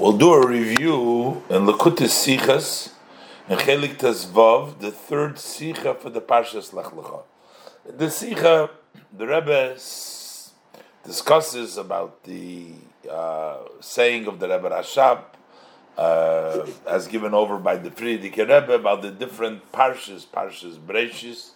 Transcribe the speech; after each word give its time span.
We'll 0.00 0.12
do 0.12 0.32
a 0.32 0.46
review 0.48 1.42
in 1.50 1.66
Likkutei 1.66 2.08
Sichos 2.08 2.94
in 3.50 3.58
Chelek 3.58 3.98
Tezvav, 3.98 4.78
the 4.78 4.90
third 4.90 5.34
Sicha 5.34 5.94
for 5.94 6.08
the 6.08 6.22
Parshas 6.22 6.72
Lech 6.72 6.86
Lecha. 6.86 7.22
The 7.84 8.06
Sicha, 8.06 8.70
the 9.12 9.26
Rebbe 9.26 9.76
discusses 11.04 11.76
about 11.76 12.24
the 12.24 12.68
uh, 13.10 13.58
saying 13.80 14.26
of 14.26 14.40
the 14.40 14.48
Rebbe 14.48 14.70
Rashab, 14.70 15.20
uh, 15.98 16.66
as 16.88 17.06
given 17.06 17.34
over 17.34 17.58
by 17.58 17.76
the 17.76 17.90
Frierdiker 17.90 18.48
Rebbe, 18.48 18.72
about 18.72 19.02
the 19.02 19.10
different 19.10 19.70
Parshas, 19.70 20.24
Parshas 20.24 20.78
Breishis, 20.78 21.50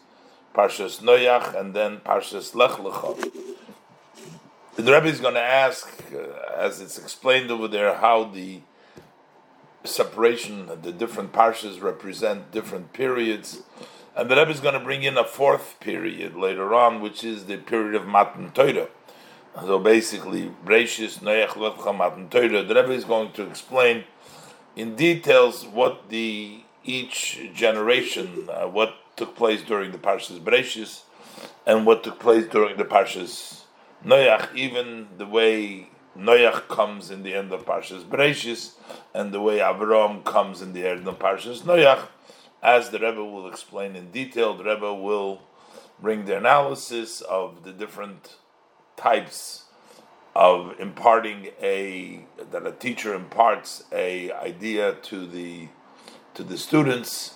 Parshas 0.54 1.00
Noach, 1.00 1.58
and 1.58 1.72
then 1.72 1.96
Parshas 2.00 2.54
Lech 2.54 2.72
Lecha. 2.72 3.53
The 4.76 4.92
Rebbe 4.92 5.06
is 5.06 5.20
going 5.20 5.34
to 5.34 5.40
ask, 5.40 6.02
uh, 6.12 6.52
as 6.58 6.80
it's 6.80 6.98
explained 6.98 7.48
over 7.48 7.68
there, 7.68 7.94
how 7.94 8.24
the 8.24 8.60
separation, 9.84 10.66
the 10.82 10.90
different 10.90 11.32
parshas 11.32 11.80
represent 11.80 12.50
different 12.50 12.92
periods, 12.92 13.62
and 14.16 14.28
the 14.28 14.34
Rebbe 14.34 14.50
is 14.50 14.58
going 14.58 14.74
to 14.74 14.80
bring 14.80 15.04
in 15.04 15.16
a 15.16 15.22
fourth 15.22 15.78
period 15.78 16.34
later 16.34 16.74
on, 16.74 17.00
which 17.00 17.22
is 17.22 17.44
the 17.44 17.56
period 17.56 17.94
of 17.94 18.08
Matan 18.08 18.50
Torah. 18.50 18.88
So 19.60 19.78
basically, 19.78 20.50
Breishis, 20.64 21.20
Noach, 21.20 21.54
Lotcha, 21.54 21.92
Matan 21.92 22.28
Torah. 22.28 22.64
The 22.64 22.74
Rebbe 22.74 22.94
is 22.94 23.04
going 23.04 23.30
to 23.32 23.46
explain 23.46 24.02
in 24.74 24.96
details 24.96 25.64
what 25.64 26.08
the 26.08 26.62
each 26.82 27.50
generation, 27.54 28.48
uh, 28.50 28.66
what 28.66 28.96
took 29.14 29.36
place 29.36 29.62
during 29.62 29.92
the 29.92 29.98
parshas 29.98 30.40
Breishis, 30.40 31.02
and 31.64 31.86
what 31.86 32.02
took 32.02 32.18
place 32.18 32.48
during 32.48 32.76
the 32.76 32.84
parshas 32.84 33.63
Noach, 34.04 34.54
even 34.54 35.08
the 35.16 35.26
way 35.26 35.88
Noach 36.16 36.68
comes 36.68 37.10
in 37.10 37.22
the 37.22 37.34
end 37.34 37.52
of 37.52 37.64
Parshas 37.64 38.04
Bereshis, 38.04 38.74
and 39.14 39.32
the 39.32 39.40
way 39.40 39.58
Avram 39.58 40.22
comes 40.24 40.60
in 40.60 40.72
the 40.72 40.86
end 40.86 41.08
of 41.08 41.18
Parshas 41.18 41.62
Noach, 41.62 42.08
as 42.62 42.90
the 42.90 42.98
Rebbe 42.98 43.24
will 43.24 43.46
explain 43.48 43.96
in 43.96 44.10
detail, 44.10 44.54
the 44.54 44.64
Rebbe 44.64 44.92
will 44.94 45.42
bring 46.00 46.24
the 46.26 46.36
analysis 46.36 47.20
of 47.22 47.64
the 47.64 47.72
different 47.72 48.36
types 48.96 49.64
of 50.34 50.78
imparting 50.80 51.48
a 51.62 52.24
that 52.50 52.66
a 52.66 52.72
teacher 52.72 53.14
imparts 53.14 53.84
a 53.92 54.32
idea 54.32 54.94
to 54.94 55.26
the 55.26 55.68
to 56.34 56.42
the 56.42 56.58
students, 56.58 57.34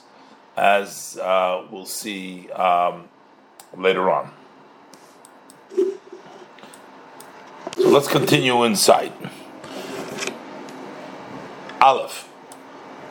as 0.56 1.18
uh, 1.22 1.64
we'll 1.70 1.86
see 1.86 2.50
um, 2.50 3.08
later 3.76 4.10
on. 4.10 4.32
So 7.78 7.90
let's 7.90 8.08
continue 8.08 8.64
inside. 8.64 9.12
Aleph. 11.80 12.28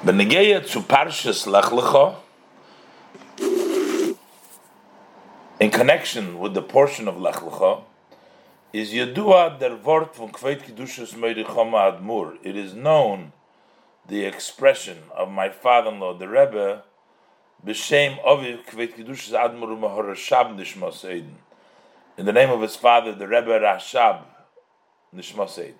Benegeya 0.04 0.68
zu 0.68 0.82
Parshas 0.82 1.48
Lech 1.48 1.72
Lecha, 1.72 2.18
in 5.62 5.72
connection 5.72 6.38
with 6.38 6.54
the 6.54 6.62
portion 6.62 7.08
of 7.08 7.18
Lech 7.18 7.36
Lecha, 7.36 7.84
is 8.74 8.92
Yedua 8.92 9.58
der 9.58 9.78
Wort 9.78 10.14
von 10.18 10.34
Kveit 10.34 10.64
Kedushas 10.64 11.14
Meirichoma 11.14 11.98
Admur. 11.98 12.38
It 12.44 12.58
is 12.58 12.74
known 12.74 13.32
the 14.06 14.26
expression 14.26 14.98
of 15.16 15.32
my 15.32 15.48
father-in-law, 15.48 16.18
the 16.18 16.28
Rebbe, 16.28 16.84
B'Shem 17.66 18.22
Oviv 18.22 18.66
Kveit 18.66 18.98
Kedushas 18.98 19.32
Admur 19.32 19.80
Mahorashab 19.80 20.58
Nishmas 20.58 21.06
Eiden. 21.06 21.36
In 22.18 22.26
the 22.26 22.34
name 22.34 22.50
of 22.50 22.62
his 22.62 22.76
father, 22.76 23.16
the 23.16 23.30
Rebbe 23.30 23.58
Rashab, 23.62 24.24
Nishmas 25.16 25.58
Eid. 25.58 25.76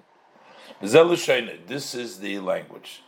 This 1.68 1.96
is 1.96 2.20
the 2.20 2.40
language. 2.40 3.04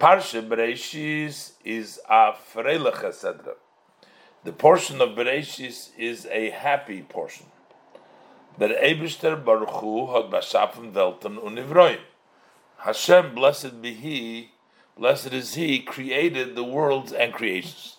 Parsha 0.00 0.46
Bereshis 0.46 1.52
is 1.64 2.00
a 2.08 2.32
Freilecha 2.32 3.10
Sedra. 3.10 3.54
The 4.42 4.52
portion 4.52 5.00
of 5.00 5.10
Bereshis 5.10 5.90
is 5.96 6.26
a 6.30 6.50
happy 6.50 7.02
portion. 7.02 7.46
Der 8.58 8.68
Eibishter 8.68 9.42
Baruch 9.44 9.70
Hu 9.80 10.12
hat 10.12 10.30
bashafen 10.30 10.92
Welten. 10.92 11.98
Hashem, 12.78 13.34
blessed 13.34 13.80
be 13.80 13.94
He, 13.94 14.50
blessed 14.98 15.32
is 15.32 15.54
He, 15.54 15.78
created 15.80 16.56
the 16.56 16.64
worlds 16.64 17.12
and 17.12 17.32
creations. 17.32 17.96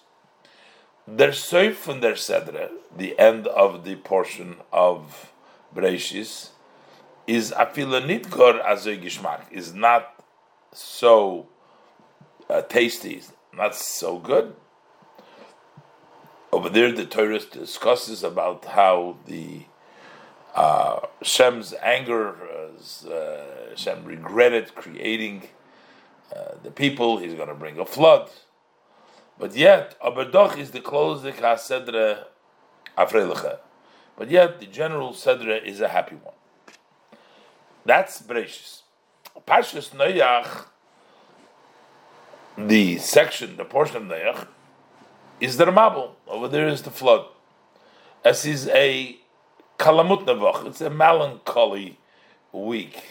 Der 1.08 1.30
Soif 1.30 1.76
von 1.76 2.02
der 2.02 2.14
Sedra, 2.14 2.70
the 2.96 3.18
end 3.18 3.48
of 3.48 3.84
the 3.84 3.96
portion 3.96 4.58
of 4.74 5.32
Bereshis, 5.74 6.50
is 7.28 7.52
afilanit 7.52 8.30
gor 8.30 8.54
azoy 8.54 9.02
gishmak 9.02 9.42
is 9.52 9.74
not 9.74 10.24
so 10.74 11.48
uh, 12.50 12.62
tasty, 12.62 13.22
not 13.56 13.76
so 13.76 14.20
good. 14.20 14.56
Over 16.52 16.70
there, 16.70 16.92
the 16.92 17.06
Torah 17.06 17.40
discusses 17.40 18.24
about 18.24 18.66
how 18.66 19.18
the 19.26 19.64
uh, 20.54 21.02
Shem's 21.22 21.74
anger, 21.82 22.36
uh, 23.10 23.76
Shem 23.76 24.06
regretted 24.06 24.74
creating 24.76 25.50
uh, 26.34 26.54
the 26.64 26.72
people. 26.72 27.18
He's 27.18 27.34
going 27.34 27.50
to 27.50 27.56
bring 27.56 27.78
a 27.80 27.86
flood, 27.86 28.30
but 29.38 29.56
yet 29.56 30.00
Abadoch 30.02 30.58
is 30.58 30.72
the 30.72 30.80
closing 30.80 31.34
Sedra 31.34 32.26
Afrelecha. 32.98 33.60
But 34.18 34.30
yet 34.30 34.60
the 34.60 34.66
general 34.66 35.12
Sedra 35.12 35.62
is 35.62 35.82
a 35.82 35.90
happy 35.90 36.16
one. 36.16 36.36
That's 37.86 38.22
Bereshis. 38.22 38.82
Parshas 39.46 39.92
Noach, 39.92 40.66
the 42.58 42.98
section, 42.98 43.58
the 43.58 43.66
portion 43.66 43.98
of 43.98 44.04
Noach, 44.04 44.48
is 45.40 45.58
the 45.58 45.66
Ramabel. 45.66 46.12
Over 46.28 46.48
there 46.48 46.68
is 46.68 46.82
the 46.82 46.90
flood. 46.90 47.26
As 48.24 48.46
is 48.46 48.68
a 48.70 49.18
Kalamut 49.78 50.26
Navach, 50.26 50.66
it's 50.66 50.82
a 50.82 50.90
melancholy 50.90 52.00
week. 52.52 53.04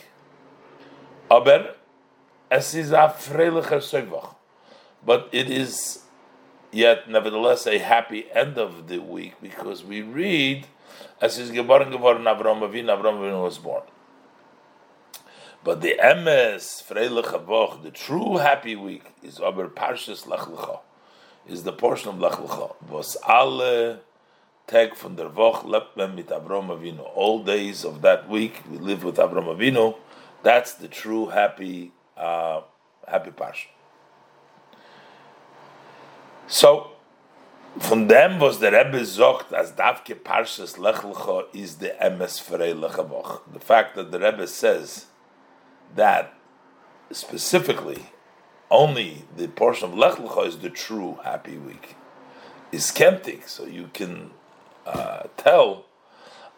Aber, 1.31 1.75
as 2.51 2.75
is 2.75 2.91
a 2.91 3.15
Freilicher 3.17 3.79
Soivach. 3.79 4.35
But 5.06 5.29
it 5.31 5.51
is 5.51 6.03
yet, 6.73 7.09
nevertheless, 7.09 7.67
a 7.67 7.79
happy 7.79 8.27
end 8.33 8.59
of 8.59 8.89
the 8.89 8.99
week 8.99 9.35
because 9.41 9.85
we 9.85 10.03
read, 10.03 10.67
as 11.21 11.39
is 11.39 11.51
geboren 11.51 11.93
geworden 11.93 12.25
Avram 12.25 12.61
Avinu, 12.61 12.87
Avram 12.87 13.19
Avinu 13.19 13.45
was 13.45 13.59
born. 13.59 13.83
But 15.65 15.81
the 15.81 15.95
emes 15.99 16.85
freiliche 16.85 17.43
Woch, 17.47 17.83
the 17.83 17.91
true 17.91 18.37
happy 18.37 18.77
week, 18.77 19.05
is 19.23 19.41
aber 19.41 19.67
Parshas 19.69 20.27
Lech 20.27 20.41
Lecha, 20.41 20.81
is 21.49 21.63
the 21.63 21.73
portion 21.73 22.11
of 22.11 22.21
Lech 22.21 22.33
Lecha. 22.33 22.75
Was 22.87 23.17
alle 23.27 24.01
Tag 24.67 24.95
von 24.95 25.17
der 25.17 25.35
Woch 25.35 25.65
lebt 25.65 25.97
mit 26.15 26.29
Avram 26.29 26.69
Avinu. 26.69 27.07
All 27.15 27.43
days 27.43 27.83
of 27.83 28.03
that 28.03 28.29
week 28.29 28.61
we 28.71 28.77
live 28.77 29.05
with 29.05 29.17
Avram 29.17 29.47
Avinu. 29.47 29.97
That's 30.43 30.75
the 30.75 30.89
true 30.89 31.29
happy, 31.29 31.93
uh, 32.15 32.61
happy 33.09 33.31
Parsha. 33.31 33.69
So, 36.47 36.91
von 37.79 38.07
dem, 38.07 38.39
was 38.39 38.59
der 38.59 38.73
Rebbe 38.73 39.03
sagt, 39.07 39.53
as 39.55 39.73
Davke 39.73 40.15
Parshas 40.15 40.79
Lech 40.79 40.97
Lecha 40.97 41.45
is 41.55 41.77
the 41.77 41.95
emes 42.03 42.39
freiliche 42.39 43.09
Woch. 43.09 43.43
The 43.51 43.61
fact 43.61 43.97
that 43.97 44.13
the 44.13 44.21
Rebbe 44.21 44.47
says 44.47 45.07
that 45.94 46.34
specifically 47.10 48.06
only 48.71 49.25
the 49.37 49.49
portion 49.49 49.91
of 49.91 49.97
Lech 49.97 50.15
Lecha 50.15 50.47
is 50.47 50.59
the 50.59 50.71
true 50.71 51.19
happy 51.25 51.56
week 51.56 51.97
is 52.75 52.87
skeptic, 52.87 53.49
so 53.49 53.66
you 53.66 53.88
can 53.93 54.31
uh, 54.84 55.22
tell 55.37 55.84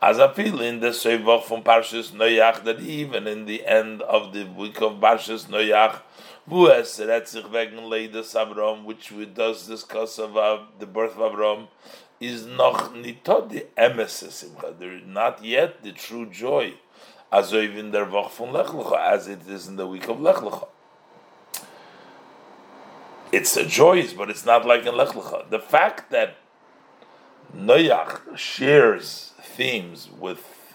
as 0.00 0.19
a 0.19 0.32
feeling 0.32 0.80
the 0.80 0.88
Seivach 0.88 1.44
from 1.44 1.62
Parshas 1.62 2.10
Noach 2.10 2.64
that 2.64 2.80
even 2.80 3.26
in 3.26 3.44
the 3.44 3.66
end 3.66 4.02
of 4.02 4.32
the 4.32 4.44
week 4.44 4.80
of 4.80 4.94
Parshas 4.94 5.47
Noach, 5.47 6.00
wo 6.47 6.66
es 6.66 6.98
redt 6.98 7.28
sich 7.28 7.44
wegen 7.53 7.91
Leides 7.91 8.34
Avram, 8.34 8.84
which 8.84 9.12
we 9.12 9.27
does 9.27 9.66
discuss 9.66 10.18
of 10.18 10.36
uh, 10.36 10.59
the 10.78 10.86
birth 10.86 11.18
of 11.18 11.32
Avram, 11.32 11.68
is 12.18 12.47
noch 12.47 12.94
nicht 12.94 13.24
the 13.24 13.66
emes 13.77 14.09
Simcha. 14.09 14.74
There 14.78 14.94
is 14.94 15.06
not 15.06 15.44
yet 15.44 15.82
the 15.82 15.92
true 15.92 16.27
joy 16.27 16.74
as 17.33 17.51
der 17.51 18.05
von 18.05 18.53
Lech 18.53 18.69
Lecha, 18.69 18.99
as 18.99 19.28
it 19.28 19.49
is 19.49 19.69
in 19.69 19.77
the 19.77 19.87
week 19.87 20.09
of 20.09 20.21
Lech 20.21 20.37
Lecha. 20.37 20.69
It's 23.33 23.57
a 23.57 23.67
joy, 23.67 24.07
but 24.17 24.31
it's 24.31 24.47
not 24.47 24.65
like 24.65 24.87
in 24.87 24.97
Lech 24.97 25.09
Lecha. 25.09 25.51
The 25.51 25.59
fact 25.59 26.11
that 26.11 26.37
Noach 27.55 28.37
shares 28.37 29.33
themes 29.41 30.09
with 30.11 30.75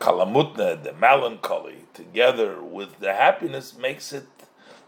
Kalamutna, 0.00 0.82
the 0.82 0.92
melancholy, 0.92 1.84
together 1.94 2.62
with 2.62 3.00
the 3.00 3.14
happiness, 3.14 3.76
makes 3.76 4.12
it 4.12 4.26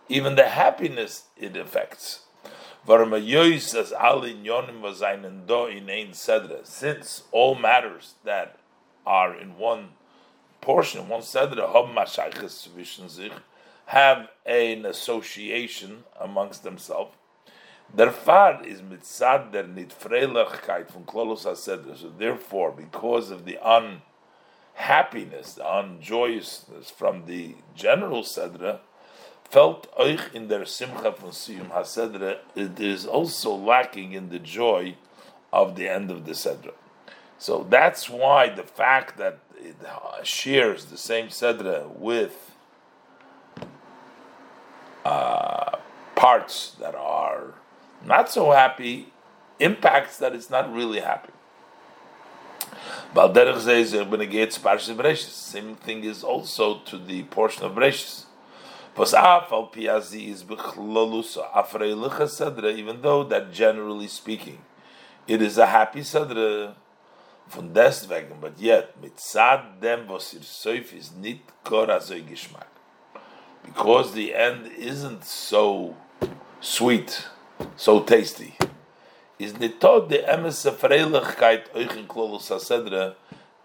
even 0.09 0.37
the 0.37 0.49
happiness 0.49 1.25
it 1.37 1.57
affects. 1.57 2.21
Since 2.87 3.93
all 7.33 7.55
matters 7.55 8.15
that 8.25 8.57
are 9.07 9.35
in 9.35 9.59
one 9.59 9.89
portion, 10.61 11.09
one 11.09 11.21
sedra, 11.21 11.69
hob 11.69 11.95
mashayches 11.95 13.11
sich, 13.11 13.33
have 13.87 14.29
an 14.45 14.85
association 14.87 16.05
amongst 16.21 16.63
themselves. 16.63 17.15
Der 17.95 18.11
Far 18.11 18.65
is 18.65 18.83
mitzad 18.83 19.53
der 19.53 19.65
nitfreilichkeit 19.65 20.91
von 20.91 21.05
Klolos 21.07 21.47
HaSedra. 21.47 21.97
So 21.97 22.09
therefore, 22.11 22.73
because 22.73 23.31
of 23.31 23.45
the 23.45 23.59
unhappiness, 23.63 25.55
the 25.55 25.63
unjoyousness 25.63 26.91
from 26.91 27.27
the 27.27 27.55
general 27.75 28.23
Sedra, 28.23 28.81
felt 29.45 29.89
euch 29.97 30.35
in 30.35 30.49
der 30.49 30.67
Simcha 30.67 31.13
von 31.13 31.31
Siyum 31.31 31.71
HaSedra, 31.71 32.39
it 32.57 32.81
is 32.81 33.07
also 33.07 33.55
lacking 33.55 34.13
in 34.13 34.31
the 34.31 34.41
joy 34.41 34.97
of 35.53 35.77
the 35.77 35.89
end 35.89 36.11
of 36.11 36.25
the 36.27 36.33
Sedra. 36.33 36.75
So 37.39 37.65
that's 37.71 38.11
why 38.11 38.49
the 38.49 38.65
fact 38.65 39.17
that 39.19 39.39
it 39.59 39.77
shares 40.23 40.87
the 40.87 40.97
same 40.97 41.29
Sedra 41.29 41.89
with 41.97 42.55
uh, 45.05 45.77
parts 46.15 46.77
that 46.81 46.95
are 46.95 47.55
not 48.05 48.31
so 48.31 48.53
happy 48.53 49.13
impacts 49.59 50.19
that 50.19 50.35
it's 50.35 50.51
not 50.51 50.73
really 50.73 51.01
happy. 51.01 51.33
Same 53.15 53.45
thing 55.77 56.05
is 56.05 56.25
also 56.25 56.79
to 56.81 56.99
the 56.99 57.23
portion 57.25 57.65
of 57.65 57.73
Bereshis. 57.73 58.25
Even 62.79 63.03
though 63.03 63.25
that 63.25 63.53
generally 63.53 64.09
speaking, 64.09 64.59
it 65.29 65.43
is 65.43 65.59
a 65.59 65.67
happy 65.67 66.01
sadra 66.01 66.75
von 67.49 67.73
deswegen, 67.73 68.39
but 68.41 68.59
yet 68.59 69.01
mitzad 69.01 69.81
dem 69.81 70.09
was 70.09 70.35
ihr 70.35 70.43
seuf 70.43 70.93
is 70.93 71.13
nit 71.13 71.41
kor 71.65 71.87
geschmack. 71.87 72.71
Because 73.65 74.15
the 74.15 74.35
end 74.35 74.71
isn't 74.77 75.25
so 75.25 75.97
sweet 76.61 77.27
so 77.77 78.01
tasty. 78.01 78.57
Is 79.39 79.55
nitod 79.55 80.09
the 80.09 80.19
emes 80.19 80.65
freilichkeit 80.71 81.69
euch 81.75 81.97
in 81.97 82.07
klolos 82.07 82.51
sedra. 82.51 83.15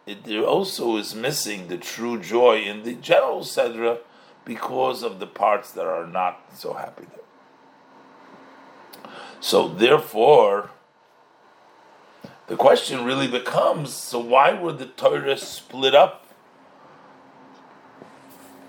It 0.06 0.28
also 0.44 0.98
is 0.98 1.16
missing 1.16 1.68
the 1.68 1.78
true 1.78 2.20
joy 2.20 2.62
in 2.62 2.84
the 2.84 2.96
general 2.96 3.42
sedra 3.42 4.00
because 4.44 5.04
of 5.04 5.20
the 5.20 5.28
parts 5.28 5.72
that 5.72 5.86
are 5.86 6.08
not 6.08 6.40
so 6.56 6.74
happy 6.74 7.06
there. 7.06 7.22
So 9.40 9.68
therefore, 9.68 10.72
the 12.52 12.58
question 12.58 13.06
really 13.06 13.30
becomes: 13.30 13.94
So 13.94 14.20
why 14.20 14.52
were 14.52 14.74
the 14.74 14.88
Torah 14.88 15.38
split 15.38 15.96
up 15.96 16.26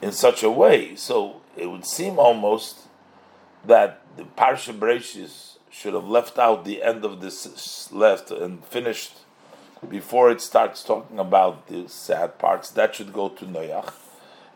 in 0.01 0.13
such 0.13 0.45
a 0.45 0.51
way? 0.53 0.95
So 0.95 1.41
it 1.57 1.67
would 1.67 1.85
seem 1.85 2.17
almost 2.17 2.87
that 3.65 4.01
the 4.17 4.23
Parsha 4.23 4.73
Bereshis 4.73 5.57
should 5.69 5.95
have 5.95 6.07
left 6.07 6.39
out 6.39 6.65
the 6.65 6.81
end 6.81 7.05
of 7.05 7.21
this 7.21 7.91
left 7.93 8.31
and 8.31 8.65
finished 8.65 9.15
before 9.89 10.31
it 10.31 10.41
starts 10.41 10.85
talking 10.85 11.19
about 11.19 11.67
the 11.67 11.89
sad 11.89 12.39
parts. 12.39 12.71
That 12.71 12.95
should 12.95 13.13
go 13.13 13.31
to 13.31 13.45
Noach. 13.45 13.93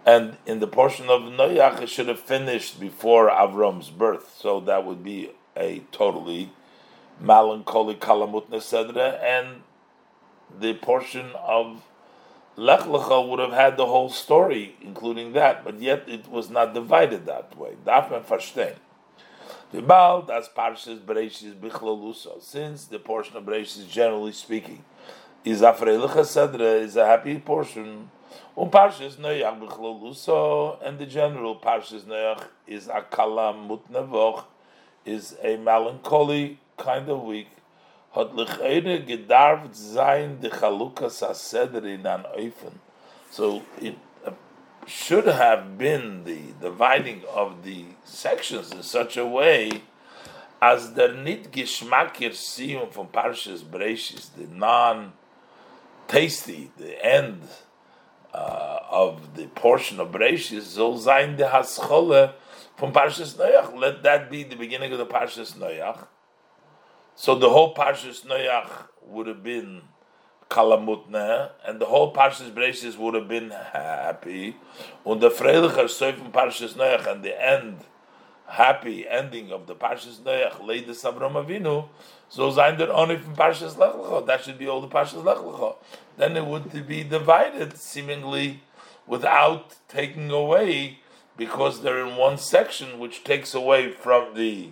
And 0.04 0.36
in 0.46 0.60
the 0.60 0.68
portion 0.68 1.10
of 1.10 1.22
Noach, 1.22 1.82
it 1.82 1.88
should 1.88 2.06
have 2.06 2.20
finished 2.20 2.78
before 2.78 3.28
Avram's 3.28 3.90
birth. 3.90 4.36
So 4.38 4.60
that 4.60 4.84
would 4.84 5.02
be 5.02 5.32
a 5.56 5.80
totally 5.90 6.52
melancholy 7.20 7.94
Kalamut 7.94 8.48
Nesedra. 8.48 9.22
And 9.22 9.62
the 10.58 10.74
portion 10.74 11.30
of 11.34 11.82
Lech 12.56 12.80
Lecha 12.80 13.28
would 13.28 13.38
have 13.38 13.52
had 13.52 13.76
the 13.76 13.86
whole 13.86 14.08
story, 14.08 14.76
including 14.80 15.32
that. 15.34 15.64
But 15.64 15.80
yet 15.80 16.04
it 16.08 16.28
was 16.28 16.48
not 16.50 16.74
divided 16.74 17.26
that 17.26 17.56
way. 17.56 17.76
Dafman 17.84 18.24
Verstehen. 18.24 18.76
Vibal 19.72 20.26
das 20.26 20.48
Parshas 20.48 20.98
Bereshis 20.98 21.54
Bichlolusa. 21.54 22.40
Since 22.42 22.86
the 22.86 22.98
portion 22.98 23.36
of 23.36 23.44
Bereshis, 23.44 23.88
generally 23.88 24.32
speaking, 24.32 24.84
is 25.44 25.60
Afreilich 25.60 26.08
Sedra, 26.08 26.80
is 26.80 26.96
a 26.96 27.04
happy 27.04 27.38
portion. 27.38 28.10
Um 28.56 28.70
Parshas 28.70 29.16
Noach 29.16 29.60
Bichlolusa, 29.60 30.86
and 30.86 30.98
the 30.98 31.06
general 31.06 31.56
Parshas 31.56 32.02
Noach 32.02 32.44
is 32.66 32.86
Akala 32.86 33.54
Mutnevoch, 33.54 34.44
is 35.04 35.36
a 35.42 35.56
melancholy 35.56 36.60
kind 36.76 37.08
of 37.08 37.26
de 37.26 37.44
Eufen. 42.38 42.72
So 43.30 43.62
it 43.80 43.96
should 44.86 45.26
have 45.26 45.76
been 45.76 46.24
the 46.24 46.52
dividing 46.60 47.22
of 47.28 47.64
the 47.64 47.84
sections 48.04 48.72
in 48.72 48.82
such 48.82 49.16
a 49.16 49.26
way 49.26 49.82
as 50.62 50.94
the 50.94 51.08
nit 51.08 51.50
geschmackir 51.52 52.30
siyum 52.30 52.90
from 52.92 53.08
Parshas 53.08 53.62
Bereshis, 53.62 54.28
the 54.36 54.46
non-tasty, 54.54 55.10
the 56.78 57.04
end 57.04 57.42
uh, 58.32 58.78
of 58.90 59.34
the 59.36 59.46
portion 59.48 60.00
of 60.00 60.12
Bereshis, 60.12 60.62
soll 60.62 60.96
sein 60.98 61.36
the 61.36 61.44
haschole 61.44 62.32
from 62.76 62.92
Parshas 62.92 63.34
Noach. 63.34 63.76
Let 63.76 64.02
that 64.04 64.30
be 64.30 64.44
the 64.44 64.56
beginning 64.56 64.92
of 64.92 64.98
the 64.98 65.06
Parshas 65.06 65.54
Noach. 65.54 66.06
So 67.18 67.34
the 67.34 67.48
whole 67.48 67.74
Parshas 67.74 68.26
Noach 68.26 68.88
would 69.00 69.26
have 69.26 69.42
been 69.42 69.80
Kalamutne, 70.50 71.50
and 71.66 71.80
the 71.80 71.86
whole 71.86 72.12
Parshas 72.12 72.50
Bereshis 72.50 72.98
would 72.98 73.14
have 73.14 73.26
been 73.26 73.50
happy. 73.50 74.58
And 75.06 75.22
the 75.22 75.30
Freilicher 75.30 75.86
Seufim 75.86 76.30
Parshas 76.30 76.74
Noach, 76.74 77.10
and 77.10 77.22
the 77.22 77.42
end, 77.42 77.78
happy 78.46 79.08
ending 79.08 79.50
of 79.50 79.66
the 79.66 79.74
Parshas 79.74 80.20
Noach, 80.20 80.60
Leidus 80.60 81.10
Avram 81.10 81.42
Avinu, 81.42 81.88
so 82.28 82.50
sein 82.50 82.76
der 82.76 82.92
only 82.92 83.16
from 83.16 83.34
Parshas 83.34 83.78
Lech 83.78 83.94
Lecha. 83.94 84.26
That 84.26 84.44
should 84.44 84.58
be 84.58 84.68
all 84.68 84.82
the 84.82 84.88
Parshas 84.88 85.24
Lech 85.24 85.38
Lecha. 85.38 85.76
Then 86.18 86.36
it 86.36 86.44
would 86.44 86.86
be 86.86 87.02
divided, 87.02 87.78
seemingly, 87.78 88.62
without 89.06 89.74
taking 89.88 90.30
away, 90.30 90.98
because 91.38 91.80
they're 91.80 92.06
in 92.06 92.16
one 92.16 92.36
section, 92.36 92.98
which 92.98 93.24
takes 93.24 93.54
away 93.54 93.90
from 93.90 94.34
the 94.34 94.68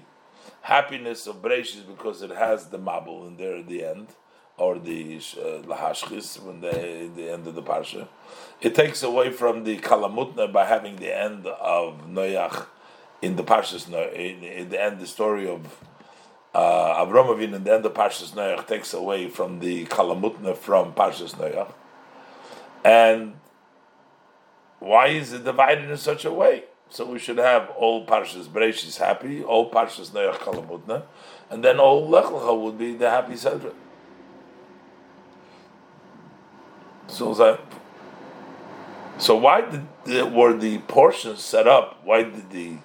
happiness 0.64 1.26
of 1.26 1.42
Bereshis, 1.42 1.86
because 1.86 2.22
it 2.22 2.30
has 2.30 2.68
the 2.68 2.78
Mabul 2.78 3.28
in 3.28 3.36
there 3.36 3.56
at 3.56 3.68
the 3.68 3.84
end 3.84 4.08
or 4.56 4.78
the 4.78 5.16
uh, 5.16 5.60
lahashchis 5.62 6.40
when 6.42 6.60
they 6.62 7.10
the 7.14 7.30
end 7.30 7.46
of 7.46 7.54
the 7.54 7.62
parsha. 7.62 8.08
It 8.62 8.74
takes 8.74 9.02
away 9.02 9.30
from 9.30 9.64
the 9.64 9.78
kalamutna 9.78 10.50
by 10.50 10.64
having 10.64 10.96
the 10.96 11.14
end 11.14 11.46
of 11.46 12.06
Noach 12.08 12.66
in 13.20 13.36
the 13.36 13.44
parshas 13.44 13.88
in, 14.14 14.42
in 14.42 14.68
the 14.70 14.80
end 14.80 15.00
the 15.00 15.06
story 15.06 15.46
of 15.48 15.78
uh, 16.54 17.04
Avram 17.04 17.42
in 17.42 17.50
the 17.50 17.74
end 17.74 17.84
of 17.84 17.92
parshas 17.92 18.32
Noach 18.32 18.66
takes 18.66 18.94
away 18.94 19.28
from 19.28 19.58
the 19.58 19.84
kalamutna 19.86 20.56
from 20.56 20.94
parshas 20.94 21.34
Noach, 21.34 21.72
and 22.84 23.34
why 24.78 25.08
is 25.08 25.34
it 25.34 25.44
divided 25.44 25.90
in 25.90 25.96
such 25.98 26.24
a 26.24 26.32
way? 26.32 26.64
So 26.94 27.04
we 27.04 27.18
should 27.18 27.38
have 27.38 27.70
all 27.70 28.06
parshas 28.06 28.46
Bereshis 28.46 28.98
happy, 28.98 29.42
all 29.42 29.68
parshas 29.68 30.10
Noach 30.10 30.36
kalamutna, 30.36 31.02
and 31.50 31.64
then 31.64 31.80
all 31.80 32.08
Lech 32.08 32.26
Lecha 32.26 32.56
would 32.56 32.78
be 32.78 32.94
the 32.94 33.10
happy 33.10 33.32
sedra. 33.32 33.74
So 37.08 37.34
that, 37.34 37.58
so 39.18 39.34
why 39.34 39.62
did 39.62 39.88
the, 40.04 40.24
were 40.24 40.56
the 40.56 40.78
portions 40.86 41.40
set 41.40 41.66
up? 41.66 42.00
Why 42.04 42.22
did 42.22 42.50
the 42.50 42.76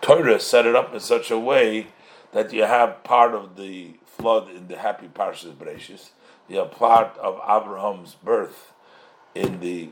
Torah 0.00 0.40
set 0.40 0.66
it 0.66 0.74
up 0.74 0.92
in 0.92 0.98
such 0.98 1.30
a 1.30 1.38
way 1.38 1.86
that 2.32 2.52
you 2.52 2.64
have 2.64 3.04
part 3.04 3.32
of 3.32 3.54
the 3.54 3.94
flood 4.04 4.50
in 4.50 4.66
the 4.66 4.78
happy 4.78 5.06
Parshas 5.06 5.54
Bereshis, 5.54 6.10
you 6.48 6.56
have 6.56 6.72
part 6.72 7.16
of 7.18 7.36
Abraham's 7.48 8.16
birth 8.16 8.72
in 9.36 9.60
the 9.60 9.90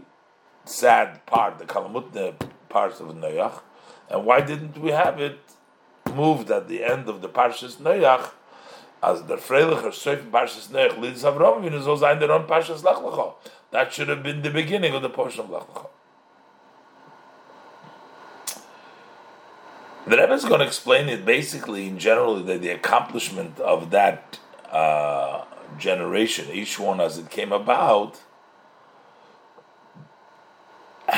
sad 0.64 1.24
part, 1.26 1.60
the 1.60 1.66
Kalamutne 1.66 2.49
parts 2.70 3.00
of 3.00 3.08
Noach, 3.08 3.60
and 4.08 4.24
why 4.24 4.40
didn't 4.40 4.78
we 4.78 4.90
have 4.90 5.20
it 5.20 5.38
moved 6.14 6.50
at 6.50 6.68
the 6.68 6.82
end 6.82 7.08
of 7.08 7.20
the 7.20 7.28
Parshas 7.28 7.76
Noach 7.76 8.30
as 9.02 9.22
der 9.22 9.36
Freilicher 9.36 9.92
Seif 9.92 10.30
Parshas 10.30 10.68
Noach 10.68 10.98
leads 10.98 11.22
Avram 11.22 11.62
Avinu 11.62 11.82
soll 11.82 11.96
sein 11.96 12.18
der 12.18 12.30
on 12.32 12.46
Parshas 12.46 12.84
Lech 12.84 12.96
Lecha. 12.96 13.34
That 13.70 13.92
should 13.92 14.08
have 14.08 14.22
been 14.22 14.42
the 14.42 14.50
beginning 14.50 14.94
of 14.94 15.02
the 15.02 15.10
portion 15.10 15.40
of 15.40 15.50
Lech 15.50 15.66
Lecha. 15.68 15.88
The 20.06 20.16
Rebbe 20.16 20.32
is 20.32 20.44
going 20.44 20.60
to 20.60 20.66
explain 20.66 21.08
it 21.08 21.24
basically 21.24 21.86
in 21.86 21.98
general 21.98 22.42
that 22.42 22.62
the 22.62 22.70
accomplishment 22.70 23.60
of 23.60 23.90
that 23.90 24.38
uh, 24.72 25.44
generation, 25.78 26.48
each 26.50 26.78
one 26.78 27.00
as 27.00 27.18
it 27.18 27.30
came 27.30 27.52
about, 27.52 28.20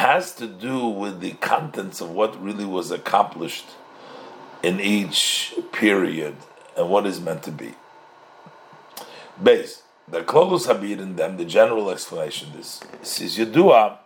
has 0.02 0.35
to 0.40 0.47
do 0.47 0.76
with 1.02 1.21
the 1.21 1.32
contents 1.52 2.00
of 2.00 2.11
what 2.11 2.30
really 2.42 2.68
was 2.78 2.90
accomplished 2.90 3.68
in 4.62 4.80
each 4.80 5.54
period 5.71 6.35
and 6.76 6.88
what 6.92 7.06
is 7.06 7.18
meant 7.21 7.42
to 7.44 7.52
be. 7.52 7.75
Base. 9.40 9.82
The 10.09 10.23
Klolus 10.23 10.66
Habir 10.71 10.99
in 11.06 11.16
them, 11.16 11.37
the 11.37 11.44
general 11.59 11.87
explanation 11.90 12.49
is, 12.59 12.80
says 13.02 13.38
Yedua, 13.38 13.99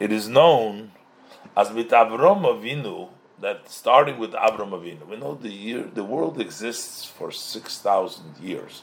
it 0.00 0.10
is 0.10 0.26
known 0.28 0.90
As 1.56 1.72
mit 1.72 1.90
Avram 1.90 2.42
Avinu, 2.42 3.10
that 3.40 3.70
starting 3.70 4.18
with 4.18 4.32
Avram 4.32 4.70
Avinu, 4.70 5.06
we 5.06 5.16
know 5.16 5.34
the 5.34 5.50
year 5.50 5.82
the 5.82 6.02
world 6.02 6.40
exists 6.40 7.04
for 7.04 7.30
six 7.30 7.78
thousand 7.78 8.36
years. 8.42 8.82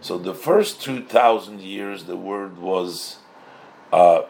So 0.00 0.16
the 0.16 0.34
first 0.34 0.80
two 0.80 1.02
thousand 1.02 1.60
years, 1.60 2.04
the 2.04 2.16
word 2.16 2.56
was 2.58 3.18
uh, 3.92 4.22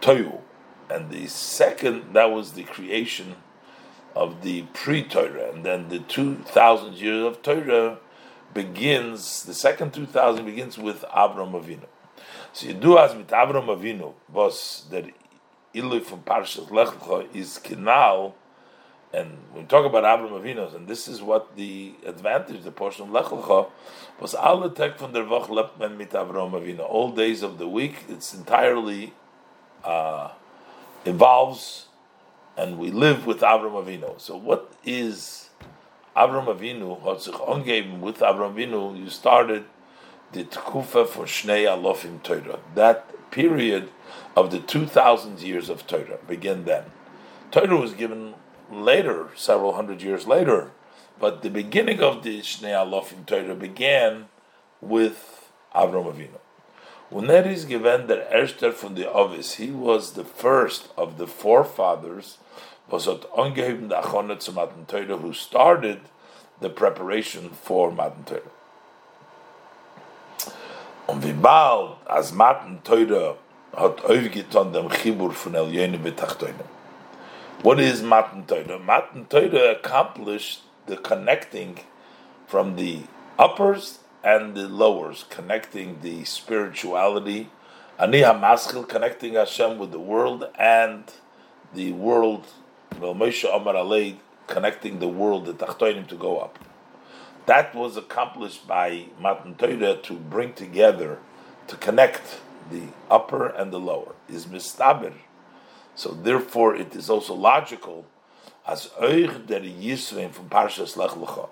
Toyu, 0.00 0.40
and 0.90 1.10
the 1.10 1.26
second 1.28 2.12
that 2.14 2.30
was 2.30 2.52
the 2.52 2.64
creation 2.64 3.36
of 4.14 4.42
the 4.42 4.62
pre-Torah, 4.74 5.52
and 5.52 5.64
then 5.64 5.88
the 5.88 6.00
two 6.00 6.36
thousand 6.36 6.94
years 6.94 7.24
of 7.24 7.42
Torah 7.42 7.98
begins. 8.52 9.44
The 9.44 9.54
second 9.54 9.94
two 9.94 10.06
thousand 10.06 10.44
begins 10.46 10.76
with 10.76 11.02
Avram 11.14 11.52
Avinu. 11.52 11.86
So 12.52 12.66
you 12.66 12.74
do 12.74 12.98
as 12.98 13.14
with 13.14 13.28
Avram 13.28 13.66
Avinu 13.66 14.14
was 14.32 14.86
that 14.90 15.04
Ilu 15.72 16.00
from 16.00 16.22
Parshas 16.22 16.68
Lech 16.70 16.88
Lecha 16.88 17.32
is 17.32 17.60
Kinal, 17.62 18.34
and 19.12 19.38
we 19.54 19.62
talk 19.62 19.86
about 19.86 20.02
Avram 20.02 20.32
Avinu, 20.32 20.74
and 20.74 20.88
this 20.88 21.06
is 21.06 21.22
what 21.22 21.54
the 21.54 21.94
advantage, 22.04 22.64
the 22.64 22.72
portion 22.72 23.04
of 23.04 23.10
Lech 23.12 23.26
Lecha, 23.26 23.70
was 24.18 24.34
alle 24.34 24.68
Tag 24.70 24.96
von 24.96 25.12
der 25.12 25.22
Woche 25.22 25.50
lebt 25.50 25.78
man 25.78 25.96
mit 25.96 26.10
Avram 26.10 26.50
Avinu. 26.50 26.80
All 26.80 27.12
days 27.12 27.42
of 27.44 27.58
the 27.58 27.68
week, 27.68 28.04
it's 28.08 28.34
entirely 28.34 29.14
uh, 29.84 30.30
involves, 31.04 31.86
and 32.56 32.78
we 32.78 32.90
live 32.90 33.26
with 33.26 33.40
Avram 33.40 33.72
Avinu. 33.72 34.20
So 34.20 34.36
what 34.36 34.72
is 34.84 35.50
Avram 36.16 36.46
Avinu? 36.46 37.02
Hat 37.02 37.22
sich 37.22 37.34
angegeben 37.34 38.00
with 38.00 38.18
Avram 38.18 38.54
Avinu. 38.54 38.98
You 38.98 39.08
started 39.10 39.64
the 40.32 40.44
Tkufa 40.44 41.06
for 41.06 41.24
Shnei 41.24 41.64
Alofim 41.64 42.22
Torah. 42.22 42.60
That 42.74 43.30
period 43.30 43.88
of 44.36 44.50
the 44.50 44.60
2,000 44.60 45.40
years 45.40 45.68
of 45.68 45.86
Torah 45.86 46.18
began 46.26 46.64
then. 46.64 46.84
Torah 47.50 47.76
was 47.76 47.94
given 47.94 48.34
later, 48.70 49.28
several 49.34 49.74
hundred 49.74 50.02
years 50.02 50.26
later, 50.26 50.70
but 51.18 51.42
the 51.42 51.50
beginning 51.50 52.00
of 52.00 52.22
the 52.22 52.40
Shnei 52.40 52.72
Alofim 52.72 53.26
Torah 53.26 53.54
began 53.54 54.26
with 54.80 55.50
Avram 55.74 56.12
Avinu. 56.12 56.38
That 57.12 57.46
is 57.46 57.64
given 57.64 58.06
Erster 58.32 58.72
from 58.72 58.94
the 58.94 59.10
Ovis, 59.10 59.56
he 59.56 59.72
was 59.72 60.12
the 60.12 60.24
first 60.24 60.88
of 60.96 61.18
the 61.18 61.26
forefathers, 61.26 62.38
who 62.88 63.00
started 65.32 66.00
the 66.60 66.70
preparation 66.70 67.50
for 67.50 67.90
Matan 67.90 68.42
aufgetan 73.74 74.72
dem 74.72 74.88
Chibur 74.88 75.32
von. 75.32 76.54
What 77.62 77.80
is 77.80 78.02
Matan 78.02 78.46
Torah? 78.46 78.78
Matan 78.78 79.26
accomplished 79.70 80.62
the 80.86 80.96
connecting 80.96 81.80
from 82.46 82.76
the 82.76 83.02
uppers 83.38 83.98
and 84.22 84.54
the 84.54 84.68
lowers, 84.68 85.24
connecting 85.30 86.00
the 86.00 86.24
spirituality, 86.24 87.50
Ani 87.98 88.20
HaMaschil, 88.20 88.88
connecting 88.88 89.34
Hashem 89.34 89.78
with 89.78 89.92
the 89.92 90.00
world, 90.00 90.48
and 90.58 91.04
the 91.74 91.92
world, 91.92 92.46
Moshe 92.92 93.44
Amar 93.44 93.74
Alei, 93.74 94.16
connecting 94.46 94.98
the 94.98 95.08
world, 95.08 95.46
the 95.46 95.54
Tachtoinim, 95.54 96.06
to 96.08 96.16
go 96.16 96.38
up. 96.38 96.58
That 97.46 97.74
was 97.74 97.96
accomplished 97.96 98.66
by 98.66 99.06
Matan 99.20 99.54
Torah 99.54 99.96
to 99.96 100.14
bring 100.14 100.52
together, 100.54 101.18
to 101.68 101.76
connect 101.76 102.40
the 102.70 102.88
upper 103.10 103.46
and 103.48 103.72
the 103.72 103.80
lower, 103.80 104.14
is 104.28 104.46
mistaber. 104.46 105.12
So 105.94 106.10
therefore, 106.10 106.76
it 106.76 106.94
is 106.94 107.10
also 107.10 107.34
logical 107.34 108.06
as 108.66 108.88
Oich 109.00 109.46
der 109.46 109.60
Yisrael 109.60 110.30
from 110.30 110.48
Parshas 110.48 110.96
Lech. 110.96 111.48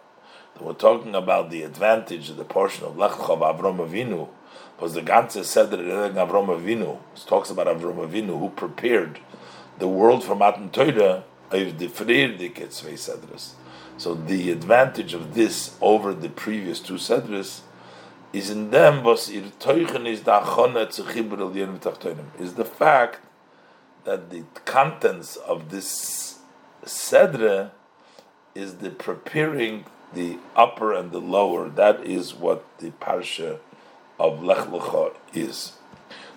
We're 0.60 0.72
talking 0.72 1.14
about 1.14 1.50
the 1.50 1.62
advantage 1.62 2.30
of 2.30 2.36
the 2.36 2.44
portion 2.44 2.84
of 2.84 2.98
Lech 2.98 3.12
of 3.12 3.38
Avram 3.38 3.78
Avinu, 3.78 4.28
because 4.76 4.94
the 4.94 5.02
Ganze 5.02 5.44
said 5.44 5.70
that 5.70 5.78
Avram 5.78 6.48
Avinu 6.48 6.98
talks 7.26 7.50
about 7.50 7.68
Avram 7.68 8.04
Avinu 8.04 8.40
who 8.40 8.50
prepared 8.50 9.20
the 9.78 9.86
world 9.86 10.24
for 10.24 10.34
Matan 10.34 10.70
Torah. 10.70 11.22
So 11.50 11.64
the 14.14 14.50
advantage 14.50 15.14
of 15.14 15.34
this 15.34 15.76
over 15.80 16.12
the 16.12 16.28
previous 16.28 16.80
two 16.80 16.94
sedras 16.94 17.60
is 18.32 18.50
in 18.50 18.70
them 18.70 19.02
was 19.02 19.30
is 19.30 19.52
is 19.56 20.22
the 22.54 22.70
fact 22.76 23.20
that 24.04 24.30
the 24.30 24.44
contents 24.64 25.36
of 25.36 25.70
this 25.70 26.38
sedra 26.84 27.72
is 28.54 28.76
the 28.76 28.90
preparing 28.90 29.84
the 30.12 30.38
upper 30.56 30.92
and 30.92 31.12
the 31.12 31.20
lower. 31.20 31.68
That 31.68 32.04
is 32.04 32.34
what 32.34 32.64
the 32.78 32.90
parsha 32.92 33.58
of 34.18 34.42
Lech 34.42 34.66
Lecha 34.68 35.14
is. 35.32 35.72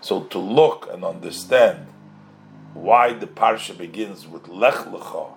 So 0.01 0.21
to 0.23 0.39
look 0.39 0.89
and 0.91 1.03
understand 1.03 1.87
why 2.73 3.13
the 3.13 3.27
parsha 3.27 3.77
begins 3.77 4.27
with 4.27 4.47
Lech 4.47 4.85
Lecha 4.85 5.35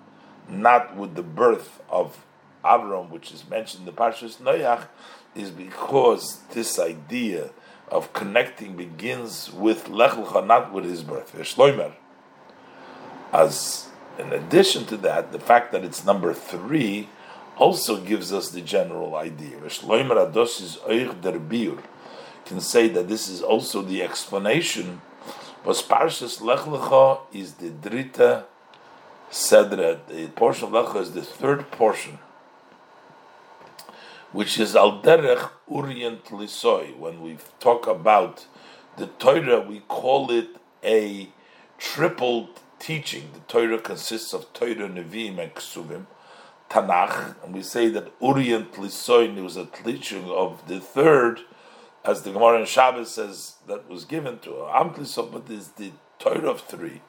not 0.48 0.96
with 0.96 1.14
the 1.14 1.22
birth 1.22 1.80
of 1.88 2.24
Avram, 2.64 3.10
which 3.10 3.32
is 3.32 3.48
mentioned 3.48 3.86
in 3.86 3.94
the 3.94 4.00
Parshas 4.00 4.36
Noach, 4.36 4.86
is 5.34 5.50
because 5.50 6.40
this 6.52 6.78
idea 6.78 7.50
of 7.88 8.12
connecting 8.12 8.76
begins 8.76 9.52
with 9.52 9.88
Lech 9.88 10.12
Lecha, 10.12 10.46
not 10.46 10.72
with 10.72 10.84
his 10.84 11.02
birth. 11.02 11.34
As 13.32 13.88
in 14.18 14.32
addition 14.32 14.86
to 14.86 14.96
that, 14.98 15.32
the 15.32 15.40
fact 15.40 15.72
that 15.72 15.84
it's 15.84 16.04
number 16.04 16.32
three 16.32 17.08
also 17.56 18.00
gives 18.00 18.32
us 18.32 18.50
the 18.50 18.60
general 18.60 19.14
idea. 19.14 19.56
Shloimer 19.66 20.32
Ados 20.32 20.60
is 20.60 20.76
Oich 20.88 21.20
der 21.20 21.38
Biur 21.38 21.82
can 22.44 22.60
say 22.60 22.88
that 22.88 23.08
this 23.08 23.28
is 23.28 23.40
also 23.42 23.82
the 23.82 24.02
explanation. 24.02 25.00
Was 25.64 25.82
Parshas 25.82 26.40
Lech 26.40 26.60
Lecha 26.60 27.20
is 27.32 27.54
the 27.54 27.70
Drita 27.70 28.44
Sedra, 29.30 29.98
the 30.06 30.28
portion 30.28 30.68
of 30.68 30.72
Lecha 30.72 31.00
is 31.00 31.12
the 31.12 31.22
third 31.22 31.70
portion, 31.70 32.18
which 34.32 34.60
is 34.60 34.76
Al 34.76 35.00
Derech 35.00 35.50
Urient 35.70 36.24
Lisoy. 36.26 36.96
When 36.96 37.22
we 37.22 37.38
talk 37.60 37.86
about 37.86 38.46
the 38.96 39.06
Torah, 39.06 39.60
we 39.60 39.80
call 39.88 40.30
it 40.30 40.48
a 40.84 41.28
triple 41.78 42.50
teaching. 42.78 43.30
The 43.32 43.40
Torah 43.40 43.78
consists 43.78 44.34
of 44.34 44.52
Torah, 44.52 44.88
Nevi'im, 44.88 45.38
and 45.38 45.54
Ksuvim, 45.54 46.06
Tanakh, 46.70 47.36
and 47.44 47.54
we 47.54 47.62
say 47.62 47.88
that 47.88 48.12
Urient 48.20 48.72
Lisoy 48.72 49.42
was 49.42 49.56
a 49.56 49.66
teaching 49.66 50.28
of 50.30 50.66
the 50.66 50.80
third, 50.80 51.40
as 52.04 52.22
the 52.22 52.32
Gemara 52.32 52.60
in 52.60 52.66
Shabbos 52.66 53.14
says, 53.14 53.56
that 53.66 53.88
was 53.88 54.04
given 54.04 54.38
to 54.40 54.50
Amtlisoy, 54.50 55.32
but 55.32 55.50
is 55.50 55.68
the 55.68 55.92
third 56.18 56.44
of 56.44 56.60
three. 56.60 57.00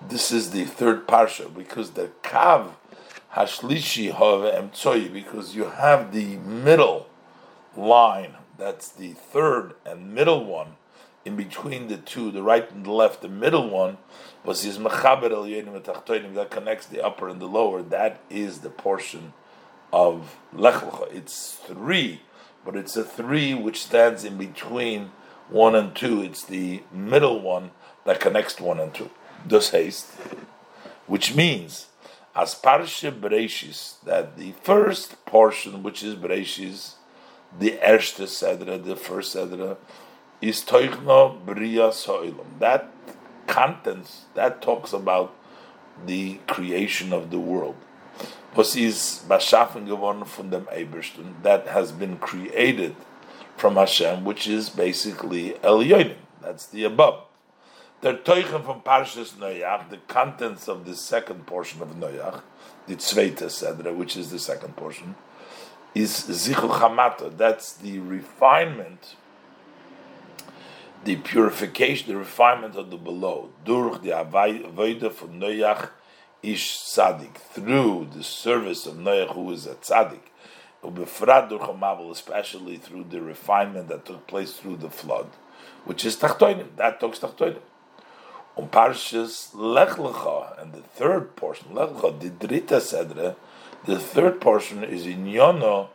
This 0.00 0.32
is 0.32 0.50
the 0.50 0.64
third 0.64 1.06
parsha 1.06 1.54
because 1.54 1.92
the 1.92 2.10
kav 2.22 2.72
hashlishi 3.34 4.10
have 4.10 4.52
emtsoi 4.52 5.12
because 5.12 5.54
you 5.54 5.64
have 5.64 6.12
the 6.12 6.36
middle 6.38 7.08
line. 7.76 8.34
That's 8.58 8.88
the 8.88 9.12
third 9.12 9.74
and 9.86 10.12
middle 10.12 10.44
one 10.44 10.76
in 11.24 11.36
between 11.36 11.88
the 11.88 11.96
two 11.96 12.30
the 12.30 12.42
right 12.42 12.70
and 12.70 12.84
the 12.84 12.90
left 12.90 13.22
the 13.22 13.28
middle 13.28 13.68
one 13.68 13.98
was 14.44 14.62
his 14.62 14.78
mechaber 14.78 15.30
el 15.30 15.44
yenim 15.44 16.34
that 16.34 16.50
connects 16.50 16.86
the 16.86 17.00
upper 17.00 17.28
and 17.28 17.40
the 17.40 17.46
lower. 17.46 17.82
That 17.82 18.20
is 18.28 18.60
the 18.60 18.70
portion 18.70 19.32
of 19.92 20.36
lech 20.52 20.82
it's 21.12 21.54
three 21.54 22.22
but 22.64 22.76
it's 22.76 22.96
a 22.96 23.04
three 23.04 23.54
which 23.54 23.82
stands 23.84 24.24
in 24.24 24.36
between 24.36 25.10
one 25.48 25.74
and 25.74 25.94
two. 25.94 26.22
It's 26.22 26.44
the 26.44 26.82
middle 26.92 27.40
one 27.40 27.70
that 28.04 28.20
connects 28.20 28.60
one 28.60 28.80
and 28.80 28.94
two. 28.94 29.10
Does 29.46 29.70
haste, 29.70 30.06
which 31.06 31.34
means 31.34 31.86
as 32.34 32.54
Parsha 32.54 33.12
Bereshis, 33.12 34.00
that 34.04 34.36
the 34.36 34.52
first 34.62 35.24
portion, 35.26 35.82
which 35.82 36.02
is 36.02 36.14
Bereshis, 36.14 36.94
the 37.58 37.72
Erste 37.82 38.26
Sedra, 38.26 38.82
the 38.82 38.96
first 38.96 39.34
Sedra, 39.36 39.76
is 40.42 40.60
Toichno 40.62 41.42
Bria 41.46 41.88
Soilam. 41.90 42.58
That 42.58 42.90
contents, 43.46 44.24
that 44.34 44.60
talks 44.60 44.92
about 44.92 45.34
the 46.04 46.40
creation 46.48 47.12
of 47.12 47.30
the 47.30 47.38
world. 47.38 47.76
That 48.54 48.66
has 51.68 51.92
been 51.92 52.18
created 52.18 52.96
from 53.56 53.76
Hashem, 53.76 54.24
which 54.24 54.48
is 54.48 54.68
basically 54.68 55.54
El 55.62 55.78
Yonim. 55.78 56.16
That's 56.42 56.66
the 56.66 56.84
above. 56.84 57.22
The 58.00 58.14
Teuchen 58.14 58.64
from 58.64 58.80
Parshas 58.80 59.34
Noach, 59.34 59.88
the 59.90 59.98
contents 60.08 60.66
of 60.68 60.84
the 60.84 60.96
second 60.96 61.46
portion 61.46 61.80
of 61.82 61.90
Noach, 61.90 62.42
the 62.88 62.96
Tzveita 62.96 63.44
Sedra, 63.44 63.94
which 63.94 64.16
is 64.16 64.32
the 64.32 64.40
second 64.40 64.74
portion, 64.74 65.14
is 65.94 66.10
Zichu 66.10 66.68
Chamata. 66.68 67.30
That's 67.36 67.74
the 67.74 68.00
refinement 68.00 69.14
the 71.04 71.16
purification, 71.16 72.12
the 72.12 72.18
refinement 72.18 72.76
of 72.76 72.90
the 72.90 72.96
below, 72.96 73.50
durch 73.64 74.02
the 74.02 74.10
avodah 74.10 75.12
from 75.12 75.40
Noach 75.40 75.90
ish 76.42 76.76
tzaddik, 76.78 77.36
through 77.36 78.08
the 78.12 78.22
service 78.22 78.86
of 78.86 78.94
Noach 78.94 79.34
who 79.34 79.50
is 79.50 79.66
a 79.66 79.74
tzaddik, 79.74 80.20
especially 82.10 82.76
through 82.76 83.04
the 83.04 83.20
refinement 83.20 83.88
that 83.88 84.04
took 84.04 84.26
place 84.26 84.54
through 84.54 84.76
the 84.76 84.90
flood, 84.90 85.26
which 85.84 86.04
is 86.04 86.16
tachtoinim, 86.16 86.76
that 86.76 87.00
talks 87.00 87.18
tachtoinim. 87.18 87.60
On 88.56 88.68
Parshas 88.68 89.50
Lech 89.54 89.96
Lecha, 89.96 90.60
and 90.60 90.72
the 90.72 90.82
third 90.82 91.34
portion, 91.36 91.74
Lech 91.74 91.88
Lecha, 91.88 92.20
the 92.20 92.30
Drita 92.30 92.80
Sedre, 92.80 93.36
the 93.86 93.98
third 93.98 94.40
portion 94.40 94.84
is 94.84 95.06
in 95.06 95.24
Yono, 95.24 95.88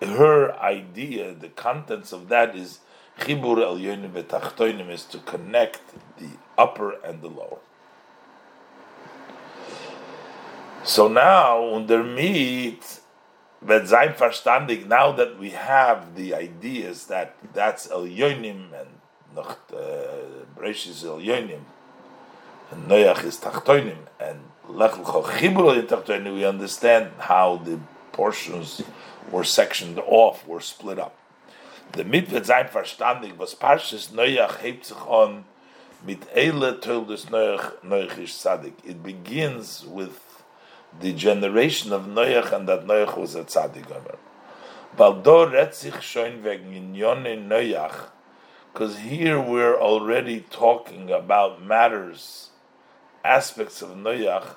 her 0.00 0.52
idea, 0.56 1.32
the 1.32 1.48
contents 1.48 2.12
of 2.12 2.28
that 2.28 2.54
is 2.56 2.80
Chibur 3.20 3.62
El 3.62 3.76
Yonim 3.76 4.12
V'Tachtoinim 4.12 4.90
is 4.90 5.04
to 5.04 5.18
connect 5.18 5.80
the 6.18 6.30
upper 6.58 6.92
and 7.04 7.22
the 7.22 7.28
lower. 7.28 7.58
So 10.84 11.06
now, 11.06 11.74
under 11.74 12.02
meet, 12.02 13.00
wird 13.64 13.86
sein 13.86 14.88
now 14.88 15.12
that 15.12 15.38
we 15.38 15.50
have 15.50 16.16
the 16.16 16.34
ideas 16.34 17.06
that 17.06 17.36
that's 17.54 17.88
El 17.90 18.06
Yonim 18.06 18.72
and 18.72 18.88
noch 19.34 19.58
uh, 19.72 20.64
is 20.64 21.04
El 21.04 21.18
Yonim, 21.18 21.60
and 22.70 22.88
Noach 22.88 23.24
is 23.24 23.38
Tachtoinim, 23.38 23.96
and 24.20 24.40
Lech 24.68 24.92
Lecho 24.92 25.24
Chibur 25.24 25.76
El 25.76 25.82
Tachtoinim, 25.82 26.34
we 26.34 26.44
understand 26.44 27.10
how 27.18 27.56
the 27.56 27.78
portions 28.12 28.82
were 29.30 29.44
sectioned 29.44 29.98
off, 30.00 30.46
were 30.46 30.60
split 30.60 30.98
up. 30.98 31.16
The 31.94 32.04
mit 32.04 32.46
sein 32.46 32.68
verstandig, 32.68 33.38
was 33.38 33.54
Parshas 33.54 34.12
Noach 34.12 34.62
hebt 34.62 34.86
sich 34.86 35.06
on 35.06 35.44
mit 36.06 36.20
Eile 36.34 36.80
Toldes 36.80 37.28
Noach, 37.30 37.82
Noach 37.82 38.16
Tzadik. 38.16 38.74
It 38.84 39.02
begins 39.02 39.84
with 39.86 40.18
the 41.00 41.12
generation 41.12 41.92
of 41.92 42.06
Noach 42.06 42.52
and 42.52 42.66
that 42.68 42.86
Noach 42.86 43.16
was 43.16 43.34
a 43.34 43.44
Tzadik. 43.44 43.84
Weil 44.96 45.22
do 45.22 45.44
redt 45.44 45.74
sich 45.74 46.00
schon 46.02 46.42
wegen 46.42 46.94
Noach, 46.94 48.10
because 48.72 48.98
here 48.98 49.38
we're 49.38 49.78
already 49.78 50.40
talking 50.40 51.10
about 51.10 51.62
matters, 51.62 52.50
aspects 53.22 53.82
of 53.82 53.90
Noach, 53.90 54.56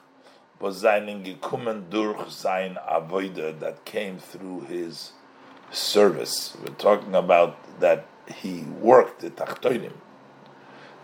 was 0.59 0.81
seinen 0.81 1.23
gekommen 1.23 1.89
durch 1.89 2.29
sein 2.29 2.77
Avoide 2.77 3.59
that 3.59 3.83
came 3.83 4.17
through 4.19 4.61
his 4.67 5.11
service. 5.75 6.55
We're 6.61 6.73
talking 6.75 7.13
about 7.15 7.79
that 7.79 8.07
he 8.27 8.61
worked 8.79 9.21
the 9.21 9.29
Tachtoinim 9.29 9.93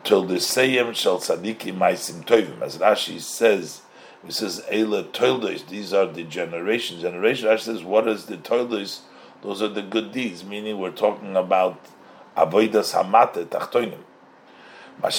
till 0.03 0.23
the 0.23 0.35
Seyem 0.35 0.95
Shel 0.95 1.19
Tzadiki 1.19 1.71
Maisim 1.77 2.23
Tovim. 2.25 2.61
As 2.61 2.77
Rashi 2.77 3.19
says, 3.19 3.81
he 4.25 4.31
says 4.31 4.63
Eila 4.71 5.11
Toildos, 5.11 5.63
these 5.63 5.93
are 5.93 6.07
the 6.07 6.23
generations. 6.23 7.01
Generation 7.01 7.47
Rashi 7.47 7.61
says, 7.61 7.83
what 7.83 8.07
is 8.07 8.25
the 8.25 8.37
Toildos? 8.37 9.01
Those 9.41 9.61
are 9.61 9.67
the 9.67 9.81
good 9.81 10.11
deeds, 10.11 10.43
meaning 10.43 10.79
we're 10.79 10.91
talking 10.91 11.35
about 11.35 11.83
Avoidas 12.37 12.93
Hamate 12.93 13.45
Tachtoinim. 13.47 13.99
But 15.01 15.15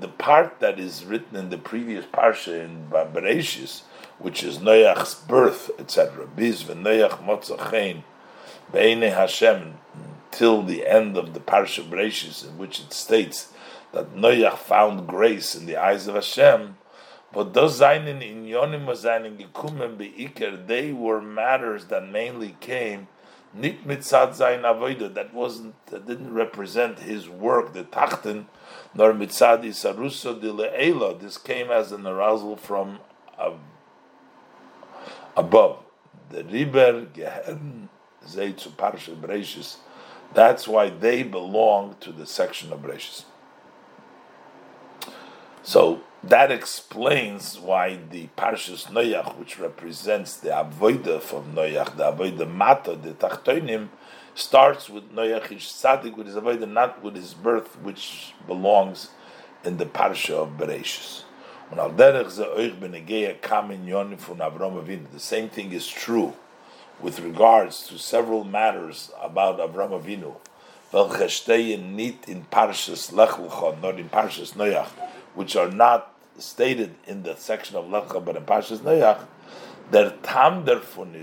the 0.00 0.08
part 0.08 0.60
that 0.60 0.78
is 0.78 1.04
written 1.04 1.36
in 1.36 1.50
the 1.50 1.58
previous 1.58 2.06
parsha 2.06 2.64
in 2.64 2.86
Bereshis, 2.90 3.82
which 4.18 4.42
is 4.42 4.58
Noach's 4.58 5.14
birth, 5.14 5.70
etc. 5.78 6.26
Biz 6.26 6.64
v'Noach 6.64 7.24
motzachein 7.24 8.02
be'ene 8.72 9.12
Hashem 9.12 9.74
till 10.30 10.62
the 10.62 10.86
end 10.86 11.16
of 11.16 11.34
the 11.34 11.40
parsha 11.40 11.82
Bereshis, 11.82 12.46
in 12.46 12.58
which 12.58 12.80
it 12.80 12.92
states 12.92 13.52
that 13.92 14.14
Noach 14.14 14.58
found 14.58 15.06
grace 15.06 15.54
in 15.54 15.66
the 15.66 15.76
eyes 15.76 16.06
of 16.06 16.14
Hashem. 16.14 16.76
But 17.32 17.54
those 17.54 17.78
seinen 17.78 18.20
inyonim 18.20 18.86
seinen 18.96 19.36
gekumen 19.36 19.96
beiker, 19.96 20.66
they 20.66 20.92
were 20.92 21.20
matters 21.20 21.86
that 21.86 22.08
mainly 22.08 22.56
came 22.60 23.08
nit 23.56 23.86
mitzad 23.86 24.30
zayin 24.36 24.62
avoida 24.62 25.12
that 25.14 25.32
wasn't 25.32 25.74
that 25.86 26.06
didn't 26.06 26.32
represent 26.32 26.98
his 27.00 27.28
work 27.28 27.72
the 27.72 27.84
tachten 27.84 28.46
nor 28.94 29.12
mitzad 29.12 29.64
isaruso 29.64 30.38
de 30.40 30.52
leela 30.52 31.18
this 31.18 31.38
came 31.38 31.70
as 31.70 31.90
an 31.92 32.06
arousal 32.06 32.56
from 32.56 32.98
above 35.36 35.78
the 36.30 36.44
riber 36.44 37.06
gehen 37.06 37.88
to 38.56 38.68
parsha 38.70 39.14
Bereshis 39.14 39.76
that's 40.34 40.66
why 40.66 40.88
they 40.90 41.22
belong 41.22 41.96
to 42.00 42.12
the 42.12 42.26
section 42.26 42.72
of 42.72 42.80
Bereshis 42.80 43.24
so 45.62 46.00
that 46.22 46.50
explains 46.50 47.58
why 47.58 47.98
the 48.10 48.28
Parshas 48.36 48.86
Noach, 48.86 49.36
which 49.36 49.58
represents 49.58 50.36
the 50.36 50.48
Avodah 50.48 51.20
from 51.20 51.54
Noach, 51.54 51.96
the 51.96 52.12
Avodah 52.12 52.52
Mata, 52.52 52.96
the 52.96 53.12
Tachtoinim, 53.12 53.88
starts 54.34 54.88
with 54.88 55.12
Noach 55.12 55.52
Ish 55.52 55.68
Tzadik, 55.68 56.16
with 56.16 56.26
his 56.26 56.36
Avodah, 56.36 56.68
not 56.68 57.02
with 57.02 57.14
his 57.14 57.34
birth, 57.34 57.80
which 57.80 58.32
belongs 58.46 59.10
in 59.64 59.76
the 59.76 59.86
Parsha 59.86 60.34
of 60.34 60.50
Bereshis. 60.56 61.25
The 61.68 63.02
same 65.16 65.48
thing 65.48 65.72
is 65.72 65.88
true 65.88 66.32
with 67.00 67.18
regards 67.20 67.88
to 67.88 67.98
several 67.98 68.44
matters 68.44 69.10
about 69.20 69.58
Avram 69.58 69.90
Avinu. 70.00 70.36
In 70.92 72.44
Parshas 72.50 73.12
Lech 73.12 73.38
not 73.82 73.98
in 73.98 74.08
Parshas 74.08 74.52
Noach, 74.54 74.88
which 75.34 75.56
are 75.56 75.70
not 75.70 76.14
stated 76.38 76.94
in 77.06 77.24
the 77.24 77.34
section 77.34 77.76
of 77.76 77.86
Lecha, 77.86 78.24
but 78.24 78.36
in 78.36 78.44
Pashas 78.44 78.78
Noach, 78.78 79.26
der 79.90 80.10
tam 80.22 80.64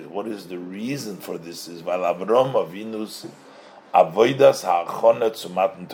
what 0.09 0.27
is 0.27 0.47
the 0.47 0.57
reason 0.57 1.17
for 1.17 1.37
this 1.37 1.69
is 1.69 1.81
weil 1.83 1.99
Avram 1.99 2.53
Avinu's 2.53 3.25
avoidas 3.93 4.63
ha'achona 4.63 5.35
zu 5.35 5.49
matan 5.49 5.87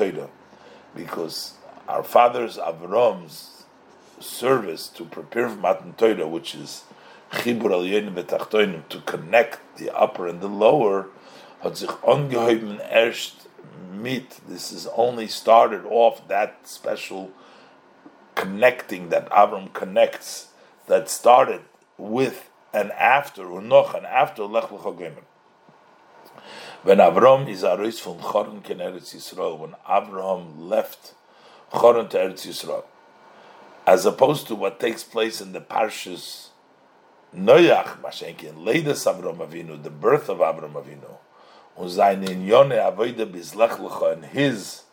because 0.96 1.54
our 1.88 2.04
father's 2.04 2.58
Avram's 2.58 3.59
service 4.20 4.88
to 4.88 5.06
prepare 5.06 5.50
for 5.50 5.56
matan 5.58 5.94
Torah, 5.94 6.28
which 6.28 6.56
is 6.56 6.84
chibur 7.32 7.72
al 7.72 7.84
betachtoinim 8.12 8.88
to 8.90 9.00
connect 9.02 9.60
the 9.78 9.90
upper 9.90 10.28
and 10.28 10.42
the 10.42 10.48
lower, 10.48 11.08
hat 11.62 11.78
sich 11.78 11.90
ongeheben 12.04 12.80
erst 12.92 13.48
mit. 13.92 14.40
This 14.48 14.72
is 14.72 14.88
only 14.96 15.28
started 15.28 15.86
off 15.86 16.28
that 16.28 16.68
special 16.68 17.32
connecting 18.36 19.10
that 19.10 19.30
Avram 19.30 19.74
connects 19.74 20.48
that 20.88 21.10
started 21.10 21.62
with 21.98 22.50
and 22.74 22.92
after 22.94 23.44
Unoch 23.44 23.96
and 23.96 24.06
after 24.06 24.44
Lech 24.44 24.70
Lecha 24.70 25.14
When 26.84 26.98
Avram 27.00 27.50
is 27.50 27.64
arois 27.64 28.00
from 28.00 28.20
Choron 28.20 28.64
ken 28.64 28.78
Eretz 28.78 29.16
Yisrael, 29.16 29.58
when 29.58 29.76
Avram 29.88 30.70
left 30.70 31.14
Choron 31.72 32.10
to 32.12 32.18
Eretz 32.18 32.48
Yisrael, 32.48 32.86
as 33.90 34.06
opposed 34.06 34.46
to 34.46 34.54
what 34.54 34.80
takes 34.80 35.04
place 35.04 35.42
in 35.42 35.52
the 35.52 35.60
Parshas 35.60 36.50
Noach 37.36 38.00
Mashenkin, 38.02 38.54
Leidas 38.64 39.12
Avram 39.12 39.38
Avinu, 39.38 39.82
the 39.82 39.90
birth 39.90 40.30
of 40.30 40.38
Avram 40.38 40.74
Avinu, 40.74 41.18
and 44.14 44.26
his 44.26 44.84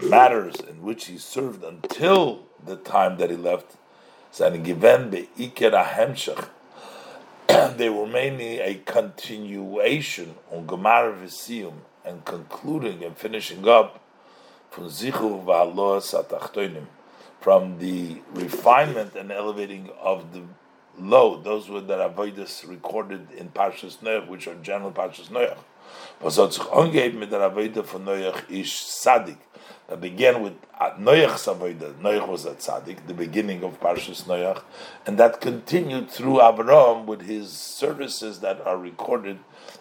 matters 0.00 0.54
in 0.60 0.82
which 0.82 1.06
he 1.06 1.18
served 1.18 1.64
until 1.64 2.46
the 2.64 2.76
time 2.76 3.16
that 3.16 3.28
he 3.28 3.36
left, 3.36 3.76
they 7.76 7.88
were 7.90 8.06
mainly 8.06 8.60
a 8.60 8.74
continuation 8.86 10.36
on 10.52 10.64
Gemara 10.68 11.12
Visium 11.16 11.74
and 12.04 12.24
concluding 12.24 13.02
and 13.02 13.18
finishing 13.18 13.66
up 13.66 14.00
from 14.70 14.84
Zichu 14.84 15.44
Satachtoinim, 15.44 16.86
from 17.40 17.78
the 17.78 18.20
refinement 18.32 19.14
and 19.16 19.32
elevating 19.32 19.90
of 20.00 20.32
the 20.32 20.42
low. 20.98 21.40
Those 21.40 21.68
were 21.68 21.80
the 21.80 21.96
Avoidus 21.96 22.68
recorded 22.68 23.30
in 23.32 23.48
Parshas 23.48 23.98
Noach, 23.98 24.28
which 24.28 24.46
are 24.46 24.54
general 24.56 24.92
Parshas 24.92 25.28
Noach. 25.28 25.58
Avodah 26.22 27.76
that 29.88 30.00
began 30.00 30.42
with 30.42 30.54
uh, 30.78 30.90
Noach 30.92 31.30
Savoida. 31.30 31.92
Noach 31.94 32.28
was 32.28 32.44
a 32.44 32.52
tzaddik, 32.52 33.06
the 33.06 33.14
beginning 33.14 33.64
of 33.64 33.80
Parshas 33.80 34.22
Noach, 34.24 34.62
and 35.06 35.18
that 35.18 35.40
continued 35.40 36.10
through 36.10 36.40
Abraham 36.40 37.06
with 37.06 37.22
his 37.22 37.50
services 37.50 38.38
that 38.40 38.64
are 38.64 38.78
recorded 38.78 39.38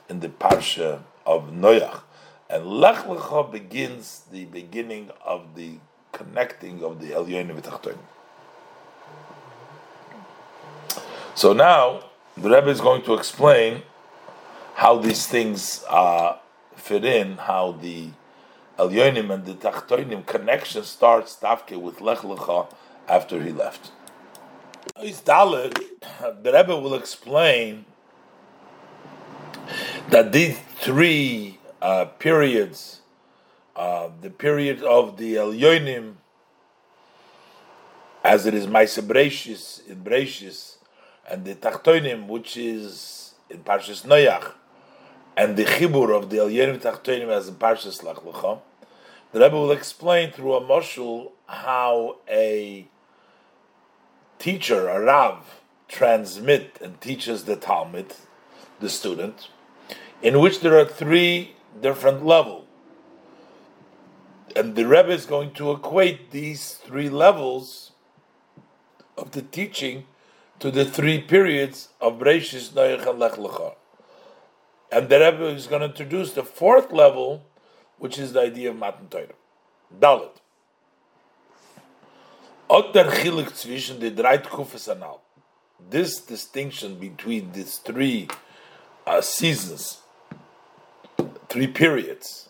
in 0.09 0.21
the 0.21 0.29
Parsha 0.29 1.01
of 1.25 1.51
Noach. 1.51 2.01
And 2.49 2.65
Lech 2.65 3.05
Lecha 3.05 3.51
begins 3.51 4.23
the 4.31 4.45
beginning 4.45 5.11
of 5.23 5.53
the 5.53 5.77
connecting 6.11 6.83
of 6.83 6.99
the 7.01 7.11
Elyonim 7.11 7.59
V'Tachtonim. 7.61 7.97
So 11.35 11.53
now 11.53 12.03
the 12.35 12.49
Rebbe 12.49 12.69
is 12.69 12.81
going 12.81 13.01
to 13.03 13.13
explain 13.13 13.83
how 14.75 14.97
these 14.97 15.27
things 15.27 15.83
uh, 15.89 16.37
fit 16.75 17.03
in, 17.03 17.37
how 17.37 17.73
the 17.73 18.09
Elyonim 18.77 19.29
and 19.33 19.45
the 19.45 19.53
Tachtonim 19.53 20.25
connection 20.25 20.83
starts 20.83 21.35
Tafke 21.35 21.79
with 21.79 22.01
Lech 22.01 22.19
Lecha 22.19 22.71
after 23.07 23.41
he 23.41 23.51
left. 23.51 23.91
The 24.95 26.51
Rebbe 26.53 26.79
will 26.79 26.93
explain 26.95 27.85
that 30.09 30.31
these 30.31 30.57
three 30.79 31.59
uh, 31.81 32.05
periods, 32.05 33.01
uh, 33.79 34.09
the 34.19 34.29
period 34.29 34.83
of 34.83 35.15
the 35.15 35.35
Elyonim, 35.35 36.15
as 38.25 38.45
it 38.45 38.53
is 38.53 38.67
Maisa 38.67 39.01
Breishis 39.01 39.87
in 39.87 40.03
Breishis, 40.03 40.75
and 41.31 41.45
the 41.45 41.55
Tachtoinim, 41.55 42.27
which 42.27 42.57
is 42.57 43.35
in 43.49 43.59
Parshas 43.63 44.05
Noach, 44.05 44.51
and 45.37 45.55
the 45.55 45.63
Chibur 45.63 46.13
of 46.13 46.29
the 46.29 46.35
Elyonim 46.35 46.81
Tachtoinim 46.81 47.29
as 47.29 47.47
in 47.47 47.55
Parshas 47.55 48.03
Lecha, 48.03 48.59
the 49.31 49.39
Rebbe 49.39 49.55
will 49.55 49.71
explain 49.71 50.31
through 50.33 50.55
a 50.55 50.61
moshul 50.61 51.31
how 51.45 52.17
a 52.29 52.85
teacher, 54.39 54.89
a 54.89 54.99
Rav, 54.99 55.61
transmit 55.87 56.77
and 56.81 56.99
teaches 56.99 57.45
the 57.45 57.55
Talmid, 57.55 58.13
the 58.81 58.89
student, 58.89 59.47
in 60.21 60.41
which 60.41 60.59
there 60.59 60.77
are 60.77 60.83
three 60.83 61.55
different 61.81 62.25
levels. 62.25 62.65
And 64.59 64.75
the 64.75 64.85
Rebbe 64.85 65.11
is 65.11 65.25
going 65.25 65.51
to 65.53 65.71
equate 65.71 66.31
these 66.31 66.73
three 66.73 67.07
levels 67.07 67.93
of 69.17 69.31
the 69.31 69.41
teaching 69.41 70.03
to 70.59 70.69
the 70.69 70.83
three 70.83 71.21
periods 71.21 71.87
of 72.01 72.19
Breishis, 72.19 72.71
Noach, 72.71 73.07
and 73.07 73.17
Lech 73.17 73.35
Lecha. 73.35 73.75
And 74.91 75.07
the 75.07 75.17
Rebbe 75.21 75.45
is 75.45 75.67
going 75.67 75.79
to 75.79 75.87
introduce 75.87 76.33
the 76.33 76.43
fourth 76.43 76.91
level, 76.91 77.45
which 77.99 78.19
is 78.19 78.33
the 78.33 78.41
idea 78.41 78.71
of 78.71 78.75
Matan 78.75 79.07
Torah. 79.07 79.27
Dalit. 79.97 80.35
This 85.89 86.19
distinction 86.19 86.99
between 86.99 87.53
these 87.53 87.77
three 87.77 88.27
uh, 89.07 89.21
seasons, 89.21 90.01
three 91.47 91.67
periods, 91.67 92.48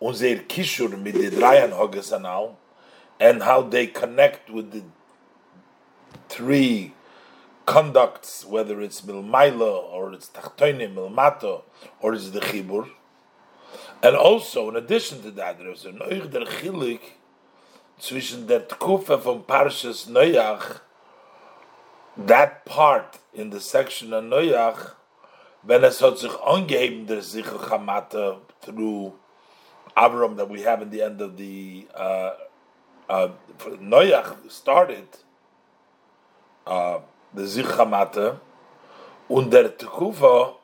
unser 0.00 0.36
Kishur 0.36 0.98
mit 0.98 1.14
the 1.14 1.30
drei 1.30 1.66
Hoges 1.68 2.12
anal, 2.12 2.58
and 3.18 3.42
how 3.42 3.62
they 3.62 3.86
connect 3.86 4.50
with 4.50 4.72
the 4.72 4.82
three 6.28 6.92
conducts, 7.64 8.44
whether 8.44 8.80
it's 8.80 9.00
milmaila 9.00 9.84
or 9.92 10.12
it's 10.12 10.28
tachtoinim 10.28 10.94
milmato 10.94 11.62
or 12.00 12.14
it's 12.14 12.30
the 12.30 12.40
chibur. 12.40 12.88
And 14.02 14.14
also, 14.14 14.68
in 14.68 14.76
addition 14.76 15.22
to 15.22 15.30
that, 15.32 15.58
there 15.58 15.70
is 15.70 15.84
a 15.84 15.90
noich 15.90 16.30
der 16.30 16.44
chilik 16.44 17.00
zwischen 18.00 18.46
der 18.46 18.60
tkufa 18.60 19.20
from 19.20 19.42
Parshas 19.42 20.06
Noach, 20.06 20.80
that 22.16 22.64
part 22.64 23.18
in 23.34 23.50
the 23.50 23.60
section 23.60 24.12
of 24.12 24.24
Noach, 24.24 24.92
when 25.62 25.82
es 25.82 26.00
hat 26.00 26.18
sich 26.18 26.30
angeheben 26.30 27.06
der 27.06 27.22
Sichel 27.22 27.58
Chamata 27.58 28.38
through 28.60 29.14
Avram 29.96 30.36
that 30.36 30.48
we 30.48 30.62
have 30.62 30.82
in 30.82 30.90
the 30.90 31.02
end 31.02 31.20
of 31.20 31.36
the 31.36 31.86
uh, 31.94 32.32
uh, 33.08 33.28
Noach 33.80 34.50
started, 34.50 35.06
uh, 36.66 36.98
the 37.32 37.42
Zichamate, 37.42 38.38
under 39.30 39.68
Tekufa 39.70 40.54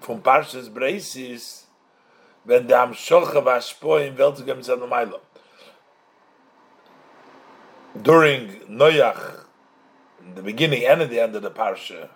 von 0.00 0.20
Parshas 0.20 0.70
Breishis, 0.70 1.64
wenn 2.46 2.66
der 2.68 2.82
am 2.82 2.92
Shoche 2.92 3.44
war 3.44 3.58
Spo 3.58 4.06
in 4.06 4.16
Weltigem 4.16 4.64
Zanomailo. 4.64 5.20
During 8.00 8.60
Noach, 8.68 9.44
the 10.34 10.42
beginning 10.42 10.84
and 10.86 11.02
at 11.02 11.10
the 11.10 11.18
end 11.18 11.34
of 11.34 11.42
the 11.42 11.50
Parsha, 11.50 12.08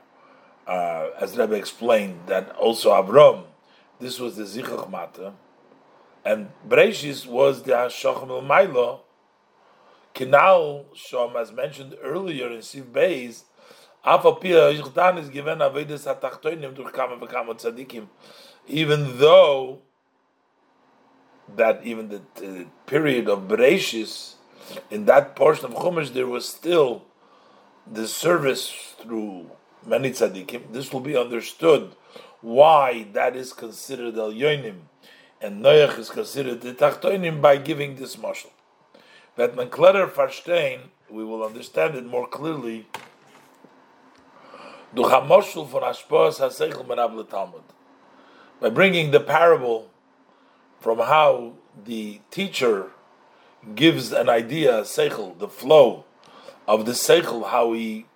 uh, 0.66 1.08
as 1.20 1.36
Rebbe 1.36 1.54
explained, 1.54 2.20
that 2.26 2.54
also 2.56 2.90
Avram, 2.90 3.44
this 3.98 4.20
was 4.20 4.36
the 4.36 4.44
Zichachmata, 4.44 5.32
and 6.24 6.50
Breishis 6.68 7.26
was 7.26 7.62
the 7.62 7.72
Hashochem 7.72 8.30
El 8.30 8.42
Mailo, 8.42 9.00
Kinal 10.14 10.84
Shom, 10.94 11.34
as 11.36 11.52
mentioned 11.52 11.96
earlier 12.02 12.48
in 12.48 12.58
Siv 12.58 12.92
Beis, 12.92 13.44
is 14.04 15.28
given 15.30 15.58
tzadikim, 15.58 16.48
even 18.66 19.18
though 19.18 19.80
that 21.56 21.80
even 21.84 22.08
the, 22.08 22.22
the 22.36 22.66
period 22.86 23.28
of 23.28 23.48
Bereshis, 23.48 24.34
in 24.90 25.06
that 25.06 25.36
portion 25.36 25.66
of 25.66 25.72
Chumash, 25.72 26.12
there 26.12 26.26
was 26.26 26.48
still 26.48 27.04
the 27.90 28.06
service 28.06 28.94
through 29.00 29.50
many 29.84 30.10
tzaddikim. 30.10 30.72
This 30.72 30.92
will 30.92 31.00
be 31.00 31.16
understood 31.16 31.94
why 32.40 33.06
that 33.12 33.36
is 33.36 33.52
considered 33.52 34.16
el 34.16 34.32
yonim, 34.32 34.82
and 35.42 35.62
Noach 35.62 35.98
is 35.98 36.08
considered 36.08 36.60
the 36.60 36.72
tachtoinim 36.72 37.40
by 37.42 37.56
giving 37.56 37.96
this 37.96 38.16
marshal. 38.16 38.52
But 39.34 39.56
man 39.56 39.68
klarer 39.68 40.08
verstehen, 40.08 40.90
we 41.10 41.24
will 41.24 41.42
understand 41.44 41.96
it 41.96 42.06
more 42.06 42.28
clearly 42.28 42.86
by 44.94 45.08
bringing 48.72 49.10
the 49.10 49.20
parable 49.20 49.90
from 50.80 50.98
how 50.98 51.54
the 51.84 52.20
teacher 52.30 52.90
gives 53.74 54.12
an 54.12 54.28
idea, 54.28 54.82
seichel, 54.82 55.38
the 55.38 55.48
flow 55.48 56.04
of 56.68 56.84
the 56.84 56.92
seichel, 56.92 57.48
how 57.48 57.72
he 57.72 58.06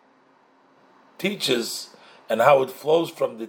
teaches 1.18 1.96
and 2.28 2.42
how 2.42 2.62
it 2.62 2.70
flows 2.70 3.08
from 3.10 3.38
the 3.38 3.48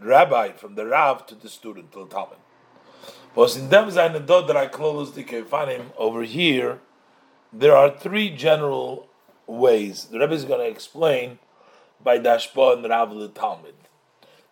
rabbi, 0.00 0.52
from 0.52 0.74
the 0.74 0.84
rav 0.84 1.26
to 1.26 1.34
the 1.34 1.48
student, 1.48 1.92
to 1.92 2.00
the 2.00 2.06
talmid. 2.06 2.36
Over 3.38 3.46
here, 6.24 6.80
there 7.52 7.76
are 7.76 7.96
three 7.96 8.30
general 8.30 9.08
ways. 9.46 10.06
The 10.06 10.18
Rebbe 10.18 10.34
is 10.34 10.44
going 10.44 10.58
to 10.58 10.66
explain 10.66 11.38
by 12.02 12.18
Dashba 12.18 12.74
and 12.74 12.88
Rav 12.88 13.14
the 13.14 13.28
Talmid. 13.28 13.74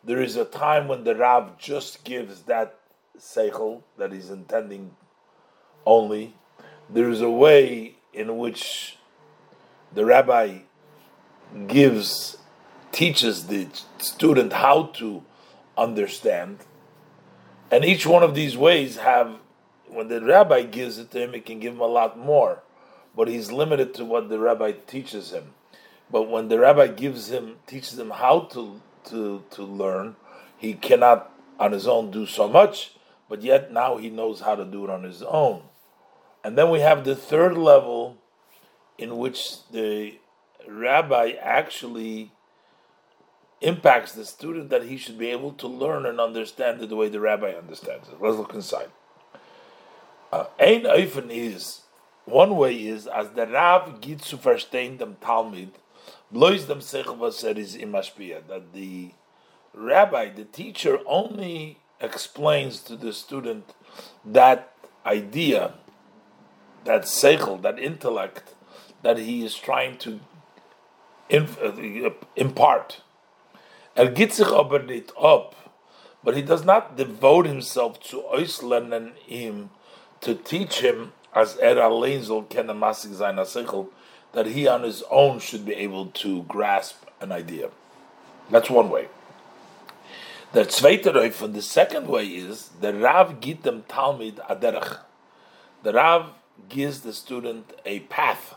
There 0.04 0.22
is 0.22 0.36
a 0.36 0.44
time 0.44 0.86
when 0.86 1.02
the 1.02 1.16
Rav 1.16 1.58
just 1.58 2.04
gives 2.04 2.42
that 2.42 2.78
seichel 3.18 3.82
that 3.98 4.12
he's 4.12 4.30
intending 4.30 4.92
only. 5.84 6.36
There 6.88 7.10
is 7.10 7.20
a 7.20 7.28
way 7.28 7.96
in 8.12 8.38
which 8.38 8.98
the 9.92 10.04
rabbi 10.04 10.58
gives, 11.66 12.36
teaches 12.92 13.48
the 13.48 13.66
student 13.98 14.52
how 14.52 14.84
to 14.94 15.24
understand, 15.76 16.60
and 17.70 17.84
each 17.84 18.06
one 18.06 18.22
of 18.22 18.34
these 18.34 18.56
ways 18.56 18.96
have, 18.96 19.36
when 19.88 20.08
the 20.08 20.20
rabbi 20.20 20.62
gives 20.62 20.98
it 20.98 21.10
to 21.12 21.22
him, 21.22 21.34
it 21.34 21.46
can 21.46 21.60
give 21.60 21.74
him 21.74 21.80
a 21.80 21.86
lot 21.86 22.18
more, 22.18 22.62
but 23.14 23.28
he's 23.28 23.50
limited 23.50 23.94
to 23.94 24.04
what 24.04 24.28
the 24.28 24.38
rabbi 24.38 24.72
teaches 24.86 25.32
him. 25.32 25.54
But 26.10 26.30
when 26.30 26.48
the 26.48 26.58
rabbi 26.58 26.88
gives 26.88 27.30
him, 27.30 27.56
teaches 27.66 27.98
him 27.98 28.10
how 28.10 28.40
to 28.52 28.80
to 29.06 29.44
to 29.50 29.62
learn, 29.62 30.16
he 30.56 30.74
cannot 30.74 31.32
on 31.58 31.72
his 31.72 31.86
own 31.86 32.10
do 32.10 32.26
so 32.26 32.48
much. 32.48 32.92
But 33.28 33.42
yet 33.42 33.72
now 33.72 33.96
he 33.96 34.08
knows 34.08 34.40
how 34.40 34.54
to 34.54 34.64
do 34.64 34.84
it 34.84 34.90
on 34.90 35.02
his 35.02 35.22
own. 35.22 35.62
And 36.44 36.56
then 36.56 36.70
we 36.70 36.80
have 36.80 37.04
the 37.04 37.16
third 37.16 37.58
level, 37.58 38.18
in 38.98 39.16
which 39.18 39.68
the 39.70 40.18
rabbi 40.68 41.32
actually 41.40 42.30
impacts 43.60 44.12
the 44.12 44.24
student 44.24 44.70
that 44.70 44.84
he 44.84 44.96
should 44.96 45.18
be 45.18 45.30
able 45.30 45.52
to 45.52 45.66
learn 45.66 46.06
and 46.06 46.20
understand 46.20 46.82
it 46.82 46.88
the 46.88 46.96
way 46.96 47.08
the 47.08 47.20
rabbi 47.20 47.52
understands 47.52 48.08
it. 48.08 48.20
Let's 48.20 48.36
look 48.36 48.54
inside. 48.54 48.90
Uh, 50.32 50.46
ein 50.58 50.82
Eifen 50.82 51.30
is 51.30 51.82
one 52.24 52.56
way 52.56 52.74
is 52.74 53.06
as 53.06 53.30
the 53.30 53.46
Rav 53.46 54.00
geht 54.00 54.22
zu 54.22 54.36
verstehen 54.36 54.98
dem 54.98 55.16
Talmud 55.20 55.70
blois 56.30 56.66
dem 56.66 56.80
sechel 56.80 57.16
was 57.16 57.44
is 57.44 57.74
in 57.74 57.92
mashpia 57.92 58.46
that 58.48 58.72
the 58.72 59.12
rabbi, 59.76 60.30
the 60.30 60.44
teacher, 60.44 60.98
only 61.06 61.78
explains 62.00 62.80
to 62.80 62.96
the 62.96 63.12
student 63.12 63.74
that 64.24 64.72
idea, 65.04 65.74
that 66.84 67.02
seichel, 67.02 67.60
that 67.62 67.78
intellect 67.78 68.54
that 69.02 69.18
he 69.18 69.44
is 69.44 69.54
trying 69.54 69.96
to 69.98 70.20
uh, 71.30 72.10
impart. 72.34 73.02
Er 73.96 74.08
geht 74.08 74.34
sich 74.34 74.48
aber 74.48 74.80
nicht 74.80 75.16
up, 75.16 75.56
but 76.22 76.36
he 76.36 76.42
does 76.42 76.64
not 76.64 76.96
devote 76.98 77.48
himself 77.48 77.98
to 78.10 78.22
Oislernen 78.28 79.12
him 79.26 79.70
to 80.20 80.34
teach 80.34 80.80
him 80.80 81.12
as 81.32 81.56
er 81.56 81.82
allein 81.82 82.22
soll 82.22 82.44
kennen 82.44 82.78
massig 82.78 83.14
sein 83.14 83.36
seichel, 83.36 83.88
that 84.32 84.46
he 84.46 84.68
on 84.68 84.82
his 84.82 85.02
own 85.10 85.40
should 85.40 85.64
be 85.64 85.74
able 85.74 86.06
to 86.06 86.42
grasp 86.42 87.06
an 87.20 87.32
idea. 87.32 87.70
That's 88.50 88.68
one 88.68 88.90
way. 88.90 89.08
The 90.52 90.66
zweite 90.66 91.14
Reif, 91.14 91.40
the 91.40 91.62
second 91.62 92.06
way 92.06 92.26
is 92.26 92.70
the 92.80 92.92
Rav 92.92 93.40
gibt 93.40 93.64
dem 93.64 93.84
Talmid 93.84 94.34
aderach. 94.46 95.00
The 95.82 95.92
Rav 95.92 96.32
gives 96.68 97.00
the 97.00 97.12
student 97.14 97.72
a 97.86 98.00
path. 98.00 98.56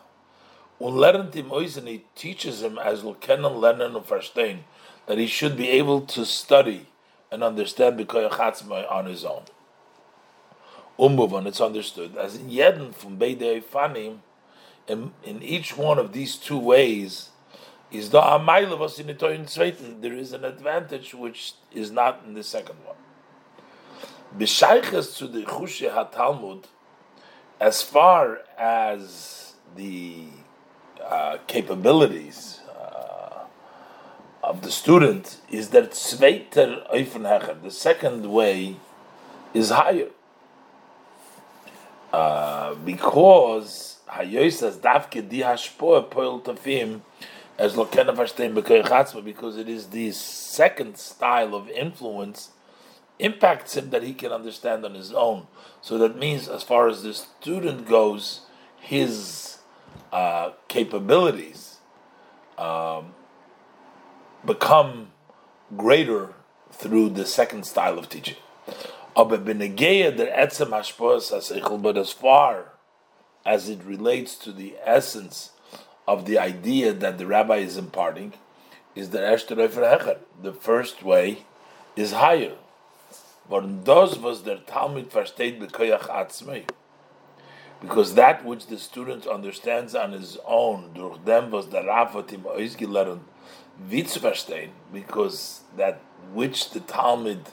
Und 0.80 0.96
lernt 0.96 1.36
ihm 1.36 1.50
he 1.86 2.04
teaches 2.16 2.62
him 2.62 2.78
as 2.78 3.04
will 3.04 3.16
kennen, 3.16 3.60
lernen 3.60 3.96
und 3.96 4.06
verstehen, 4.06 4.64
that 5.10 5.18
he 5.18 5.26
should 5.26 5.58
be 5.58 5.70
able 5.70 6.02
to 6.02 6.24
study 6.24 6.86
and 7.32 7.44
understand 7.44 8.00
Bikoyachatzma 8.00 8.92
on 8.92 9.08
his 9.08 9.26
own. 9.26 9.42
Umov, 11.00 11.36
and 11.36 11.48
it's 11.48 11.60
understood. 11.60 12.16
As 12.16 12.36
in 12.36 12.52
Yedin 12.52 12.94
from 12.94 13.18
Beidei 13.18 13.64
Fanim, 13.64 14.20
in, 14.88 15.12
in 15.24 15.42
each 15.42 15.76
one 15.76 15.98
of 15.98 16.14
these 16.14 16.36
two 16.36 16.60
ways, 16.60 17.30
is 17.92 18.12
the 18.12 18.22
Amaila 18.22 18.78
was 18.78 19.00
in 19.00 19.08
the. 19.08 19.98
There 20.00 20.14
is 20.14 20.32
an 20.32 20.46
advantage 20.46 21.16
which 21.16 21.54
is 21.74 21.90
not 21.90 22.22
in 22.28 22.36
the 22.36 22.44
second 22.44 22.76
one. 22.86 22.98
B'shayches 24.38 25.18
to 25.18 25.26
the 25.26 25.42
Chushe 25.42 25.92
HaTalmid, 25.92 26.66
as 27.60 27.82
far 27.82 28.42
as 28.60 29.56
the 29.76 30.26
uh, 31.04 31.38
capabilities 31.48 32.59
of 34.44 34.62
the 34.62 34.72
student, 34.72 35.42
is 35.50 35.70
that 35.70 35.92
Zweiter 35.92 36.90
Eifenhecher, 36.92 37.62
the 37.62 37.72
second 37.72 38.32
way, 38.32 38.78
is 39.54 39.70
higher. 39.70 40.10
Uh, 42.12 42.74
because 42.76 44.00
Hayoisas 44.08 44.78
Davke 44.80 45.30
Poil 46.10 46.42
Tafim 46.42 47.02
as 47.60 47.76
because 49.22 49.58
it 49.58 49.70
is 49.70 49.88
this 49.88 50.18
second 50.18 50.98
style 50.98 51.54
of 51.54 51.70
influence 51.70 52.52
impacts 53.20 53.76
him 53.76 53.90
that 53.90 54.02
he 54.02 54.14
can 54.14 54.32
understand 54.32 54.86
on 54.86 54.96
his 54.96 55.12
own. 55.12 55.46
So 55.82 55.98
that 55.98 56.18
means, 56.18 56.48
as 56.48 56.64
far 56.64 56.88
as 56.88 57.04
the 57.04 57.14
student 57.14 57.86
goes, 57.86 58.42
his 58.80 59.60
uh, 60.14 60.52
capabilities 60.70 61.78
um, 62.58 63.14
become 64.46 65.12
greater 65.76 66.34
through 66.72 67.10
the 67.10 67.26
second 67.26 67.66
style 67.66 68.00
of 68.00 68.10
teaching. 68.10 68.38
But 69.16 69.48
as 71.98 72.12
far 72.12 72.66
as 73.46 73.70
it 73.70 73.84
relates 73.84 74.36
to 74.36 74.52
the 74.52 74.76
essence 74.84 75.52
of 76.08 76.26
the 76.26 76.38
idea 76.38 76.94
that 76.94 77.18
the 77.18 77.26
rabbi 77.28 77.58
is 77.58 77.78
imparting 77.78 78.34
is 78.96 79.10
the 79.10 79.20
Hecher. 79.20 80.18
The 80.42 80.54
first 80.54 81.04
way 81.04 81.46
is 81.96 82.12
higher. 82.14 82.56
Because 87.82 88.14
that 88.16 88.46
which 88.46 88.68
the 88.68 88.78
student 88.78 89.26
understands 89.28 89.96
on 89.96 90.12
his 90.12 90.38
own, 90.46 90.92
durch 90.94 91.18
dem 91.26 91.50
was 91.52 91.66
der 91.68 91.84
hat 91.84 92.14
verstehen, 93.88 94.70
because 94.92 95.62
that 95.78 96.02
which 96.34 96.72
the 96.72 96.80
Talmid 96.80 97.48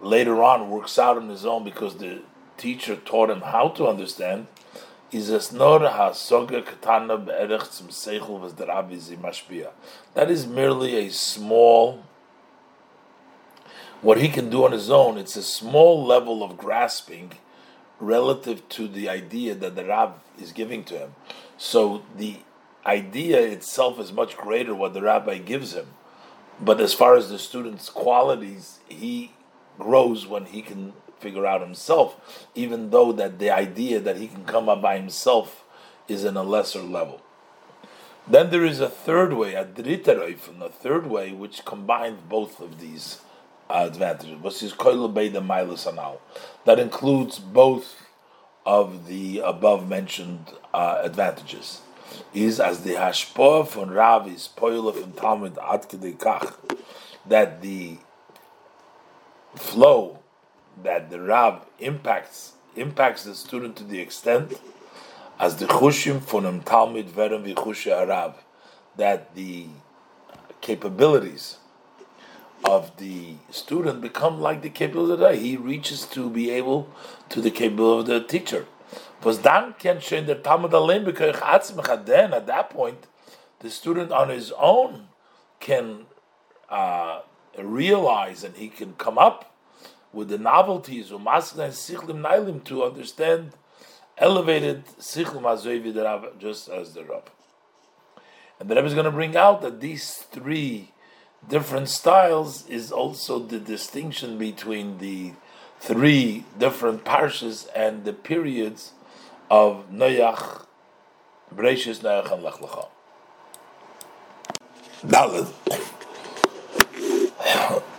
later 0.00 0.42
on 0.42 0.70
works 0.70 0.98
out 0.98 1.16
on 1.16 1.28
his 1.28 1.44
own 1.46 1.64
because 1.64 1.96
the 1.96 2.22
teacher 2.56 2.96
taught 2.96 3.30
him 3.30 3.42
how 3.42 3.68
to 3.68 3.86
understand, 3.86 4.46
is 5.10 5.30
es 5.30 5.52
nur 5.52 5.80
hasoga 5.80 6.64
katana 6.64 7.18
be'erech. 7.18 7.68
That 10.14 10.30
is 10.30 10.46
merely 10.46 10.96
a 10.96 11.10
small, 11.10 12.02
what 14.00 14.18
he 14.18 14.28
can 14.28 14.48
do 14.50 14.64
on 14.64 14.72
his 14.72 14.90
own. 14.90 15.18
It's 15.18 15.36
a 15.36 15.42
small 15.42 16.04
level 16.04 16.42
of 16.42 16.56
grasping 16.56 17.32
relative 18.00 18.68
to 18.70 18.88
the 18.88 19.08
idea 19.08 19.54
that 19.54 19.76
the 19.76 19.84
Rab 19.84 20.14
is 20.40 20.50
giving 20.52 20.82
to 20.84 20.98
him. 20.98 21.14
So 21.56 22.02
the 22.16 22.38
idea 22.86 23.40
itself 23.40 23.98
is 23.98 24.12
much 24.12 24.36
greater 24.36 24.74
what 24.74 24.94
the 24.94 25.02
rabbi 25.02 25.38
gives 25.38 25.74
him. 25.74 25.88
But 26.60 26.80
as 26.80 26.94
far 26.94 27.16
as 27.16 27.28
the 27.28 27.38
student's 27.38 27.88
qualities, 27.88 28.78
he 28.88 29.32
grows 29.78 30.26
when 30.26 30.46
he 30.46 30.62
can 30.62 30.92
figure 31.18 31.46
out 31.46 31.60
himself, 31.60 32.48
even 32.54 32.90
though 32.90 33.12
that 33.12 33.38
the 33.38 33.50
idea 33.50 34.00
that 34.00 34.16
he 34.16 34.26
can 34.28 34.44
come 34.44 34.68
up 34.68 34.82
by 34.82 34.98
himself 34.98 35.64
is 36.08 36.24
in 36.24 36.36
a 36.36 36.42
lesser 36.42 36.82
level. 36.82 37.22
Then 38.26 38.50
there 38.50 38.64
is 38.64 38.80
a 38.80 38.88
third 38.88 39.32
way, 39.32 39.54
a 39.54 39.64
dritaroifin, 39.64 40.60
a 40.60 40.68
third 40.68 41.06
way 41.06 41.32
which 41.32 41.64
combines 41.64 42.20
both 42.28 42.60
of 42.60 42.80
these 42.80 43.20
uh, 43.68 43.88
advantages. 43.90 44.36
What 44.40 44.62
is 44.62 44.72
the 44.72 46.18
That 46.64 46.78
includes 46.78 47.38
both 47.38 48.06
of 48.64 49.06
the 49.06 49.40
above 49.40 49.88
mentioned 49.88 50.52
uh, 50.72 51.00
advantages. 51.02 51.80
Is 52.34 52.60
as 52.60 52.82
the 52.82 52.94
hashpoah 52.94 53.68
von 53.68 53.90
Rav 53.90 54.26
is 54.26 54.48
poil 54.48 54.90
from 54.92 55.12
Talmid 55.12 55.58
ad 55.58 55.88
kach 56.18 56.54
that 57.26 57.62
the 57.62 57.98
flow 59.54 60.18
that 60.82 61.10
the 61.10 61.20
Rab 61.20 61.66
impacts 61.78 62.52
impacts 62.74 63.24
the 63.24 63.34
student 63.34 63.76
to 63.76 63.84
the 63.84 64.00
extent 64.00 64.58
as 65.38 65.56
the 65.56 65.66
chushim 65.66 66.20
von 66.20 66.60
Talmid 66.62 67.10
werden 67.10 67.42
wie 67.44 67.90
Arab, 67.90 68.36
that 68.96 69.34
the 69.34 69.66
capabilities 70.60 71.58
of 72.64 72.96
the 72.98 73.34
student 73.50 74.00
become 74.00 74.40
like 74.40 74.62
the 74.62 74.70
capability 74.70 75.20
that 75.20 75.34
he 75.36 75.56
reaches 75.56 76.06
to 76.06 76.30
be 76.30 76.50
able 76.50 76.88
to 77.28 77.40
the 77.40 77.50
capability 77.50 78.14
of 78.14 78.22
the 78.22 78.28
teacher. 78.28 78.66
Was 79.22 79.40
dann 79.40 79.74
can 79.78 80.00
schön 80.00 80.26
der 80.26 80.42
Talmid 80.42 80.74
allein 80.74 81.04
then 81.04 82.34
at 82.34 82.46
that 82.46 82.70
point 82.70 83.06
the 83.60 83.70
student 83.70 84.10
on 84.10 84.28
his 84.28 84.52
own 84.52 85.08
can 85.60 86.06
uh, 86.68 87.20
realize 87.56 88.42
and 88.42 88.56
he 88.56 88.68
can 88.68 88.94
come 88.94 89.18
up 89.18 89.54
with 90.12 90.28
the 90.28 90.38
novelties 90.38 91.12
of 91.12 91.20
Masna 91.20 91.64
and 91.64 91.72
Sichlim 91.72 92.20
Nailim 92.20 92.64
to 92.64 92.84
understand 92.84 93.52
elevated 94.18 94.84
Sichlim 94.98 95.42
Azoivi 95.42 95.94
the 95.94 96.02
Rav, 96.02 96.38
just 96.38 96.68
as 96.68 96.94
the 96.94 97.04
Rav. 97.04 97.22
And 98.58 98.68
the 98.68 98.74
Rebbe 98.74 98.86
is 98.86 98.94
going 98.94 99.04
to 99.04 99.12
bring 99.12 99.36
out 99.36 99.62
that 99.62 99.80
these 99.80 100.14
three 100.14 100.92
different 101.48 101.88
styles 101.88 102.66
is 102.68 102.92
also 102.92 103.38
the 103.38 103.58
distinction 103.58 104.38
between 104.38 104.98
the 104.98 105.32
three 105.80 106.44
different 106.58 107.04
parshas 107.04 107.68
and 107.74 108.04
the 108.04 108.12
periods 108.12 108.92
of 109.52 109.84
Noach, 109.92 110.64
Bereshis, 111.54 112.00
Noach, 112.00 112.32
and 112.32 112.42
Lech 112.42 112.54
Lecha. 112.54 112.86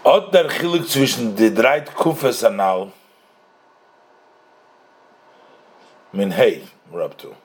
Od 0.04 0.34
der 0.34 0.50
Chiluk 0.50 0.88
zwischen 0.89 1.36
die 1.36 1.54
drei 1.54 1.82
Kufes 1.82 2.44
anal 2.44 2.92
min 6.12 6.32
hei, 6.32 6.62
to. 7.18 7.36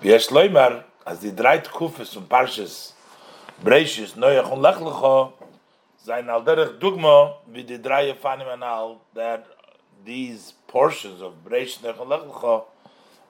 Wie 0.00 0.12
es 0.12 0.30
leimar, 0.30 0.84
als 1.04 1.20
die 1.20 1.34
drei 1.34 1.58
Kufes 1.58 2.14
und 2.16 2.28
Parshas 2.28 2.94
Breishis, 3.62 4.14
Neuach 4.14 4.50
und 4.50 4.60
Lechlecho 4.60 5.32
sein 5.96 6.28
al 6.28 6.44
derich 6.44 6.78
Dugma 6.78 7.36
wie 7.46 7.64
die 7.64 7.80
drei 7.80 8.14
Fanim 8.14 8.48
anal 8.48 8.96
that 9.14 9.53
these 10.04 10.54
portions 10.66 11.20
of 11.22 11.44
Breishis, 11.44 11.78
Neuach 11.78 12.00
und 12.00 12.62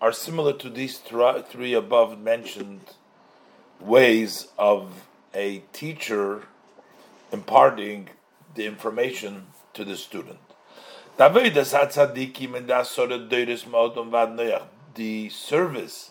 are 0.01 0.13
similar 0.13 0.53
to 0.53 0.69
these 0.69 0.99
three 0.99 1.73
above 1.75 2.19
mentioned 2.19 2.95
ways 3.81 4.49
of 4.59 5.07
a 5.35 5.59
teacher 5.73 6.43
imparting 7.33 8.09
the 8.55 8.67
information 8.67 9.47
to 9.73 9.85
the 9.85 9.97
student. 9.97 10.39
The 11.17 11.29
service 15.29 16.11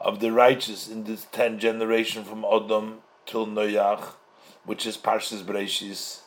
of 0.00 0.20
the 0.20 0.32
righteous 0.32 0.88
in 0.88 1.04
this 1.04 1.26
10 1.32 1.58
generation 1.58 2.24
from 2.24 2.42
Odom 2.42 2.98
till 3.26 3.46
Noach, 3.46 4.14
which 4.64 4.86
is 4.86 4.96
Parshas 4.96 5.42
Breishis, 5.42 6.20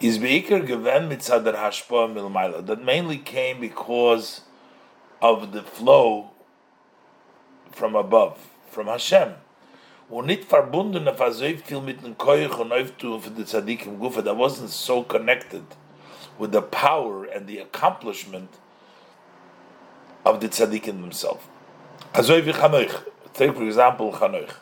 is 0.00 0.18
Beikar 0.18 0.66
Geven 0.66 1.08
Mitzadar 1.08 1.54
Hashpoa 1.54 2.12
Milmaila. 2.12 2.64
That 2.66 2.84
mainly 2.84 3.18
came 3.18 3.60
because 3.60 4.42
of 5.20 5.52
the 5.52 5.62
flow 5.62 6.30
from 7.70 7.94
above, 7.94 8.38
from 8.68 8.86
Hashem 8.86 9.34
und 10.10 10.26
nicht 10.26 10.44
verbunden 10.44 11.06
auf 11.08 11.18
so 11.32 11.44
viel 11.44 11.80
mit 11.80 12.02
dem 12.02 12.16
Koich 12.18 12.58
und 12.58 12.68
Neuftu 12.68 13.20
für 13.20 13.30
die 13.30 13.44
Tzadik 13.44 13.86
im 13.86 14.00
Gufa, 14.00 14.22
that 14.22 14.36
wasn't 14.36 14.68
so 14.68 15.02
connected 15.02 15.62
with 16.38 16.52
the 16.52 16.62
power 16.62 17.24
and 17.24 17.46
the 17.46 17.58
accomplishment 17.58 18.48
of 20.24 20.40
the 20.40 20.48
tzaddikim 20.48 21.00
themselves. 21.00 21.44
Also 22.12 22.40
wie 22.44 22.52
Chanoich, 22.52 23.04
take 23.34 23.54
for 23.54 23.62
example 23.62 24.12
Chanoich, 24.12 24.52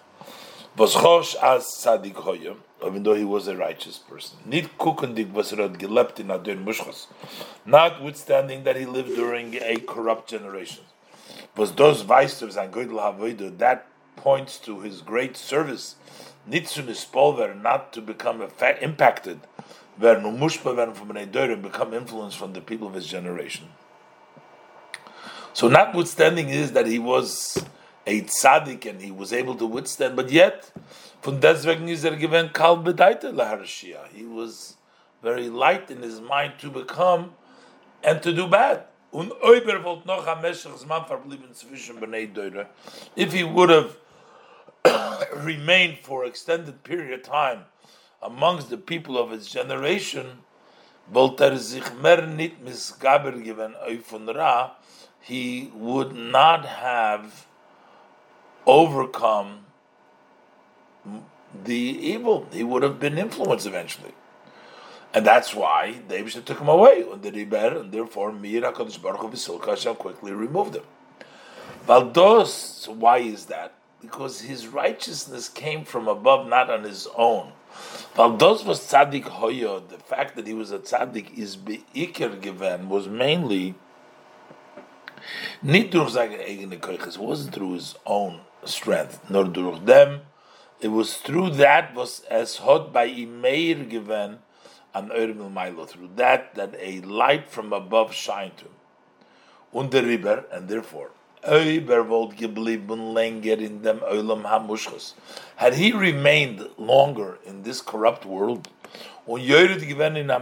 was 0.77 0.95
chosh 0.95 1.35
as 1.37 1.65
tzaddik 1.65 2.15
hoye, 2.15 2.57
even 2.87 3.03
though 3.03 3.15
he 3.15 3.25
was 3.25 3.49
a 3.49 3.57
righteous 3.57 3.99
person. 3.99 4.39
Notwithstanding 7.67 8.65
that 8.65 8.77
he 8.77 8.87
lived 8.87 9.15
during 9.15 9.55
a 9.57 9.77
corrupt 9.87 10.29
generation. 10.31 10.85
Was 11.57 11.73
those 11.73 12.03
vices 12.03 12.57
and 12.57 12.73
goydel 12.73 13.59
that 13.59 13.87
points 14.19 14.59
to 14.59 14.81
his 14.81 15.01
great 15.01 15.37
service. 15.37 15.97
Nitzun 16.49 16.87
ispolver, 16.87 17.61
not 17.61 17.93
to 17.93 18.01
become 18.01 18.41
effect, 18.41 18.83
impacted, 18.83 19.41
where 19.97 20.21
no 20.21 20.31
mushpa 20.31 20.75
werden 20.77 20.95
from 20.95 21.11
an 21.17 21.63
become 21.63 21.95
influenced 21.95 22.39
from 22.39 22.53
the 22.53 22.61
people 22.61 22.89
of 22.89 22.95
his 22.95 23.07
generation. 23.07 23.69
So, 25.53 25.69
notwithstanding 25.69 26.51
is 26.51 26.73
that 26.73 26.87
he 26.87 26.99
was 26.99 27.65
a 28.07 28.23
tzaddik 28.23 28.87
and 28.87 29.01
he 29.01 29.11
was 29.11 29.33
able 29.33 29.55
to 29.57 29.67
withstand, 29.67 30.17
but 30.17 30.31
yet 30.31 30.71
Von 31.21 31.41
deswegen 31.41 31.89
ist 31.89 32.05
er 32.05 32.17
gewinn 32.17 32.53
kal 32.53 32.77
laharshia. 32.79 34.01
He 34.15 34.25
was 34.25 34.79
very 35.23 35.49
light 35.49 35.91
in 35.91 36.03
his 36.03 36.21
mind 36.21 36.59
to 36.61 36.71
become 36.71 37.35
and 38.03 38.23
to 38.23 38.33
do 38.33 38.47
bad. 38.47 38.85
Und 39.11 39.33
oiber 39.43 39.79
noch 40.05 40.27
am 40.27 40.43
Meshachs 40.43 40.87
man 40.87 41.07
verblieben 41.07 41.53
zwischen 41.55 41.99
Bnei. 41.99 42.67
If 43.17 43.33
he 43.33 43.43
would 43.43 43.71
have 43.71 43.97
remained 45.45 45.99
for 46.03 46.25
extended 46.25 46.85
period 46.85 47.13
of 47.13 47.23
time 47.23 47.65
amongst 48.23 48.69
the 48.69 48.77
people 48.77 49.17
of 49.17 49.31
his 49.31 49.51
generation, 49.51 50.45
er 51.41 51.57
sich 51.57 51.85
misgaber 52.63 53.33
gewen 53.33 53.75
von 54.05 54.29
Ra, 54.29 54.77
he 55.21 55.71
would 55.75 56.15
not 56.15 56.65
have 56.65 57.47
overcome 58.67 59.65
the 61.65 61.75
evil. 61.75 62.47
He 62.53 62.63
would 62.63 62.83
have 62.83 63.01
been 63.01 63.19
influenced 63.19 63.67
eventually. 63.67 64.13
And 65.15 65.27
that's 65.27 65.55
why 65.55 66.01
David 66.09 66.45
took 66.45 66.59
him 66.59 66.69
away 66.69 67.05
on 67.11 67.23
the 67.23 67.31
Riber, 67.31 67.81
and 67.81 67.93
therefore 67.93 68.33
Mir 68.33 68.61
HaKadosh 68.61 69.01
Baruch 69.01 69.21
Hu 69.21 69.59
Hashem 69.59 69.95
quickly 69.95 70.33
removed 70.33 70.77
him. 70.77 70.85
Valdos, 71.87 72.87
why 72.89 73.19
is 73.19 73.47
that? 73.47 73.73
Because 74.03 74.43
his 74.43 74.69
righteousness 74.69 75.49
came 75.49 75.85
from 75.85 76.07
above, 76.07 76.47
not 76.47 76.71
on 76.71 76.85
his 76.85 77.09
own. 77.17 77.53
Valdos 78.15 78.65
was 78.65 78.81
tzaddik 78.81 79.25
hoyo. 79.25 79.89
The 79.89 79.99
fact 79.99 80.37
that 80.37 80.47
he 80.47 80.53
was 80.53 80.71
a 80.71 80.79
tzaddik 80.79 81.37
is 81.37 81.57
beikir 81.57 82.41
given 82.41 82.89
was 82.89 83.09
mainly 83.09 83.75
not 85.63 85.95
It 85.95 87.19
wasn't 87.19 87.55
through 87.55 87.73
his 87.73 87.95
own 88.07 88.41
strength, 88.65 89.21
nor 89.29 89.47
through 89.47 89.81
them, 89.81 90.21
it 90.81 90.89
was 90.89 91.17
through 91.17 91.51
that 91.51 91.95
was 91.95 92.21
as 92.31 92.57
hot 92.59 92.93
by 92.93 93.09
Imeir 93.09 93.89
given 93.89 94.39
an 94.95 95.09
Eurmil 95.11 95.53
Milo, 95.53 95.85
through 95.85 96.11
that 96.17 96.55
that 96.55 96.75
a 96.81 97.01
light 97.01 97.49
from 97.49 97.73
above 97.73 98.15
shined 98.15 98.57
to 98.59 98.65
him. 98.65 98.75
Und 99.73 99.91
der 99.91 100.03
Riber, 100.03 100.45
and 100.51 100.69
therefore, 100.69 101.11
Öber 101.45 102.09
wollt 102.09 102.37
geblieben 102.37 103.13
länger 103.15 103.59
in 103.59 103.83
dem 103.83 104.01
Eulam 104.03 104.45
Hamushchus. 104.45 105.15
Had 105.57 105.75
he 105.75 105.93
remained 105.93 106.69
longer 106.79 107.39
in 107.45 107.63
this 107.63 107.81
corrupt 107.81 108.25
world, 108.25 108.69
und 109.27 109.43
Jöred 109.43 109.87
given 109.87 110.17
in 110.17 110.31
a 110.31 110.39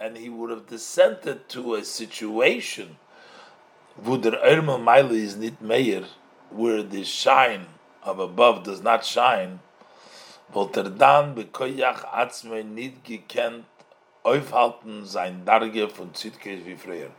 and 0.00 0.16
he 0.16 0.30
would 0.30 0.50
have 0.50 0.66
descended 0.66 1.48
to 1.50 1.74
a 1.74 1.84
situation 1.84 2.96
wo 3.96 4.16
der 4.16 4.40
Eurmil 4.42 4.82
Milo 4.82 5.12
is 5.12 5.36
not 5.36 5.60
meir, 5.60 6.04
where 6.50 6.82
the 6.82 7.04
shine 7.04 7.66
of 8.02 8.18
above 8.18 8.62
does 8.64 8.82
not 8.82 9.04
shine, 9.04 9.60
er 10.54 10.64
bekoyach 11.34 12.04
atzme 12.12 12.64
nit 12.64 13.04
gekent 13.04 13.64
aufhalten 14.24 15.06
sein 15.06 15.44
Darge 15.44 15.88
von 15.88 16.12
Zitkes 16.12 16.64
wie 16.64 16.76
früher. 16.76 17.10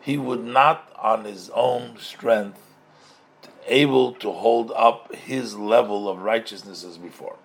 He 0.00 0.18
would 0.18 0.44
not 0.44 0.88
on 0.96 1.24
his 1.24 1.50
own 1.50 1.96
strength 1.98 2.58
able 3.66 4.12
to 4.14 4.32
hold 4.32 4.72
up 4.72 5.14
his 5.14 5.56
level 5.56 6.08
of 6.08 6.22
righteousness 6.22 6.84
as 6.84 6.98
before. 6.98 7.36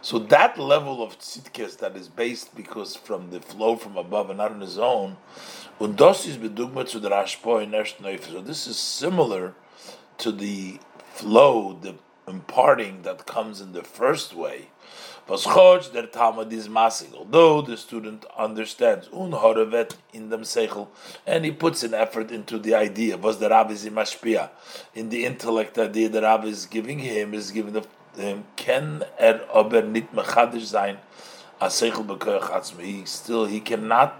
So 0.00 0.18
that 0.18 0.58
level 0.58 1.02
of 1.02 1.18
tzidkes 1.18 1.78
that 1.78 1.96
is 1.96 2.08
based 2.08 2.54
because 2.54 2.94
from 2.94 3.30
the 3.30 3.40
flow 3.40 3.76
from 3.76 3.96
above 3.96 4.30
and 4.30 4.38
not 4.38 4.52
on 4.52 4.60
his 4.60 4.78
own, 4.78 5.16
und 5.80 5.96
das 5.96 6.26
ist 6.26 6.40
bedugma 6.40 6.86
zu 6.86 7.00
der 7.00 7.10
Ashpo 7.10 7.58
in 7.62 7.72
So 8.32 8.40
this 8.40 8.66
is 8.66 8.76
similar 8.76 9.54
to 10.18 10.32
the 10.32 10.78
flow, 11.18 11.76
the 11.80 11.94
imparting 12.28 13.02
that 13.02 13.26
comes 13.26 13.60
in 13.60 13.72
the 13.72 13.82
first 13.82 14.34
way. 14.34 14.68
Was 15.26 15.44
der 15.44 16.06
Talmid 16.06 16.52
is 16.52 16.68
masig, 16.68 17.14
although 17.14 17.60
the 17.60 17.76
student 17.76 18.24
understands 18.38 19.08
unhorevet 19.08 19.96
in 20.14 20.30
them 20.30 20.42
seichel, 20.42 20.88
and 21.26 21.44
he 21.44 21.50
puts 21.50 21.82
an 21.82 21.92
effort 21.92 22.30
into 22.30 22.58
the 22.58 22.74
idea. 22.74 23.18
Was 23.18 23.38
the 23.38 23.50
Rabbi 23.50 23.72
is 23.72 23.84
in 23.84 25.08
the 25.10 25.26
intellect 25.26 25.76
idea 25.76 26.08
the 26.08 26.22
Rabbi 26.22 26.46
is 26.46 26.64
giving 26.64 27.00
him 27.00 27.34
is 27.34 27.50
giving 27.50 27.74
him. 28.16 28.44
Ken 28.56 29.02
er 29.20 29.44
aber 29.52 29.82
nit 29.82 30.14
mechadish 30.14 30.66
sein 30.66 30.96
a 31.60 31.66
seichel 31.66 32.06
bekoyach 32.06 32.80
He 32.80 33.04
still 33.04 33.44
he 33.44 33.60
cannot 33.60 34.14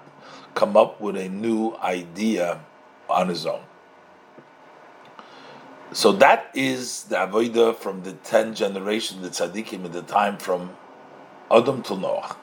come 0.55 0.77
up 0.77 1.01
with 1.01 1.17
a 1.17 1.29
new 1.29 1.75
idea 1.77 2.61
on 3.09 3.29
his 3.29 3.47
own. 3.47 3.68
So 5.93 6.13
that 6.13 6.51
is 6.53 7.05
the 7.05 7.17
avodah 7.17 7.75
from 7.75 8.03
the 8.03 8.13
ten 8.13 8.55
generation, 8.55 9.23
the 9.23 9.31
tzaddikim 9.31 9.87
in 9.87 9.93
the 9.93 10.03
time 10.03 10.37
from 10.37 10.77
Adam 11.51 11.83
till 11.83 11.97
Noach. 11.97 12.37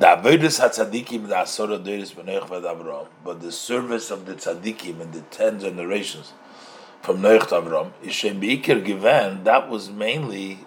The 0.00 0.06
avodas 0.06 0.58
tzaddikim 0.58 1.28
the 1.28 1.36
asora 1.36 1.80
deiris 1.80 2.12
b'neich 2.12 2.48
v'ad 2.48 2.64
Avram, 2.64 3.06
but 3.24 3.40
the 3.40 3.52
service 3.52 4.10
of 4.10 4.26
the 4.26 4.34
tzaddikim 4.34 5.00
in 5.00 5.12
the 5.12 5.20
ten 5.30 5.60
generations 5.60 6.32
from 7.02 7.18
Noach 7.18 7.46
to 7.50 7.54
Avram 7.54 7.92
is 8.02 8.12
shem 8.12 8.40
beikir 8.40 8.84
given. 8.84 9.44
That 9.44 9.70
was 9.70 9.88
mainly 9.88 10.58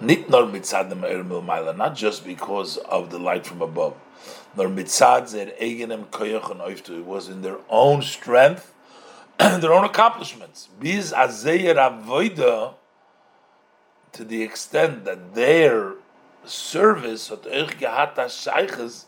nit 0.00 0.28
nor 0.28 0.42
mitzad 0.42 1.76
not 1.76 1.94
just 1.94 2.24
because 2.24 2.76
of 2.76 3.10
the 3.10 3.20
light 3.20 3.46
from 3.46 3.62
above, 3.62 3.94
nor 4.56 4.66
mitzad 4.66 5.28
zer 5.28 5.52
egenem 5.62 6.06
koyach 6.06 6.50
and 6.50 6.98
It 6.98 7.06
was 7.06 7.28
in 7.28 7.42
their 7.42 7.58
own 7.68 8.02
strength 8.02 8.74
their 9.60 9.72
own 9.72 9.84
accomplishments. 9.84 10.68
Biz 10.80 11.14
to 14.12 14.24
the 14.24 14.42
extent 14.42 15.04
that 15.06 15.34
their 15.34 15.94
service 16.44 17.30
as 17.30 17.38
sheiches 17.40 19.04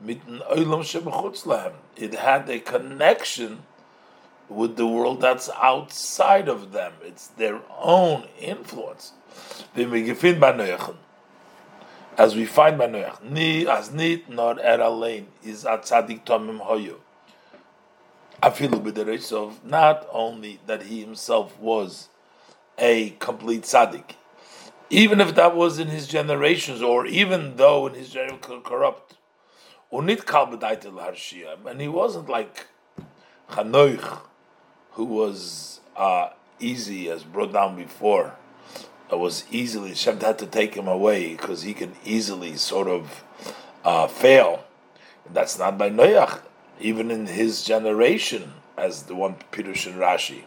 mit 0.00 0.26
oilam. 0.26 1.72
It 1.96 2.14
had 2.14 2.50
a 2.50 2.58
connection 2.58 3.62
with 4.48 4.74
the 4.76 4.88
world 4.88 5.20
that's 5.20 5.48
outside 5.50 6.48
of 6.48 6.72
them. 6.72 6.94
It's 7.02 7.28
their 7.28 7.60
own 7.78 8.26
influence. 8.40 9.12
As 9.76 9.94
we 12.34 12.44
find 12.44 12.76
by 12.76 12.88
Noach, 12.88 13.66
as 13.68 13.92
nit 13.92 14.28
nor 14.28 14.58
er 14.58 15.24
is 15.44 15.64
a 15.64 15.78
tzadik 15.78 16.24
tomim 16.24 16.58
hoyo 16.60 16.96
afilu 18.42 19.64
not 19.64 20.06
only 20.12 20.60
that 20.66 20.82
he 20.84 21.00
himself 21.00 21.58
was 21.58 22.08
a 22.78 23.10
complete 23.18 23.62
tzaddik, 23.62 24.14
even 24.88 25.20
if 25.20 25.34
that 25.34 25.54
was 25.54 25.78
in 25.78 25.88
his 25.88 26.08
generations, 26.08 26.82
or 26.82 27.06
even 27.06 27.56
though 27.56 27.86
in 27.86 27.94
his 27.94 28.10
generation 28.10 28.62
corrupt, 28.62 29.14
unit 29.92 30.26
kal 30.26 30.46
harshia, 30.48 31.56
and 31.66 31.80
he 31.80 31.88
wasn't 31.88 32.28
like 32.28 32.66
Chanoich, 33.50 34.20
who 34.92 35.04
was 35.04 35.80
uh, 35.96 36.30
easy, 36.58 37.10
as 37.10 37.22
brought 37.22 37.52
down 37.52 37.76
before. 37.76 38.34
It 39.12 39.18
was 39.18 39.44
easily 39.50 39.94
Shem 39.94 40.20
had 40.20 40.38
to 40.38 40.46
take 40.46 40.74
him 40.74 40.86
away 40.86 41.32
because 41.34 41.62
he 41.62 41.74
can 41.74 41.94
easily 42.04 42.56
sort 42.56 42.86
of 42.86 43.24
uh, 43.84 44.06
fail. 44.06 44.64
That's 45.32 45.58
not 45.58 45.76
by 45.76 45.90
Noach 45.90 46.40
even 46.80 47.10
in 47.10 47.26
his 47.26 47.62
generation, 47.62 48.54
as 48.76 49.04
the 49.04 49.14
one 49.14 49.36
Pirush 49.52 49.86
and 49.86 49.96
Rashi. 49.96 50.44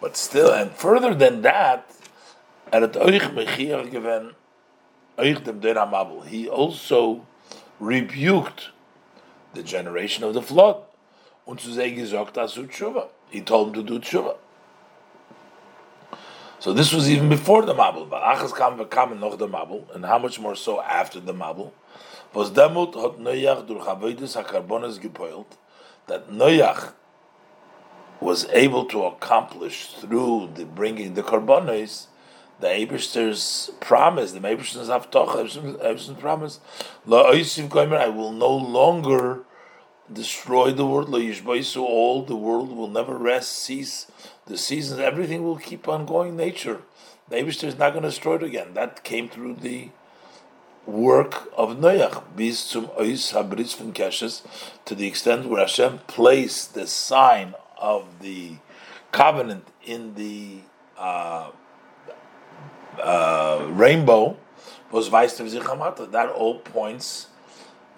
But 0.00 0.16
still, 0.16 0.52
and 0.52 0.70
further 0.72 1.14
than 1.14 1.42
that, 1.42 1.90
he 6.28 6.48
also 6.48 7.26
rebuked 7.80 8.70
the 9.54 9.62
generation 9.62 10.24
of 10.24 10.34
the 10.34 10.42
flood. 10.42 10.76
Er 11.48 11.54
he 13.30 13.40
told 13.40 13.68
him 13.68 13.74
to 13.74 13.82
do 13.82 13.98
tshuva. 13.98 14.36
So 16.58 16.72
this 16.72 16.92
was 16.92 17.10
even 17.10 17.28
before 17.28 17.62
the 17.62 17.74
Mabul. 17.74 18.08
But 18.08 18.22
Achas 18.22 18.54
kam 18.56 18.78
v'kam 18.78 19.18
noch 19.18 19.38
the 19.38 19.48
Mabul, 19.48 19.94
and 19.94 20.04
how 20.04 20.18
much 20.18 20.40
more 20.40 20.56
so 20.56 20.80
after 20.80 21.20
the 21.20 21.34
Mabul? 21.34 21.72
Was 22.32 22.50
demut 22.50 22.94
hot 22.94 23.18
Noach 23.18 23.66
durch 23.66 23.84
Avoidus 23.84 24.42
HaKarbonis 24.42 25.00
gepoilt, 25.00 25.56
that 26.06 26.30
Noach 26.30 26.92
was 28.20 28.46
able 28.50 28.84
to 28.86 29.04
accomplish 29.04 29.88
through 29.88 30.50
the 30.54 30.64
bringing 30.64 31.14
the 31.14 31.22
karbonis, 31.22 32.06
the 32.60 32.68
Eberster's 32.68 33.70
promise, 33.80 34.32
the 34.32 34.40
Eberster's 34.40 34.88
Avtoch, 34.88 35.78
Eberster's 35.78 36.18
promise, 36.18 36.60
La 37.04 37.30
I 37.30 38.08
will 38.08 38.32
no 38.32 38.50
longer 38.50 39.45
destroy 40.12 40.72
the 40.72 40.86
world, 40.86 41.08
Yishbaisu, 41.08 41.80
all 41.80 42.22
the 42.22 42.36
world 42.36 42.70
will 42.74 42.88
never 42.88 43.16
rest, 43.16 43.52
cease, 43.52 44.06
the 44.46 44.56
seasons, 44.56 45.00
everything 45.00 45.42
will 45.42 45.56
keep 45.56 45.88
on 45.88 46.06
going, 46.06 46.36
nature. 46.36 46.82
The 47.28 47.38
is 47.38 47.78
not 47.78 47.90
going 47.90 48.04
to 48.04 48.10
destroy 48.10 48.36
it 48.36 48.44
again. 48.44 48.74
That 48.74 49.02
came 49.02 49.28
through 49.28 49.54
the 49.54 49.90
work 50.86 51.50
of 51.56 51.78
Noach, 51.78 52.22
bis 52.36 52.68
zum 52.68 52.86
Ois 52.98 53.32
Habris 53.32 53.76
Keshes, 53.92 54.42
to 54.84 54.94
the 54.94 55.08
extent 55.08 55.48
where 55.48 55.60
Hashem 55.60 56.00
placed 56.06 56.74
the 56.74 56.86
sign 56.86 57.54
of 57.76 58.20
the 58.20 58.58
covenant 59.10 59.66
in 59.84 60.14
the 60.14 60.60
uh, 60.96 61.50
uh, 63.02 63.66
rainbow, 63.70 64.36
was 64.92 65.08
Vaistav 65.08 65.52
Zichamata. 65.52 66.10
That 66.10 66.30
all 66.30 66.60
points 66.60 67.26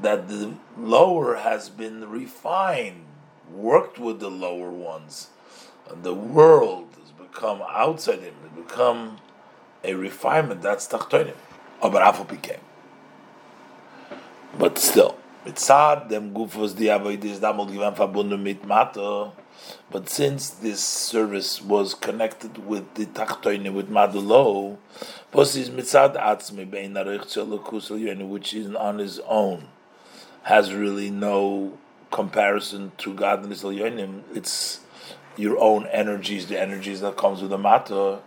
that 0.01 0.29
the 0.29 0.55
lower 0.77 1.37
has 1.37 1.69
been 1.69 2.09
refined, 2.09 3.05
worked 3.51 3.99
with 3.99 4.21
the 4.21 4.31
lower 4.31 4.71
ones. 4.71 5.29
And 5.91 6.05
the 6.05 6.15
world 6.15 6.89
has 7.01 7.11
become 7.11 7.63
outside 7.69 8.21
him, 8.21 8.35
has 8.43 8.65
become 8.65 9.19
a 9.83 9.95
refinement. 9.95 10.63
That's 10.63 10.87
Tachtonim. 10.87 11.35
Aber 11.83 12.01
Afo 12.01 12.25
became. 12.25 12.61
But 14.59 14.79
still, 14.79 15.17
mitzad 15.47 16.09
dem 16.09 16.35
gufos 16.35 16.75
diavoidis 16.75 17.39
damol 17.39 17.71
given 17.71 17.95
verbunden 17.95 18.43
mit 18.43 18.65
mato. 18.65 19.33
But 19.91 20.09
since 20.09 20.51
this 20.51 20.83
service 20.83 21.63
was 21.63 21.95
connected 21.95 22.67
with 22.67 22.95
the 22.95 23.07
tachtoine 23.07 23.73
with 23.73 23.91
madulo, 23.91 24.79
was 25.33 25.57
is 25.57 25.71
mitzad 25.71 26.17
atzmi 26.17 26.69
bein 26.69 26.95
areich 26.95 28.29
which 28.29 28.55
is 28.55 28.75
on 28.75 28.99
his 28.99 29.21
own, 29.27 29.69
has 30.49 30.73
really 30.73 31.11
no 31.11 31.77
comparison 32.11 32.91
to 32.97 33.13
God 33.13 33.45
and 33.45 33.53
Yonim. 33.53 34.23
It's 34.35 34.81
your 35.37 35.59
own 35.59 35.87
energies, 35.89 36.47
the 36.47 36.59
energies 36.59 37.03
that 37.03 37.19
comes 37.19 37.43
with 37.43 37.51
the 37.51 37.59
matter 37.59 38.21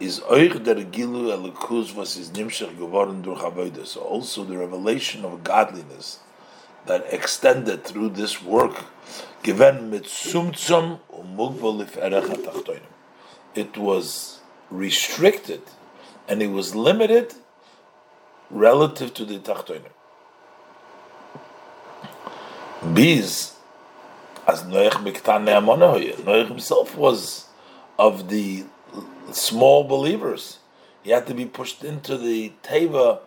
is 0.00 0.20
der 0.20 0.84
gilu 0.96 1.30
elikus 1.36 1.94
was 1.94 2.16
is 2.16 2.30
nimshach 2.30 2.78
geworden 2.78 3.22
durch. 3.22 3.86
So 3.86 4.00
also 4.00 4.42
the 4.42 4.56
revelation 4.56 5.22
of 5.26 5.44
godliness 5.44 6.20
that 6.86 7.04
extended 7.12 7.84
through 7.84 8.08
this 8.08 8.42
work, 8.42 8.86
given 9.42 9.90
mit 9.90 10.04
umugval 10.04 11.86
erech 11.98 12.80
It 13.54 13.76
was 13.76 14.40
restricted 14.70 15.60
and 16.26 16.40
it 16.40 16.50
was 16.50 16.74
limited 16.74 17.34
relative 18.50 19.12
to 19.12 19.26
the 19.26 19.38
tachtoinim. 19.38 19.92
Biz, 22.92 23.52
as 24.46 24.62
Noach 24.64 25.02
Miktan 25.02 25.46
Noach 25.46 26.48
himself 26.48 26.96
was 26.96 27.46
of 27.98 28.28
the 28.28 28.64
small 29.32 29.84
believers. 29.84 30.58
He 31.02 31.10
had 31.10 31.26
to 31.28 31.34
be 31.34 31.46
pushed 31.46 31.82
into 31.82 32.18
the 32.18 32.52
teva 32.62 33.20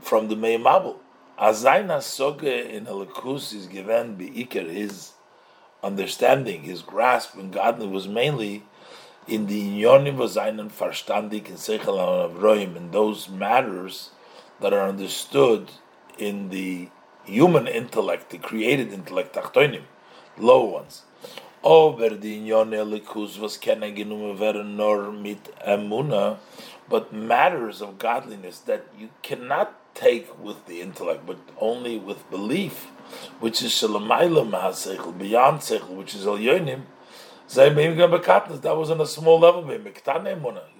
from 0.00 0.28
the 0.28 0.34
Meimabel. 0.34 0.96
Azayna 1.40 2.02
soge 2.02 2.44
in 2.44 2.84
Helikus 2.84 3.54
is 3.54 3.66
given 3.66 4.18
Iker 4.18 4.70
his 4.70 5.12
understanding, 5.82 6.62
his 6.62 6.82
grasp 6.82 7.36
in 7.38 7.50
God 7.50 7.78
was 7.78 8.06
mainly 8.06 8.62
in 9.26 9.46
the 9.46 9.62
Inyonim 9.62 10.16
Vazainen 10.16 10.70
Farstandik 10.70 11.48
and 11.48 11.56
Seichel 11.56 12.30
Avroim, 12.30 12.76
in 12.76 12.90
those 12.90 13.28
matters 13.28 14.10
that 14.60 14.72
are 14.74 14.86
understood 14.86 15.70
in 16.18 16.50
the 16.50 16.88
human 17.24 17.66
intellect, 17.66 18.30
the 18.30 18.38
created 18.38 18.92
intellect, 18.92 19.34
Tachtoinim, 19.34 19.82
low 20.38 20.64
ones. 20.64 21.02
Over 21.64 22.10
the 22.10 22.40
Elikus 22.40 23.38
was 23.38 23.56
nor 24.66 25.12
mit 25.12 25.44
emuna, 25.66 26.38
but 26.88 27.12
matters 27.12 27.80
of 27.80 27.98
godliness 27.98 28.58
that 28.60 28.86
you 28.98 29.10
cannot 29.22 29.78
take 29.94 30.28
with 30.42 30.66
the 30.66 30.80
intellect, 30.80 31.24
but 31.24 31.38
only 31.60 31.98
with 31.98 32.28
belief, 32.30 32.86
which 33.38 33.62
is 33.62 33.70
shalamayla 33.70 34.44
mahasechel, 34.50 35.16
beyond 35.16 35.60
sechel, 35.60 35.90
which 35.90 36.14
is 36.16 36.24
elyonim. 36.24 36.82
That 37.54 38.76
was 38.76 38.90
on 38.90 39.00
a 39.00 39.06
small 39.06 39.38
level. 39.38 39.70
It 39.70 39.84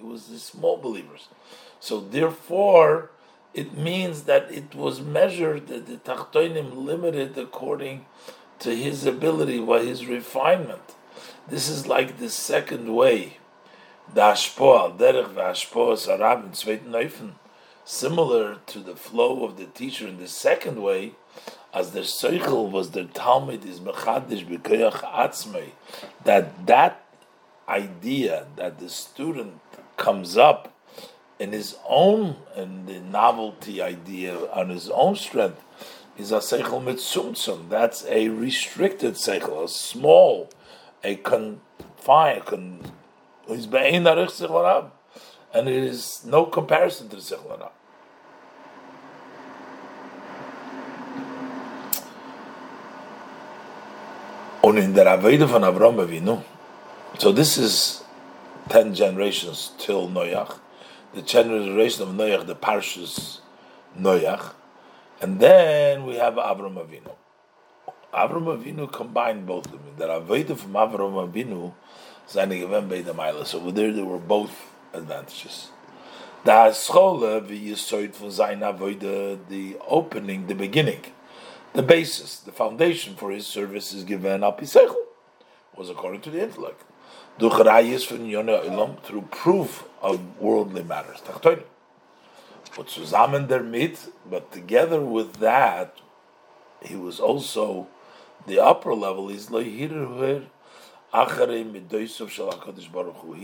was 0.01 0.27
the 0.27 0.39
small 0.39 0.77
believers. 0.77 1.27
So 1.79 1.99
therefore, 1.99 3.11
it 3.53 3.77
means 3.77 4.23
that 4.23 4.51
it 4.51 4.73
was 4.73 4.99
measured 5.01 5.67
that 5.67 5.85
the 5.85 5.97
tachtoinim 5.97 6.85
limited 6.85 7.37
according 7.37 8.05
to 8.59 8.75
his 8.75 9.05
ability, 9.05 9.59
by 9.59 9.83
his 9.83 10.05
refinement. 10.07 10.95
This 11.47 11.69
is 11.69 11.87
like 11.87 12.17
the 12.17 12.29
second 12.29 12.95
way. 12.95 13.37
Similar 17.85 18.59
to 18.65 18.79
the 18.79 18.95
flow 18.95 19.43
of 19.43 19.57
the 19.57 19.65
teacher 19.65 20.07
in 20.07 20.17
the 20.17 20.27
second 20.27 20.81
way, 20.81 21.11
as 21.73 21.91
the 21.91 22.01
Seichel 22.01 22.71
was 22.71 22.91
the 22.91 23.03
Talmid 23.03 23.65
is 23.65 23.79
Mechadish 23.79 24.45
B'Koyach 24.47 25.01
Atzmei, 25.11 25.71
that 26.23 26.65
that 26.67 27.03
idea 27.67 28.47
that 28.55 28.79
the 28.79 28.89
student 28.89 29.59
comes 29.97 30.37
up 30.37 30.72
in 31.43 31.51
his 31.51 31.75
own, 31.89 32.37
and 32.55 32.87
the 32.87 33.01
novelty 33.01 33.81
idea 33.81 34.33
on 34.53 34.69
his 34.69 34.89
own 34.89 35.13
strength, 35.13 35.61
is 36.17 36.31
a 36.31 36.37
seichel 36.37 36.81
mitzumtzum. 36.81 37.67
That's 37.67 38.05
a 38.05 38.29
restricted 38.29 39.15
seichel, 39.15 39.65
a 39.65 39.67
small, 39.67 40.49
a 41.03 41.15
confined, 41.17 42.45
con, 42.45 42.91
and 45.53 45.67
it 45.67 45.83
is 45.83 46.25
no 46.25 46.45
comparison 46.45 47.09
to 47.09 47.17
the 47.17 47.21
seichel 47.21 47.59
arab. 47.59 47.71
Und 54.63 54.77
in 54.77 54.93
der 54.93 55.07
Aveda 55.07 55.45
von 55.45 55.63
Avram 55.63 55.97
Avinu, 55.97 56.41
so 57.19 57.33
this 57.33 57.57
is 57.57 58.01
ten 58.69 58.93
generations 58.95 59.73
till 59.77 60.07
Noach, 60.07 60.59
the 61.13 61.21
generation 61.21 62.03
of 62.03 62.09
Noach, 62.09 62.45
the 62.45 62.55
Parshas 62.55 63.39
Noach, 63.97 64.53
and 65.21 65.39
then 65.39 66.05
we 66.05 66.15
have 66.15 66.33
Avram 66.33 66.75
Avinu. 66.75 67.11
Avram 68.13 68.57
Avinu 68.57 68.91
combined 68.91 69.45
both 69.45 69.65
of 69.67 69.71
them. 69.71 69.93
That 69.97 70.09
Aveda 70.09 70.57
from 70.57 70.73
Avram 70.73 71.31
Avinu, 71.31 71.73
seine 72.27 72.59
Gewen 72.59 72.87
beide 72.87 73.13
Meile. 73.13 73.45
So 73.45 73.71
there, 73.71 73.91
there 73.91 74.05
were 74.05 74.17
both 74.17 74.51
advantages. 74.93 75.69
Da 76.43 76.73
Schole, 76.73 77.47
wie 77.47 77.69
ihr 77.69 77.77
seht 77.77 78.15
von 78.15 78.29
seiner 78.29 78.73
the 78.73 79.77
opening, 79.87 80.47
the 80.47 80.53
beginning, 80.53 80.99
the 81.71 81.81
basis, 81.81 82.39
the 82.39 82.51
foundation 82.51 83.15
for 83.15 83.31
his 83.31 83.47
service 83.47 83.93
is 83.93 84.03
given 84.03 84.43
up 84.43 84.59
Isechel, 84.59 84.93
was 85.77 85.89
according 85.89 86.19
to 86.21 86.29
the 86.29 86.43
intellect. 86.43 86.83
Durch 87.39 87.59
Rayis 87.59 88.05
von 88.05 88.25
Yonah 88.25 88.63
Ilam, 88.63 88.97
through 89.03 89.23
proof 89.23 89.85
of 90.01 90.19
worldly 90.39 90.83
matters. 90.83 91.19
Tachtoinim. 91.21 91.63
But 92.75 92.87
zusammen 92.87 93.47
damit, 93.47 94.09
but 94.29 94.51
together 94.51 95.01
with 95.01 95.37
that, 95.37 95.97
he 96.81 96.95
was 96.95 97.19
also 97.19 97.87
the 98.45 98.59
upper 98.59 98.93
level. 98.93 99.29
He's 99.29 99.49
He 99.49 99.87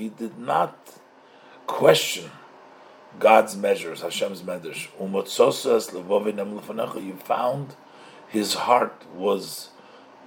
did 0.10 0.38
not 0.40 1.00
question 1.68 2.32
God's 3.20 3.56
measures, 3.56 4.02
Hashem's 4.02 4.44
measures. 4.44 4.88
You 5.00 5.24
found 7.24 7.76
his 8.28 8.54
heart 8.54 9.06
was 9.16 9.70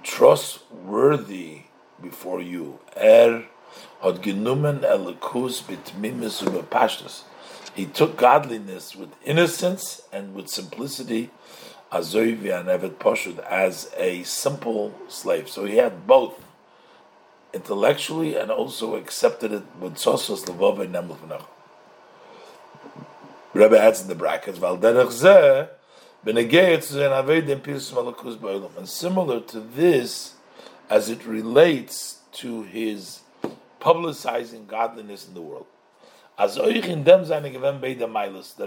trustworthy 0.03 1.61
before 2.01 2.41
you. 2.41 2.79
Er 2.95 3.45
had 4.01 4.21
genommen 4.21 4.81
elikus 4.81 5.61
bitmimis 5.63 6.43
ubepashtus 6.43 7.23
he 7.73 7.85
took 7.85 8.17
godliness 8.17 8.95
with 8.95 9.09
innocence 9.25 10.03
and 10.11 10.35
with 10.35 10.47
simplicity, 10.47 11.31
azoivi 11.91 12.57
and 12.57 12.69
evet 12.69 12.99
poshud, 12.99 13.39
as 13.39 13.91
a 13.97 14.23
simple 14.23 14.93
slave. 15.07 15.49
So 15.49 15.65
he 15.65 15.77
had 15.77 16.05
both 16.05 16.39
intellectually 17.53 18.35
and 18.35 18.51
also 18.51 18.95
accepted 18.95 19.51
it 19.51 19.63
with 19.79 19.95
sosos 19.95 20.45
levov 20.45 20.79
and 20.81 20.93
nemel 20.93 21.45
Rebbe 23.53 23.79
adds 23.79 24.01
in 24.01 24.07
the 24.07 24.15
brackets, 24.15 24.59
and 28.77 28.89
similar 28.89 29.39
to 29.41 29.59
this, 29.59 30.33
as 30.89 31.09
it 31.09 31.25
relates 31.25 32.19
to 32.31 32.63
his 32.63 33.22
publicizing 33.83 34.65
godliness 34.65 35.27
in 35.27 35.33
the 35.33 35.41
world. 35.41 35.65
That 36.37 36.55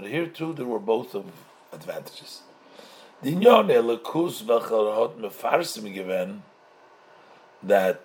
here 0.05 0.27
too 0.27 0.53
there 0.53 0.65
were 0.65 0.79
both 0.79 1.15
of 1.15 1.25
advantages. 1.73 2.41
That 7.63 8.01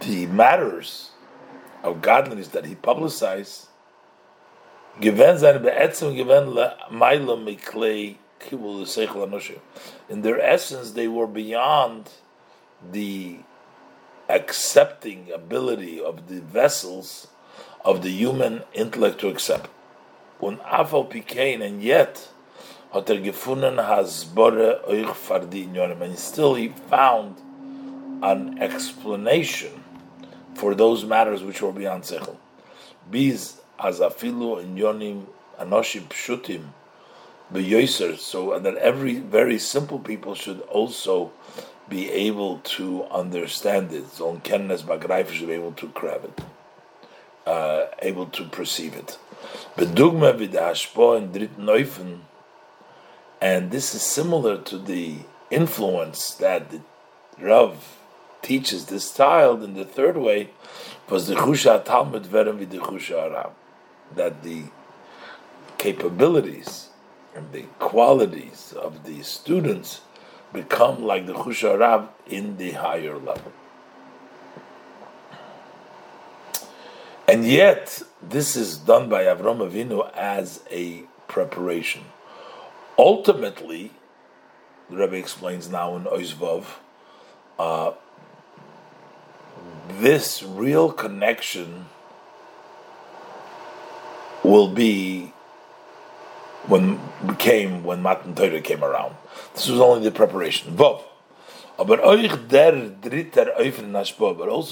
the 0.00 0.26
matters 0.26 1.10
of 1.82 2.00
godliness 2.00 2.48
that 2.48 2.64
he 2.64 2.74
publicized 2.74 3.68
miklei 7.46 8.16
kibul. 8.40 9.60
In 10.08 10.22
their 10.22 10.40
essence, 10.40 10.92
they 10.92 11.08
were 11.08 11.26
beyond 11.26 12.10
the 12.92 13.38
accepting 14.28 15.30
ability 15.32 16.00
of 16.00 16.28
the 16.28 16.40
vessels 16.40 17.28
of 17.84 18.02
the 18.02 18.10
human 18.10 18.62
intellect 18.72 19.20
to 19.20 19.28
accept. 19.28 19.70
Und 20.40 20.60
afal 20.60 21.08
pikein, 21.10 21.62
and 21.62 21.82
yet, 21.82 22.28
hat 22.92 23.10
er 23.10 23.16
gefunden 23.16 23.78
hasbore 23.78 24.80
euch 24.86 25.14
fardi 25.14 25.64
and 25.64 26.18
still 26.18 26.54
he 26.54 26.68
found 26.88 27.36
an 28.22 28.56
explanation 28.60 29.82
for 30.54 30.74
those 30.74 31.04
matters 31.04 31.42
which 31.42 31.60
were 31.60 31.72
beyond 31.72 32.04
sechel. 32.04 32.36
Biz 33.10 33.60
in 33.78 34.76
yonim 34.76 35.26
anoshim 35.58 36.08
pshutim 36.08 36.66
beyoser, 37.52 38.16
so 38.16 38.58
that 38.58 38.76
every 38.76 39.18
very 39.18 39.58
simple 39.58 39.98
people 39.98 40.34
should 40.34 40.60
also 40.62 41.32
be 41.88 42.10
able 42.10 42.58
to 42.58 43.04
understand 43.04 43.92
it. 43.92 44.20
On 44.20 44.40
kennes 44.40 44.82
bagreif 44.82 45.30
should 45.30 45.48
be 45.48 45.54
able 45.54 45.72
to 45.72 45.88
grab 45.88 46.24
it, 46.24 46.40
uh, 47.46 47.86
able 48.00 48.26
to 48.26 48.44
perceive 48.44 48.94
it. 48.94 49.18
Bedugma 49.76 50.36
vidashpo 50.36 51.16
and 51.16 51.34
drit 51.34 51.54
neufen, 51.56 52.20
and 53.40 53.70
this 53.70 53.94
is 53.94 54.02
similar 54.02 54.56
to 54.58 54.78
the 54.78 55.18
influence 55.50 56.34
that 56.34 56.70
the 56.70 56.80
Rav 57.38 57.98
teaches 58.42 58.86
this 58.86 59.12
child 59.14 59.62
in 59.62 59.74
the 59.74 59.84
third 59.84 60.16
way 60.16 60.50
was 61.08 61.26
the 61.26 61.34
chusha 61.34 61.84
talmid 61.84 62.26
verem 62.26 62.58
the 62.68 63.16
arab, 63.16 63.52
that 64.14 64.42
the 64.42 64.64
capabilities 65.78 66.88
and 67.34 67.52
the 67.52 67.62
qualities 67.78 68.72
of 68.76 69.04
the 69.04 69.22
students 69.22 70.00
become 70.54 71.04
like 71.04 71.26
the 71.26 71.34
Chusharab 71.34 72.08
in 72.26 72.56
the 72.56 72.70
higher 72.70 73.18
level. 73.18 73.52
And 77.28 77.44
yet, 77.44 78.02
this 78.22 78.56
is 78.56 78.78
done 78.78 79.10
by 79.10 79.24
Avram 79.24 79.58
Avinu 79.58 80.10
as 80.14 80.62
a 80.70 81.02
preparation. 81.28 82.04
Ultimately, 82.96 83.90
the 84.88 84.96
Rebbe 84.96 85.16
explains 85.16 85.68
now 85.68 85.96
in 85.96 86.04
Oizvov, 86.04 86.64
uh, 87.58 87.92
this 89.88 90.42
real 90.42 90.92
connection 90.92 91.86
will 94.42 94.68
be 94.68 95.33
when 96.66 96.98
came 97.38 97.84
when 97.84 98.00
Matan 98.02 98.34
Torah 98.34 98.60
came 98.60 98.82
around. 98.82 99.14
This 99.54 99.68
was 99.68 99.80
only 99.80 100.02
the 100.04 100.10
preparation. 100.10 100.76
Vov. 100.76 101.02
But 101.76 102.00
also 102.00 102.38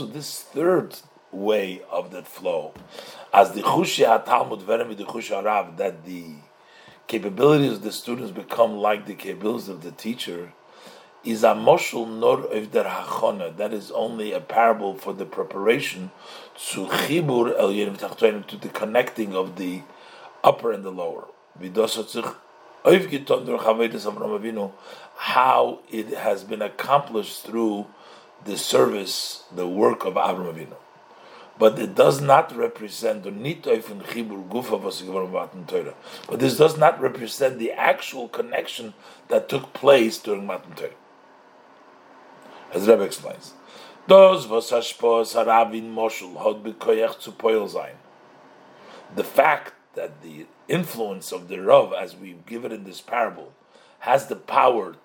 this 0.07 0.40
third 0.40 0.97
way 1.32 1.82
of 1.90 2.11
that 2.12 2.26
flow, 2.28 2.72
as 3.32 3.53
the 3.53 3.62
Chushia 3.62 4.24
Talmid 4.24 4.62
Veremi 4.62 4.97
the 4.97 5.05
Chushia 5.05 5.45
Rav, 5.45 5.76
that 5.78 6.05
the 6.05 6.36
capabilities 7.09 7.72
of 7.72 7.82
the 7.82 7.93
students 7.93 8.30
become 8.30 8.76
like 8.76 9.07
the 9.07 9.14
capabilities 9.14 9.68
of 9.68 9.82
the 9.82 9.90
teacher, 9.90 10.53
is 11.24 11.43
a 11.45 11.55
moshul 11.55 12.09
nor 12.09 12.47
of 12.47 12.70
der 12.72 12.84
hachona. 12.84 13.57
That 13.57 13.72
is 13.72 13.90
only 13.90 14.32
a 14.32 14.40
parable 14.40 14.95
for 14.95 15.12
the 15.12 15.26
preparation 15.26 16.11
to 16.70 16.86
chibur 16.86 17.55
el 17.59 17.72
to 18.43 18.57
the 18.57 18.68
connecting 18.68 19.34
of 19.34 19.57
the 19.57 19.82
upper 20.45 20.72
and 20.72 20.84
the 20.84 20.90
lower 20.90 21.26
how 25.16 25.80
it 25.90 26.09
has 26.09 26.44
been 26.44 26.62
accomplished 26.62 27.44
through 27.44 27.86
the 28.44 28.59
service, 28.59 29.44
the 29.55 29.68
work 29.68 30.05
of 30.05 30.14
Avram 30.14 30.53
Avinu. 30.53 30.74
But 31.59 31.78
it 31.78 31.94
does 31.94 32.20
not 32.20 32.55
represent 32.57 33.22
the 33.22 33.30
But 36.28 36.40
this 36.40 36.57
does 36.57 36.78
not 36.78 37.00
represent 37.00 37.59
the 37.59 37.72
actual 37.72 38.28
connection 38.28 38.94
that 39.28 39.48
took 39.48 39.72
place 39.72 40.18
during 40.18 40.46
Matan 40.46 40.74
Torah. 40.74 40.90
As 42.72 42.88
Rebbe 42.88 43.03
explains. 43.03 43.53
The 44.09 44.38
fact 49.24 49.72
that 49.95 50.22
the 50.22 50.47
influence 50.68 51.32
of 51.32 51.49
the 51.49 51.59
Rav, 51.61 51.93
as 51.93 52.16
we 52.16 52.36
give 52.47 52.64
it 52.64 52.72
in 52.72 52.84
this 52.84 53.01
parable, 53.01 53.53
has 54.01 54.26
the 54.26 54.36
power 54.36 54.97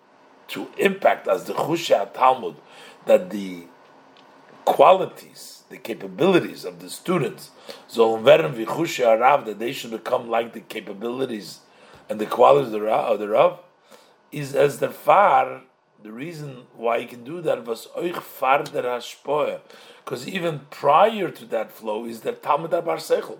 to 0.49 0.67
impact 0.77 1.27
as 1.27 1.43
the 1.43 1.53
Chusha 1.53 2.11
Talmid, 2.13 2.55
that 3.05 3.29
the 3.29 3.65
qualities, 4.65 5.63
the 5.69 5.77
capabilities 5.77 6.65
of 6.65 6.79
the 6.79 6.89
students, 6.89 7.51
Rav, 7.95 9.45
that 9.45 9.55
they 9.59 9.71
should 9.71 9.91
become 9.91 10.29
like 10.29 10.53
the 10.53 10.61
capabilities 10.61 11.59
and 12.09 12.19
the 12.19 12.25
qualities 12.25 12.73
of 12.73 13.19
the 13.19 13.27
Rav, 13.27 13.59
is 14.31 14.55
as 14.55 14.79
the 14.79 14.89
far. 14.89 15.63
The 16.03 16.11
reason 16.11 16.67
why 16.75 16.99
he 17.01 17.05
can 17.07 17.23
do 17.23 17.41
that 17.41 17.65
was 17.65 17.87
far 18.21 18.63
der 18.63 19.01
because 20.05 20.27
even 20.27 20.61
prior 20.69 21.31
to 21.31 21.45
that 21.45 21.71
flow 21.71 22.05
is 22.05 22.21
the 22.21 22.33
Talmid 22.33 22.69
Bar 22.69 22.97
Sechel. 22.97 23.39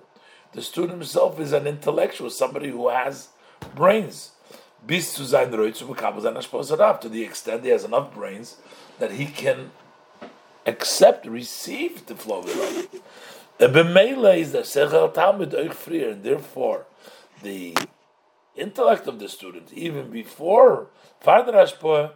The 0.53 0.61
student 0.61 0.93
himself 0.93 1.39
is 1.39 1.53
an 1.53 1.67
intellectual, 1.67 2.29
somebody 2.29 2.69
who 2.69 2.89
has 2.89 3.29
brains. 3.75 4.31
To 4.87 4.93
the 7.09 7.23
extent 7.23 7.63
he 7.63 7.69
has 7.69 7.83
enough 7.83 8.13
brains 8.13 8.57
that 8.99 9.11
he 9.11 9.25
can 9.25 9.71
accept, 10.65 11.25
receive 11.25 12.05
the 12.05 12.15
flow 12.15 12.39
of 12.39 12.45
the 12.45 12.53
Rav. 12.53 13.01
The 13.57 13.67
b'meila 13.67 14.37
is 14.37 14.51
the 14.51 14.59
sechel 14.59 15.13
talmid 15.13 15.51
euch 15.51 16.11
and 16.11 16.23
therefore 16.23 16.85
the 17.41 17.75
intellect 18.55 19.07
of 19.07 19.19
the 19.19 19.29
student, 19.29 19.73
even 19.73 20.09
before 20.09 20.87
Father 21.19 21.53
Ashpoah, 21.53 22.11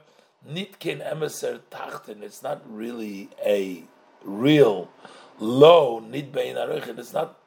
nit 0.45 0.79
ken 0.79 0.99
emeser. 0.99 1.61
It's 2.21 2.43
not 2.43 2.61
really 2.67 3.29
a 3.45 3.83
real 4.23 4.89
low 5.39 5.99
nit 5.99 6.31
bein 6.31 6.55
It's 6.57 7.13
not 7.13 7.37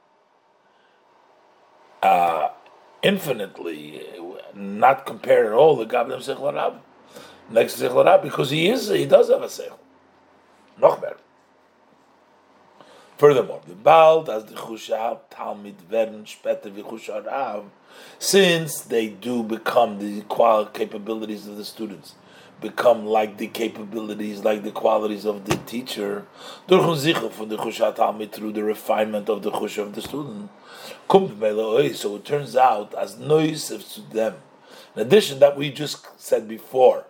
uh, 2.04 2.50
infinitely, 3.02 4.02
not 4.54 5.06
compared 5.06 5.46
at 5.46 5.52
all 5.52 5.74
the 5.76 5.86
Gabdam 5.86 6.18
Sechel 6.18 6.78
next 7.50 7.78
to 7.78 8.20
because 8.22 8.50
he 8.50 8.68
is, 8.68 8.88
he 8.88 9.06
does 9.06 9.30
have 9.30 9.42
a 9.42 9.46
Sechel. 9.46 9.78
Noch 10.78 11.00
better. 11.00 11.16
Furthermore, 13.16 13.62
the 13.66 13.74
Bald 13.74 14.28
as 14.28 14.44
the 14.46 14.54
Chushav 14.54 15.20
Talmid 15.30 15.76
werden 15.88 16.26
später 16.26 16.74
wie 16.74 17.70
since 18.18 18.80
they 18.82 19.08
do 19.08 19.42
become 19.42 19.98
the 19.98 20.22
qual 20.22 20.66
capabilities 20.66 21.46
of 21.46 21.56
the 21.56 21.64
students 21.64 22.16
become 22.60 23.06
like 23.06 23.38
the 23.38 23.46
capabilities, 23.48 24.44
like 24.44 24.62
the 24.62 24.70
qualities 24.70 25.24
of 25.24 25.44
the 25.44 25.56
teacher, 25.66 26.26
the 26.66 26.78
khusha 26.78 27.96
talmid 27.96 28.32
through 28.32 28.52
the 28.52 28.64
refinement 28.64 29.28
of 29.28 29.42
the 29.42 29.50
chush 29.50 29.78
of 29.78 29.94
the 29.94 30.02
student. 30.02 30.50
So 31.96 32.16
it 32.16 32.24
turns 32.24 32.56
out 32.56 32.94
as 32.94 33.18
noise 33.18 33.68
to 33.68 34.00
them. 34.00 34.36
In 34.96 35.02
addition, 35.02 35.40
that 35.40 35.56
we 35.56 35.70
just 35.70 36.20
said 36.20 36.48
before, 36.48 37.04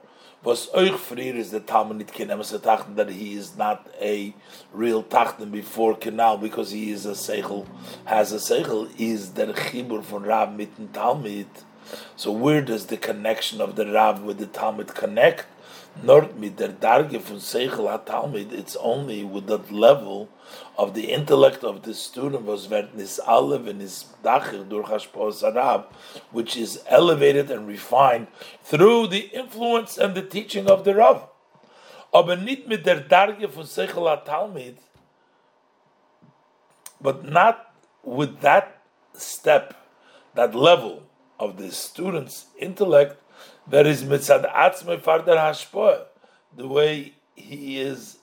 was 0.45 0.69
euch 0.75 1.35
is 1.35 1.51
the 1.51 1.61
Talmid 1.61 1.97
nit 1.97 2.09
tachten 2.09 2.97
that 2.97 3.09
he 3.09 3.35
is 3.35 3.57
not 3.57 3.89
a 4.01 4.35
real 4.73 5.03
tachten 5.03 5.51
before 5.51 5.97
canal 5.97 6.37
because 6.37 6.71
he 6.71 6.91
is 6.91 7.07
a 7.07 7.13
seichel 7.13 7.67
has 8.05 8.31
a 8.33 8.37
seichel 8.37 8.89
is 9.01 9.31
der 9.31 9.55
chibur 9.55 10.03
von 10.03 10.23
Rab 10.23 10.55
mitten 10.55 10.89
Talmid. 10.89 11.47
So 12.17 12.31
where 12.31 12.61
does 12.61 12.87
the 12.87 12.97
connection 12.97 13.61
of 13.61 13.77
the 13.77 13.87
Rav 13.87 14.23
with 14.23 14.39
the 14.39 14.47
Talmid 14.47 14.95
connect? 14.95 15.47
Not 16.03 16.37
mit 16.37 16.57
der 16.57 16.69
Darge 16.69 17.21
von 17.21 17.37
Seichel 17.37 17.87
HaTalmid, 17.87 18.53
it's 18.53 18.77
only 18.77 19.23
with 19.23 19.47
that 19.47 19.71
level 19.71 20.29
of 20.77 20.95
the 20.95 21.13
intellect 21.13 21.63
of 21.63 21.83
the 21.83 21.95
student 21.95 22.45
was 22.45 22.69
wird 22.69 22.95
nis 22.95 23.21
alev 23.27 23.69
and 23.69 23.81
his 23.81 24.07
dacher 24.25 24.69
durch 24.69 25.87
which 26.33 26.57
is 26.57 26.83
elevated 26.89 27.49
and 27.51 27.69
refined 27.69 28.27
through 28.63 29.07
the 29.07 29.31
influence 29.33 29.97
and 29.97 30.17
the 30.17 30.23
teaching 30.23 30.67
of 30.67 30.85
the 30.85 30.95
Rav. 30.95 31.29
aber 32.13 32.37
nicht 32.37 32.67
mit 32.67 32.85
der 32.87 33.01
Darge 33.01 33.49
von 33.49 33.65
Seichel 33.65 34.25
Talmid, 34.25 34.77
but 37.01 37.25
not 37.25 37.73
with 38.03 38.41
that 38.41 38.81
step, 39.15 39.75
that 40.35 40.55
level 40.55 41.03
of 41.39 41.57
the 41.57 41.71
student's 41.71 42.47
intellect 42.59 43.21
that 43.67 43.87
is 43.87 44.03
mitzad 44.03 44.51
atzmei 44.53 45.01
farder 45.01 45.37
hashpoah, 45.37 46.05
the 46.57 46.69
way 46.69 47.15
he 47.35 47.81
is 47.81 48.19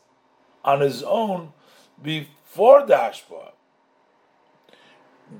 on 0.64 0.82
his 0.82 1.03
own 1.03 1.53
before 2.01 2.86
the 2.86 2.93
hashpoah. 2.93 3.51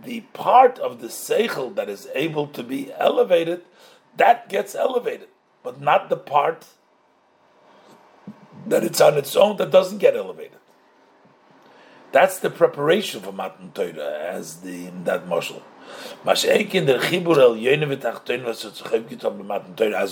The 0.04 0.22
part 0.34 0.80
of 0.80 1.02
the 1.02 1.08
seichel 1.08 1.76
that 1.76 1.90
is 1.90 2.08
able 2.16 2.48
to 2.48 2.64
be 2.64 2.94
elevated, 2.94 3.64
that 4.18 4.48
gets 4.50 4.74
elevated, 4.74 5.28
but 5.64 5.82
not 5.82 6.10
the 6.10 6.18
part 6.18 6.66
that 8.66 8.84
it's 8.84 9.02
on 9.02 9.18
its 9.18 9.36
own 9.36 9.58
that 9.58 9.72
doesn't 9.72 9.98
get 9.98 10.16
elevated. 10.16 10.60
That's 12.12 12.40
the 12.40 12.50
preparation 12.50 13.22
for 13.22 13.32
Matan 13.32 13.72
Torah, 13.72 14.20
as 14.20 14.62
the 14.62 14.92
that 15.04 15.28
marshal. 15.28 15.64
As 16.26 16.44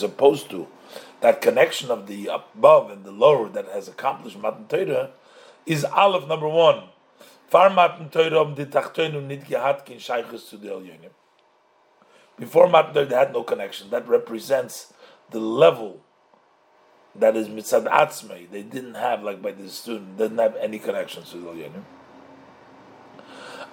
opposed 0.03 0.49
to 0.49 0.67
that 1.21 1.41
connection 1.41 1.91
of 1.91 2.07
the 2.07 2.27
above 2.27 2.89
and 2.89 3.03
the 3.03 3.11
lower 3.11 3.49
that 3.49 3.67
has 3.67 3.87
accomplished 3.87 4.37
Matan 4.37 4.65
Torah 4.67 5.11
is 5.65 5.85
Aleph 5.85 6.27
number 6.27 6.47
one. 6.47 6.83
Far 7.47 7.69
Matan 7.69 8.09
Torah 8.09 8.45
the 8.55 8.65
nit 9.21 9.45
gehat 9.45 9.85
kin 9.85 9.97
shaykhus 9.97 10.49
to 10.49 10.57
the 10.57 10.69
Elyonim. 10.69 11.11
Before 12.37 12.69
Matan 12.69 12.93
Torah, 12.93 13.05
they 13.05 13.15
had 13.15 13.33
no 13.33 13.43
connection. 13.43 13.89
That 13.89 14.07
represents 14.07 14.93
the 15.29 15.39
level 15.39 16.01
that 17.15 17.35
is 17.35 17.47
mitzad 17.49 17.85
atzmei. 17.87 18.49
They 18.49 18.63
didn't 18.63 18.95
have, 18.95 19.23
like 19.23 19.41
by 19.41 19.51
the 19.51 19.69
student, 19.69 20.17
didn't 20.17 20.37
have 20.37 20.55
any 20.55 20.79
connections 20.79 21.31
to 21.31 21.37
the 21.37 21.47
Elyonim. 21.47 21.83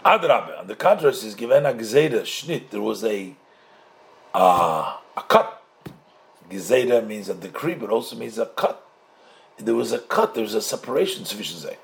Adrabe, 0.05 0.59
on 0.59 0.67
the 0.67 0.77
contrary, 0.77 1.15
is 1.15 1.35
given 1.35 1.67
a 1.67 1.73
gzeira 1.73 2.23
shnit. 2.23 2.71
There 2.71 2.81
was 2.81 3.05
a 3.05 3.35
uh, 4.35 4.97
a 5.17 5.23
cut. 5.23 5.63
Gzeira 6.51 7.05
means 7.07 7.29
a 7.29 7.35
decree, 7.35 7.75
but 7.75 7.91
also 7.91 8.17
means 8.17 8.39
a 8.39 8.47
cut. 8.47 8.87
There 9.59 9.75
was 9.75 9.93
a 9.93 9.99
cut. 9.99 10.35
There 10.35 10.43
was 10.43 10.55
a 10.55 10.63
separation. 10.63 11.25
Should 11.25 11.45
say. 11.45 11.79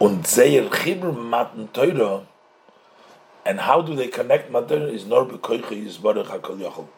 Und 0.00 0.26
zeir 0.26 0.68
chibur 0.68 1.16
matan 1.16 1.68
Torah. 1.68 2.26
And 3.46 3.60
how 3.60 3.82
do 3.82 3.94
they 3.94 4.08
connect 4.08 4.50
matan 4.50 4.82
Is 4.88 5.06
nor 5.06 5.24
bekoicha 5.26 5.70
yizbarach 5.70 6.26
hakol 6.26 6.58
yachol. 6.58 6.88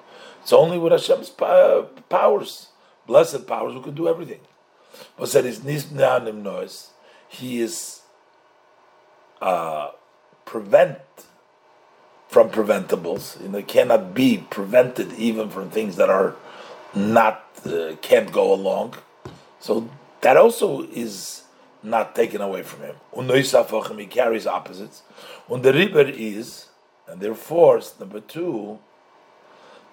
It's 0.43 0.53
only 0.53 0.79
with 0.79 0.93
Hashem's 0.93 1.29
powers, 1.29 2.69
blessed 3.07 3.47
powers, 3.49 3.75
who 3.75 3.83
can 3.83 3.95
do 3.95 4.09
everything. 4.09 4.41
But 5.19 5.29
said 5.29 5.45
his 5.45 5.61
nisnanim 5.61 6.43
noise, 6.43 6.91
he 7.29 7.61
is 7.61 8.03
uh, 9.41 9.91
prevent 10.45 10.99
from 12.28 12.51
preventables. 12.51 13.41
You 13.43 13.49
know, 13.49 13.62
cannot 13.62 14.14
be 14.14 14.45
prevented 14.51 15.12
even 15.14 15.51
from 15.51 15.70
things 15.70 15.97
that 15.97 16.11
are 16.11 16.34
not 16.95 17.45
uh, 17.66 17.97
can't 18.01 18.32
go 18.32 18.53
along. 18.53 18.95
So 19.61 19.89
that 20.20 20.37
also 20.37 20.82
is 20.82 21.43
not 21.82 22.14
taken 22.14 22.41
away 22.41 22.62
from 22.62 22.80
him. 22.82 22.97
He 23.99 24.07
carries 24.07 24.47
opposites. 24.47 25.03
And 25.49 25.62
the 25.62 25.72
river 25.72 26.03
is, 26.03 26.66
and 27.07 27.20
therefore, 27.20 27.80
number 28.01 28.20
two, 28.20 28.78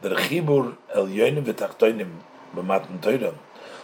der 0.01 0.15
chibur 0.15 0.77
el 0.93 1.07
yonim 1.07 1.45
v'tachtoinim 1.45 2.09
b'matan 2.55 3.01
Torah. 3.01 3.35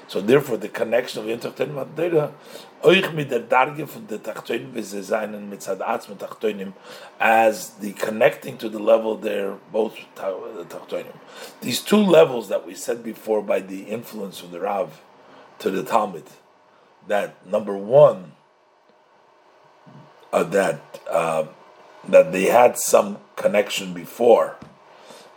So 0.10 0.22
therefore, 0.22 0.57
the 0.57 0.70
connection 0.70 1.22
of 1.22 1.28
Yintachtoinim 1.28 1.80
and 1.80 2.34
euch 2.82 3.14
mit 3.14 3.30
der 3.30 3.41
Darge 3.41 3.86
von 3.86 4.07
der 4.07 4.18
Tachtoinim 4.18 4.74
v'ze 4.74 5.03
seinen 5.03 5.51
mitzad 5.51 5.82
atz 5.82 6.10
mit 6.10 6.18
Tachtoinim, 6.18 6.74
as 7.20 7.76
the 7.76 7.93
connecting 7.93 8.57
to 8.57 8.70
the 8.70 8.80
level 8.80 9.16
there, 9.16 9.57
both 9.72 9.95
the 10.16 10.66
Tachtoinim. 10.68 11.14
These 11.62 11.82
two 11.82 11.97
levels 12.01 12.49
that 12.49 12.66
we 12.66 12.74
said 12.74 13.03
before 13.03 13.43
by 13.43 13.60
the 13.60 13.84
influence 13.84 14.41
of 14.41 14.49
the 14.49 14.60
Rav 14.60 14.99
to 15.60 15.70
the 15.70 15.84
Talmid, 15.84 16.26
that 17.07 17.45
number 17.45 17.78
one, 17.78 18.32
uh, 20.34 20.43
that 20.45 21.01
uh, 21.07 21.45
that 22.07 22.32
they 22.32 22.45
had 22.45 22.80
some 22.80 23.20
connection 23.36 23.93
before, 23.93 24.55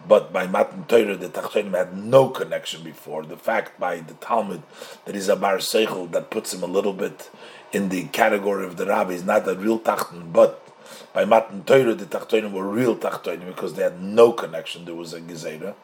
but 0.06 0.32
by 0.32 0.46
Matan 0.46 0.84
Torah, 0.84 1.16
the 1.16 1.28
Tachtonim 1.28 1.76
had 1.76 1.96
no 1.96 2.28
connection 2.28 2.82
before. 2.82 3.24
The 3.24 3.36
fact 3.36 3.78
by 3.78 4.00
the 4.00 4.14
Talmid 4.14 4.62
that 5.04 5.14
he's 5.14 5.28
a 5.28 5.36
Bar 5.36 5.58
Seichel 5.58 6.10
that 6.12 6.30
puts 6.30 6.52
him 6.52 6.62
a 6.62 6.66
little 6.66 6.92
bit 6.92 7.30
in 7.72 7.88
the 7.88 8.04
category 8.04 8.66
of 8.66 8.76
the 8.76 8.86
Rabbi 8.86 9.12
is 9.12 9.24
not 9.24 9.48
a 9.48 9.54
real 9.54 9.78
Tachton, 9.78 10.32
but 10.32 10.58
by 11.12 11.24
Matan 11.24 11.64
Torah, 11.64 11.94
the 11.94 12.06
Tachtonim 12.06 12.52
were 12.52 12.66
real 12.66 12.96
Tachtonim 12.96 13.46
because 13.46 13.74
they 13.74 13.82
had 13.82 14.02
no 14.02 14.32
connection. 14.32 14.84
There 14.84 14.94
was 14.94 15.12
a 15.12 15.20
Gezerah. 15.20 15.74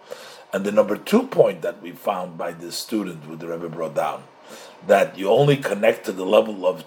And 0.53 0.65
the 0.65 0.73
number 0.73 0.97
two 0.97 1.25
point 1.25 1.63
that 1.63 1.83
we 1.83 1.93
found 1.93 2.39
by 2.39 2.53
the 2.53 2.73
student, 2.73 3.29
with 3.29 3.41
the 3.41 3.49
Rebbe 3.49 3.69
brought 3.69 3.95
down, 3.95 4.25
that 4.87 5.19
you 5.19 5.29
only 5.29 5.57
connect 5.57 6.07
to 6.07 6.13
the 6.13 6.25
level 6.25 6.67
of 6.67 6.85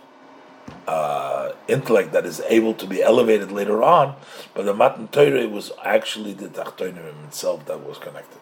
uh, 0.88 1.53
intellect 1.68 2.12
that 2.12 2.26
is 2.26 2.41
able 2.47 2.74
to 2.74 2.86
be 2.86 3.01
elevated 3.01 3.51
later 3.51 3.84
on, 3.84 4.16
but 4.53 4.66
the 4.66 4.74
Matan 4.74 5.07
Torah 5.07 5.47
was 5.47 5.72
actually 5.84 6.34
the 6.34 6.47
Tachtonim 6.47 7.28
itself 7.28 7.66
that 7.66 7.86
was 7.86 7.97
connected. 7.97 8.41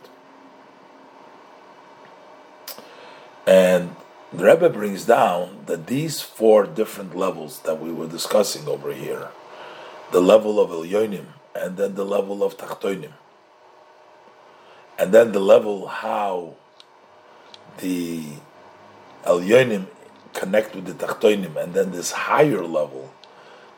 And 3.46 3.96
the 4.32 4.46
Rebbe 4.46 4.70
brings 4.70 5.06
down 5.06 5.64
that 5.66 5.88
these 5.88 6.22
four 6.22 6.66
different 6.66 7.16
levels 7.16 7.62
that 7.62 7.82
we 7.82 7.92
were 7.92 8.08
discussing 8.08 8.68
over 8.68 8.94
here, 8.94 9.30
the 10.12 10.22
level 10.22 10.60
of 10.60 10.70
Elyonim, 10.70 11.26
and 11.56 11.78
then 11.78 11.96
the 11.96 12.06
level 12.06 12.44
of 12.44 12.58
Tachtonim, 12.58 13.14
and 14.98 15.12
then 15.12 15.32
the 15.32 15.40
level 15.40 15.88
how 15.88 16.56
the 17.80 18.24
Elyonim 19.26 19.88
connect 20.34 20.76
with 20.76 20.86
the 20.86 20.94
Tachtoinim, 20.94 21.56
and 21.56 21.74
then 21.74 21.92
this 21.92 22.12
higher 22.12 22.64
level 22.64 23.14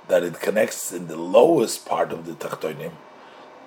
that 0.07 0.23
it 0.23 0.39
connects 0.39 0.91
in 0.91 1.07
the 1.07 1.15
lowest 1.15 1.85
part 1.85 2.11
of 2.11 2.25
the 2.25 2.33
Tachtoinim 2.33 2.91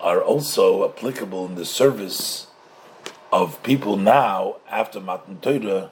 are 0.00 0.22
also 0.22 0.88
applicable 0.88 1.46
in 1.46 1.54
the 1.54 1.64
service 1.64 2.48
of 3.32 3.62
people 3.62 3.96
now 3.96 4.56
after 4.70 5.00
Matan 5.00 5.38
Torah, 5.40 5.90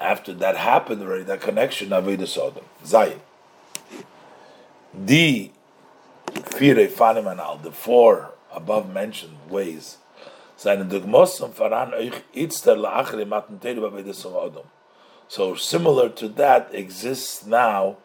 after 0.00 0.32
that 0.34 0.56
happened 0.56 1.02
already, 1.02 1.24
that 1.24 1.40
connection, 1.40 1.92
of 1.92 2.04
Aveda 2.04 2.28
Sodom. 2.28 2.64
Zayin. 2.84 3.20
The 4.94 5.50
Fanimanal, 6.34 7.62
the 7.62 7.72
four 7.72 8.32
above 8.52 8.92
mentioned 8.92 9.36
ways, 9.48 9.98
seine 10.56 10.84
faran 10.84 11.92
euch 11.92 12.22
itzter 12.34 12.76
Matan. 13.26 13.58
So 15.30 15.54
similar 15.54 16.08
to 16.08 16.26
that 16.30 16.74
exists 16.74 17.46
now 17.46 17.98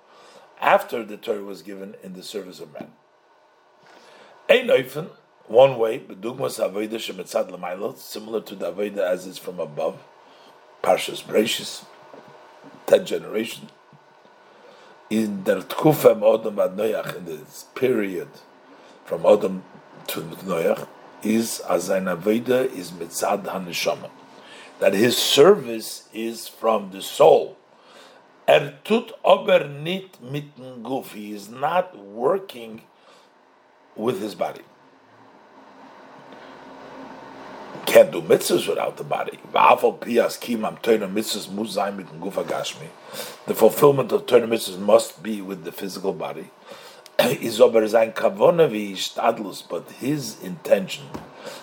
after 0.61 1.03
the 1.03 1.17
Torah 1.17 1.41
was 1.41 1.63
given 1.63 1.95
in 2.03 2.13
the 2.13 2.21
service 2.21 2.59
of 2.59 2.71
man. 2.71 2.91
Ein 4.47 4.67
oifen, 4.67 5.09
one 5.47 5.79
way, 5.79 5.97
bedugmas 5.97 6.59
avodah 6.59 6.99
shemetzad 6.99 7.49
l'maylo, 7.49 7.97
similar 7.97 8.41
to 8.41 8.53
the 8.53 8.71
avodah 8.71 8.99
as 8.99 9.25
is 9.25 9.39
from 9.39 9.59
above, 9.59 9.97
parshas 10.83 11.23
Breishis, 11.23 11.85
ten 12.85 13.07
generation. 13.07 13.69
In 15.09 15.45
der 15.45 15.61
tkufa 15.61 16.15
Odom 16.19 16.63
ad 16.63 16.77
Noach, 16.77 17.17
in 17.17 17.25
this 17.25 17.65
period 17.73 18.29
from 19.03 19.23
Odom 19.23 19.63
to 20.09 20.21
Noach, 20.21 20.87
is 21.23 21.59
as 21.61 21.89
an 21.89 22.05
avodah 22.05 22.71
is 22.71 22.91
mitzad 22.91 23.45
haneshama 23.45 24.11
that 24.79 24.93
his 24.93 25.17
service 25.17 26.09
is 26.13 26.47
from 26.47 26.91
the 26.91 27.01
soul. 27.01 27.57
Er 28.47 28.77
tut 28.83 29.11
aber 29.23 29.67
nit 29.67 30.21
mitten 30.21 30.83
guf. 30.83 31.13
He 31.13 31.33
is 31.33 31.49
not 31.49 31.97
working 31.97 32.81
with 33.95 34.21
his 34.21 34.35
body. 34.35 34.61
Can't 37.85 38.11
do 38.11 38.21
mitzvahs 38.21 38.67
without 38.67 38.97
the 38.97 39.03
body. 39.03 39.39
The 43.45 43.53
fulfillment 43.55 44.11
of 44.11 44.25
Torah 44.25 44.47
mitzvahs 44.47 44.79
must 44.79 45.23
be 45.23 45.41
with 45.41 45.63
the 45.63 45.71
physical 45.71 46.13
body. 46.13 46.51
Is 47.19 47.61
aber 47.61 47.87
sein 47.87 48.13
but 49.69 49.91
his 49.91 50.43
intention 50.43 51.05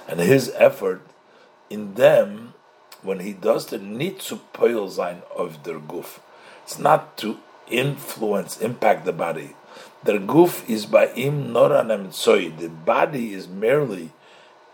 and 0.08 0.20
his 0.20 0.50
effort 0.56 1.02
in 1.68 1.94
them 1.94 2.51
when 3.03 3.20
he 3.20 3.32
does 3.32 3.66
the 3.66 3.78
nitzu 3.78 4.40
poil 4.53 4.88
sein 4.88 5.22
of 5.36 5.62
der 5.62 5.78
guf, 5.78 6.20
it's 6.62 6.78
not 6.78 7.16
to 7.18 7.38
influence, 7.68 8.61
impact 8.61 9.05
the 9.05 9.12
body. 9.12 9.55
Der 10.05 10.18
guf 10.18 10.68
is 10.68 10.86
by 10.86 11.09
im 11.14 11.53
noranem 11.53 12.12
soy. 12.12 12.50
The 12.50 12.68
body 12.68 13.34
is 13.34 13.48
merely 13.48 14.12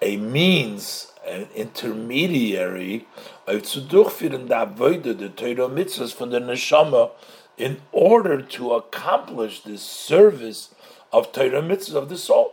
a 0.00 0.16
means, 0.16 1.12
an 1.26 1.48
intermediary, 1.54 3.06
of 3.46 3.62
zu 3.62 3.80
durchführen 3.80 4.48
der 4.48 4.66
Avoide, 4.66 5.18
the 5.18 5.28
Torah 5.28 5.68
mitzvahs 5.68 6.12
von 6.12 6.30
der 6.30 6.40
Neshama, 6.40 7.10
in 7.56 7.80
order 7.92 8.40
to 8.40 8.72
accomplish 8.72 9.60
this 9.60 9.82
service 9.82 10.74
of 11.12 11.32
Torah 11.32 11.62
mitzvahs 11.62 11.94
of 11.94 12.08
the 12.08 12.18
soul. 12.18 12.52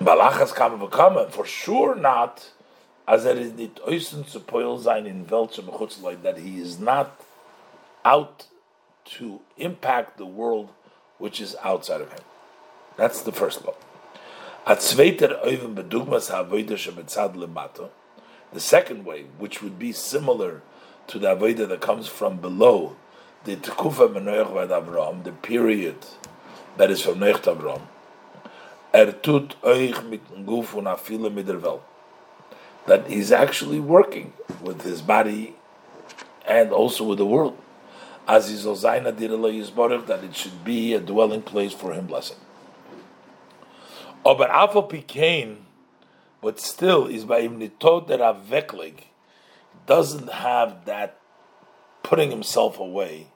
Balachas 0.00 0.54
kam 0.54 0.78
bekommen, 0.78 1.30
for 1.30 1.44
sure 1.44 1.94
not, 1.94 2.50
as 3.06 3.24
er 3.24 3.38
is 3.38 3.52
nit 3.52 3.80
oisen 3.86 4.24
zu 4.26 4.40
poil 4.40 4.78
sein 4.78 5.06
in 5.06 5.26
welchem 5.26 5.66
chutzleit, 5.66 6.22
that 6.22 6.38
he 6.38 6.58
is 6.60 6.78
not 6.78 7.20
out 8.04 8.46
to 9.04 9.40
impact 9.56 10.18
the 10.18 10.26
world 10.26 10.70
which 11.18 11.40
is 11.40 11.56
outside 11.62 12.00
of 12.00 12.12
him. 12.12 12.24
That's 12.96 13.22
the 13.22 13.32
first 13.32 13.64
law. 13.64 13.74
At 14.66 14.78
zweiter 14.78 15.44
oiven 15.44 15.74
bedugmas 15.74 16.30
ha'avoida 16.30 16.76
shemetzad 16.76 17.36
lemato, 17.36 17.90
the 18.52 18.60
second 18.60 19.04
way, 19.04 19.26
which 19.38 19.62
would 19.62 19.78
be 19.78 19.92
similar 19.92 20.62
to 21.06 21.18
the 21.18 21.36
avoida 21.36 21.68
that 21.68 21.80
comes 21.80 22.08
from 22.08 22.38
below, 22.38 22.96
the 23.44 23.56
tekufa 23.56 24.12
menoich 24.12 24.52
vad 24.52 24.70
Avram, 24.70 25.22
the 25.22 25.32
period 25.32 25.96
that 26.76 26.90
is 26.90 27.02
from 27.02 27.20
Noach 27.20 27.42
Avram, 27.42 27.82
er 28.92 29.12
tut 29.12 29.54
euch 29.62 30.02
mit 30.08 30.22
guf 30.44 30.74
und 30.74 30.86
afile 30.86 31.30
mit 31.30 31.46
der 31.46 31.62
Welt. 31.62 31.82
That 32.86 33.08
he's 33.08 33.32
actually 33.32 33.80
working 33.80 34.32
with 34.62 34.82
his 34.82 35.02
body 35.02 35.56
and 36.46 36.72
also 36.72 37.04
with 37.04 37.18
the 37.18 37.26
world. 37.26 37.58
That 38.26 40.20
it 40.24 40.36
should 40.36 40.64
be 40.64 40.94
a 40.94 41.00
dwelling 41.00 41.42
place 41.42 41.72
for 41.72 41.92
him 41.92 42.06
blessing. 42.06 42.38
Aber 44.26 44.48
oh, 44.50 44.64
Afo 44.64 44.82
Pikain, 44.82 45.58
but 46.42 46.58
still 46.58 47.06
is 47.06 47.24
by 47.24 47.42
Imnitot 47.42 48.08
der 48.08 48.18
Aveklig, 48.18 49.04
doesn't 49.86 50.32
have 50.32 50.84
that 50.84 51.20
putting 52.02 52.30
himself 52.30 52.80
away, 52.80 53.28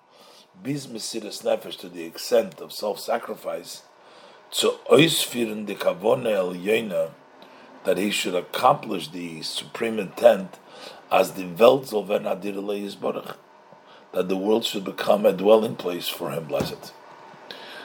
bis 0.60 0.88
Mesiris 0.88 1.44
Nefesh 1.44 1.78
to 1.78 1.88
the 1.88 2.02
extent 2.02 2.60
of 2.60 2.72
self 2.72 2.98
sacrifice, 2.98 3.82
to 4.50 4.80
ausführen 4.90 5.64
die 5.64 5.74
Kavone 5.74 6.32
El 6.32 6.54
Yena, 6.54 7.10
that 7.84 7.98
he 7.98 8.10
should 8.10 8.34
accomplish 8.34 9.08
the 9.08 9.42
supreme 9.42 9.98
intent 9.98 10.58
as 11.10 11.32
the 11.32 11.46
Welt 11.46 11.90
werden 11.90 12.24
Adirele 12.24 12.82
Yisborach, 12.84 13.36
that 14.12 14.28
the 14.28 14.36
world 14.36 14.64
should 14.64 14.84
become 14.84 15.26
a 15.26 15.32
dwelling 15.32 15.76
place 15.76 16.08
for 16.08 16.30
him, 16.30 16.44
blessed. 16.44 16.92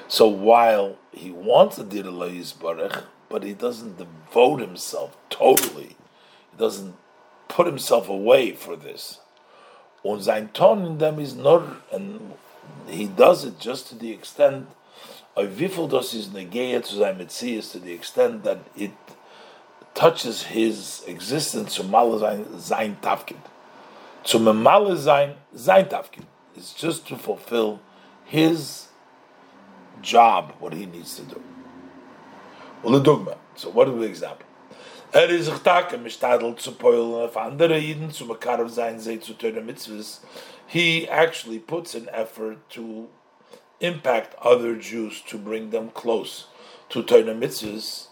So 0.08 0.28
while 0.28 0.98
he 1.12 1.32
wants 1.32 1.80
Adirele 1.80 2.38
Yisborach, 2.38 3.04
but 3.30 3.44
he 3.44 3.54
doesn't 3.54 3.98
devote 3.98 4.62
himself 4.62 5.18
totally, 5.30 5.96
he 6.52 6.58
doesn't 6.58 6.96
put 7.48 7.66
himself 7.66 8.10
away 8.10 8.52
for 8.52 8.76
this. 8.76 9.20
Und 10.04 10.22
sein 10.22 10.50
Ton 10.54 10.86
in 10.86 10.98
them 11.00 11.20
is 11.20 11.34
nur, 11.36 11.78
and 11.92 12.34
he 12.88 13.08
does 13.08 13.44
it 13.44 13.60
just 13.60 13.88
to 13.90 13.96
the 13.96 14.12
extent 14.12 14.68
of 15.36 15.60
wie 15.60 15.68
das 15.88 16.14
is 16.14 16.28
negeya 16.28 16.84
to 16.84 16.96
sein 16.96 17.18
Metzias 17.18 17.72
to 17.72 17.80
the 17.80 17.94
extent 17.94 18.44
that 18.44 18.60
it 18.78 18.92
touches 19.96 20.44
his 20.44 21.04
existence 21.08 21.76
to 21.76 21.84
sein, 22.20 22.60
sein 22.60 22.98
Tafkid. 23.02 23.42
Zum 24.24 24.44
Male 24.62 24.96
sein, 24.98 25.36
sein 25.56 25.88
Tafkid. 25.88 26.26
It's 26.56 26.74
just 26.74 27.08
to 27.08 27.18
fulfill 27.18 27.80
his 28.26 28.90
job, 30.02 30.54
what 30.60 30.74
he 30.74 30.86
needs 30.86 31.16
to 31.16 31.24
do. 31.24 31.42
Well, 32.84 32.94
the 32.94 33.00
dogma. 33.00 33.38
So 33.56 33.70
what 33.70 33.88
is 33.88 33.96
the 33.96 34.04
example? 34.04 34.46
Er 35.14 35.30
is 35.30 35.46
sich 35.46 35.64
take 35.64 35.98
mishtadel 35.98 36.58
zu 36.58 36.74
poil 36.74 37.24
auf 37.24 37.38
andere 37.38 37.80
Jiden 37.80 38.12
zu 38.12 38.26
makarov 38.26 38.70
sein 38.70 39.00
sei 39.00 39.18
zu 39.18 39.34
töne 39.34 39.62
mitzvahs. 39.62 40.20
He 40.68 41.08
actually 41.08 41.60
puts 41.60 41.96
an 41.96 42.10
effort 42.12 42.70
to 42.72 43.08
impact 43.80 44.36
other 44.42 44.76
Jews 44.76 45.22
to 45.28 45.38
bring 45.38 45.70
them 45.70 45.90
close 45.92 46.48
to 46.90 47.02
töne 47.02 47.34
mitzvahs. 47.34 48.08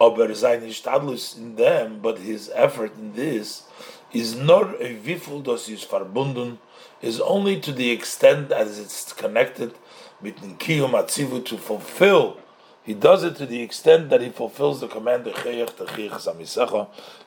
Aber 0.00 0.34
sein 0.34 0.70
Stadlus 0.70 1.36
in 1.36 1.56
them, 1.56 2.00
but 2.02 2.18
his 2.18 2.50
effort 2.54 2.92
in 2.98 3.14
this 3.14 3.64
is 4.12 4.34
not 4.34 4.74
a 4.80 4.96
wifel 4.96 5.42
das 5.42 5.68
is 5.68 5.84
verbunden, 5.84 6.58
is 7.00 7.20
only 7.20 7.60
to 7.60 7.72
the 7.72 7.90
extent 7.90 8.50
as 8.50 8.78
it's 8.78 9.12
connected 9.12 9.74
with 10.20 10.36
Kiyum 10.58 10.90
Atzivu 10.90 11.44
to 11.44 11.56
fulfill 11.56 12.38
he 12.84 12.92
does 12.92 13.24
it 13.24 13.36
to 13.36 13.46
the 13.46 13.62
extent 13.62 14.10
that 14.10 14.20
he 14.20 14.28
fulfills 14.28 14.80
the 14.80 14.88
command 14.88 15.26
of 15.26 15.34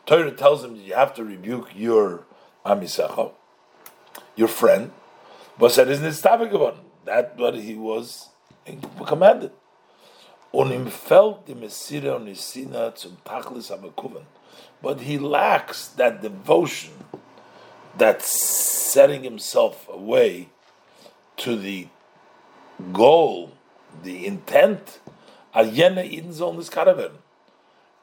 Torah 0.06 0.32
tells 0.32 0.64
him 0.64 0.78
that 0.78 0.84
you 0.84 0.94
have 0.94 1.16
to 1.16 1.24
rebuke 1.24 1.70
your 1.76 2.26
amisecha, 2.64 3.32
your 4.36 4.48
friend. 4.48 4.92
But 5.58 5.72
said 5.72 5.90
isn't 5.90 6.06
it 6.06 6.76
That's 7.06 7.38
what 7.40 7.56
he 7.56 7.74
was 7.74 8.30
commanded. 9.08 9.52
Und 10.52 10.72
ihm 10.72 10.88
fällt 10.88 11.48
die 11.48 11.56
Messire 11.56 12.16
und 12.16 12.26
die 12.26 12.36
Sina 12.36 12.96
zum 12.96 13.18
Tachlis 13.24 13.72
But 14.82 15.02
he 15.02 15.18
lacks 15.18 15.88
that 15.98 16.22
devotion, 16.22 16.94
that 17.98 18.22
setting 18.22 19.24
himself 19.24 19.88
away 19.90 20.50
to 21.38 21.56
the 21.56 21.88
goal, 22.94 23.52
the 24.04 24.26
intent 24.26 25.00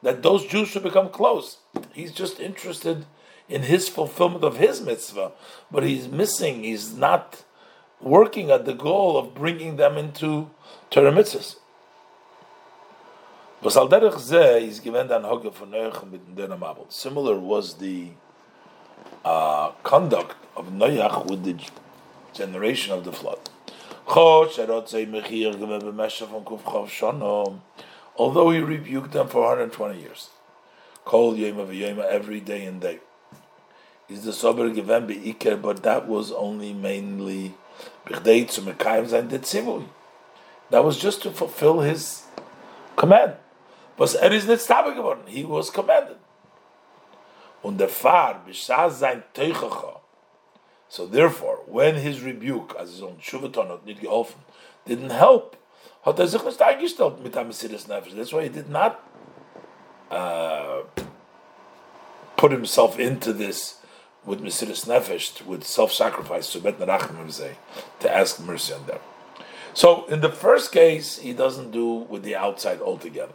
that 0.03 0.23
those 0.23 0.47
Jews 0.47 0.69
should 0.69 0.83
become 0.83 1.09
close. 1.09 1.59
He's 1.93 2.13
just 2.13 2.41
interested 2.41 3.07
in 3.49 3.63
his 3.63 3.89
fulfillment 3.89 4.43
of 4.45 4.57
his 4.57 4.81
mitzvah, 4.81 5.33
but 5.71 5.85
he's 5.85 6.09
missing, 6.09 6.65
he's 6.65 6.93
not 6.93 7.45
working 8.01 8.51
at 8.51 8.65
the 8.65 8.75
goal 8.75 9.17
of 9.17 9.35
bringing 9.35 9.77
them 9.77 9.97
into 9.97 10.51
Torah 10.91 11.13
mitzvahs. 11.13 11.57
Similar 13.65 13.97
was 17.39 17.75
the 17.79 18.11
uh, 19.25 19.71
conduct 19.83 20.37
of 20.55 20.67
Noach 20.67 21.31
with 21.31 21.45
the 21.45 21.57
generation 22.35 22.93
of 22.93 23.05
the 23.05 23.13
flood. 23.13 23.39
Although 24.07 24.51
he 28.51 28.61
rebuked 28.61 29.13
them 29.13 29.29
for 29.29 29.41
120 29.41 29.99
years. 29.99 30.29
Kol 31.07 31.35
Yema 31.35 31.67
V'Yema 31.67 32.05
every 32.05 32.41
day 32.41 32.67
and 32.67 32.83
day. 32.83 32.99
Is 34.11 34.25
the 34.25 34.35
sober 34.35 34.69
given 34.69 35.07
Iker, 35.07 35.63
but 35.63 35.83
that 35.85 36.07
was 36.07 36.31
only 36.33 36.75
mainly 36.75 37.55
Bichdei 38.05 38.51
zu 38.51 38.61
Mekayim 38.61 39.09
sein 39.09 39.31
Detzimui. 39.31 39.87
That 40.69 40.85
was 40.85 40.99
just 40.99 41.23
to 41.23 41.31
fulfill 41.31 41.81
his 41.81 42.25
command. 42.97 43.37
Was 43.97 44.15
er 44.15 44.33
ist 44.33 44.49
nicht 44.49 44.67
geworden. 44.67 45.23
He 45.27 45.45
was 45.45 45.73
commanded. 45.73 46.19
Und 47.63 47.79
der 47.79 47.89
Fahr, 47.89 48.43
b'shah 48.47 48.91
sein 48.91 49.23
Teuchacha, 49.33 50.01
so 50.89 51.07
therefore, 51.07 51.61
when 51.67 51.97
his 51.97 52.23
rebuke, 52.23 52.77
as 52.79 52.91
his 52.91 53.03
own 53.03 53.17
Shuvaton 53.21 53.69
hat 53.69 53.87
nicht 53.87 54.03
geholfen, 54.03 54.37
didn't 54.87 55.11
help, 55.11 55.57
hat 56.05 56.19
er 56.19 56.27
sich 56.27 56.43
nicht 56.45 56.61
eingestellt 56.61 57.23
mit 57.23 57.37
einem 57.37 57.49
Mesiris 57.49 57.89
Nefesh. 57.89 58.15
That's 58.15 58.33
why 58.33 58.43
he 58.43 58.49
did 58.51 58.69
not 58.69 58.99
uh, 60.11 60.83
put 62.37 62.53
himself 62.53 62.99
into 62.99 63.33
this 63.33 63.81
with 64.27 64.43
Mesiris 64.43 64.87
Nefesh, 64.87 65.45
with 65.47 65.65
self-sacrifice, 65.65 66.53
to 66.53 66.61
bet 66.61 66.77
say, 67.33 67.57
to 68.01 68.15
ask 68.15 68.39
mercy 68.41 68.75
on 68.75 68.87
them. 68.87 68.99
So 69.73 70.05
in 70.07 70.21
the 70.21 70.31
first 70.31 70.71
case, 70.71 71.19
he 71.19 71.33
doesn't 71.33 71.71
do 71.71 71.87
with 71.87 72.23
the 72.23 72.37
outside 72.37 72.81
altogether. 72.81 73.35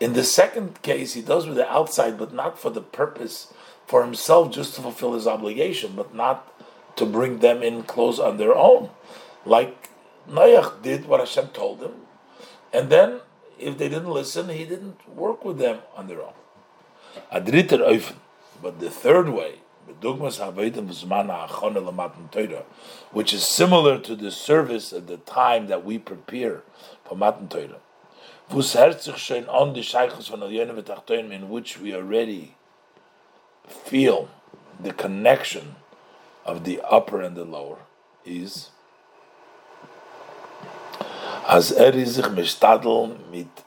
In 0.00 0.12
the 0.12 0.24
second 0.24 0.82
case, 0.82 1.14
he 1.14 1.22
does 1.22 1.46
with 1.46 1.56
the 1.56 1.70
outside, 1.70 2.18
but 2.18 2.32
not 2.34 2.58
for 2.58 2.70
the 2.70 2.82
purpose 2.82 3.52
for 3.86 4.02
himself, 4.02 4.50
just 4.50 4.74
to 4.74 4.82
fulfill 4.82 5.14
his 5.14 5.26
obligation, 5.26 5.92
but 5.94 6.14
not 6.14 6.52
to 6.96 7.04
bring 7.04 7.38
them 7.38 7.62
in 7.62 7.82
close 7.82 8.18
on 8.18 8.36
their 8.38 8.54
own, 8.54 8.90
like 9.44 9.90
Noach 10.28 10.82
did 10.82 11.06
what 11.06 11.20
Hashem 11.20 11.48
told 11.48 11.82
him, 11.82 11.92
and 12.72 12.88
then 12.88 13.20
if 13.58 13.76
they 13.78 13.88
didn't 13.88 14.10
listen, 14.10 14.48
he 14.48 14.64
didn't 14.64 15.06
work 15.08 15.44
with 15.44 15.58
them 15.58 15.80
on 15.96 16.06
their 16.08 16.22
own. 16.22 16.32
But 17.30 18.80
the 18.80 18.90
third 18.90 19.28
way, 19.28 19.60
which 23.12 23.34
is 23.34 23.46
similar 23.46 23.98
to 23.98 24.16
the 24.16 24.30
service 24.30 24.92
at 24.92 25.06
the 25.06 25.18
time 25.18 25.66
that 25.66 25.84
we 25.84 25.98
prepare 25.98 26.62
for 27.04 27.16
Matan 27.16 27.48
Torah, 27.48 27.80
in 31.32 31.48
which 31.48 31.78
we 31.80 31.94
already 31.94 32.54
feel 33.68 34.28
the 34.80 34.92
connection 34.92 35.76
of 36.44 36.64
the 36.64 36.80
upper 36.82 37.20
and 37.22 37.36
the 37.36 37.44
lower 37.44 37.78
is 38.24 38.70
as 41.46 41.72
er 41.72 41.92
mit 43.32 43.64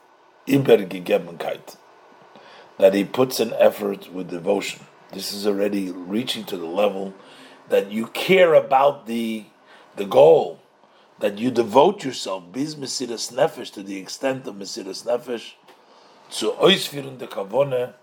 that 2.78 2.94
he 2.94 3.04
puts 3.04 3.40
an 3.40 3.52
effort 3.58 4.12
with 4.12 4.30
devotion. 4.30 4.86
This 5.12 5.32
is 5.32 5.46
already 5.46 5.90
reaching 5.90 6.44
to 6.44 6.56
the 6.56 6.66
level 6.66 7.12
that 7.68 7.90
you 7.90 8.06
care 8.06 8.54
about 8.54 9.06
the 9.06 9.44
the 9.96 10.04
goal, 10.04 10.60
that 11.20 11.38
you 11.38 11.50
devote 11.50 12.04
yourself, 12.04 12.44
bis 12.52 12.74
mesiras 12.74 13.32
nefesh, 13.32 13.72
to 13.72 13.82
the 13.82 13.98
extent 13.98 14.46
of 14.46 14.54
mesiras 14.54 15.04
nefesh, 15.04 15.54
to 16.30 16.52
oisfiren 16.52 17.18
de 17.18 17.26
kavone, 17.26 17.94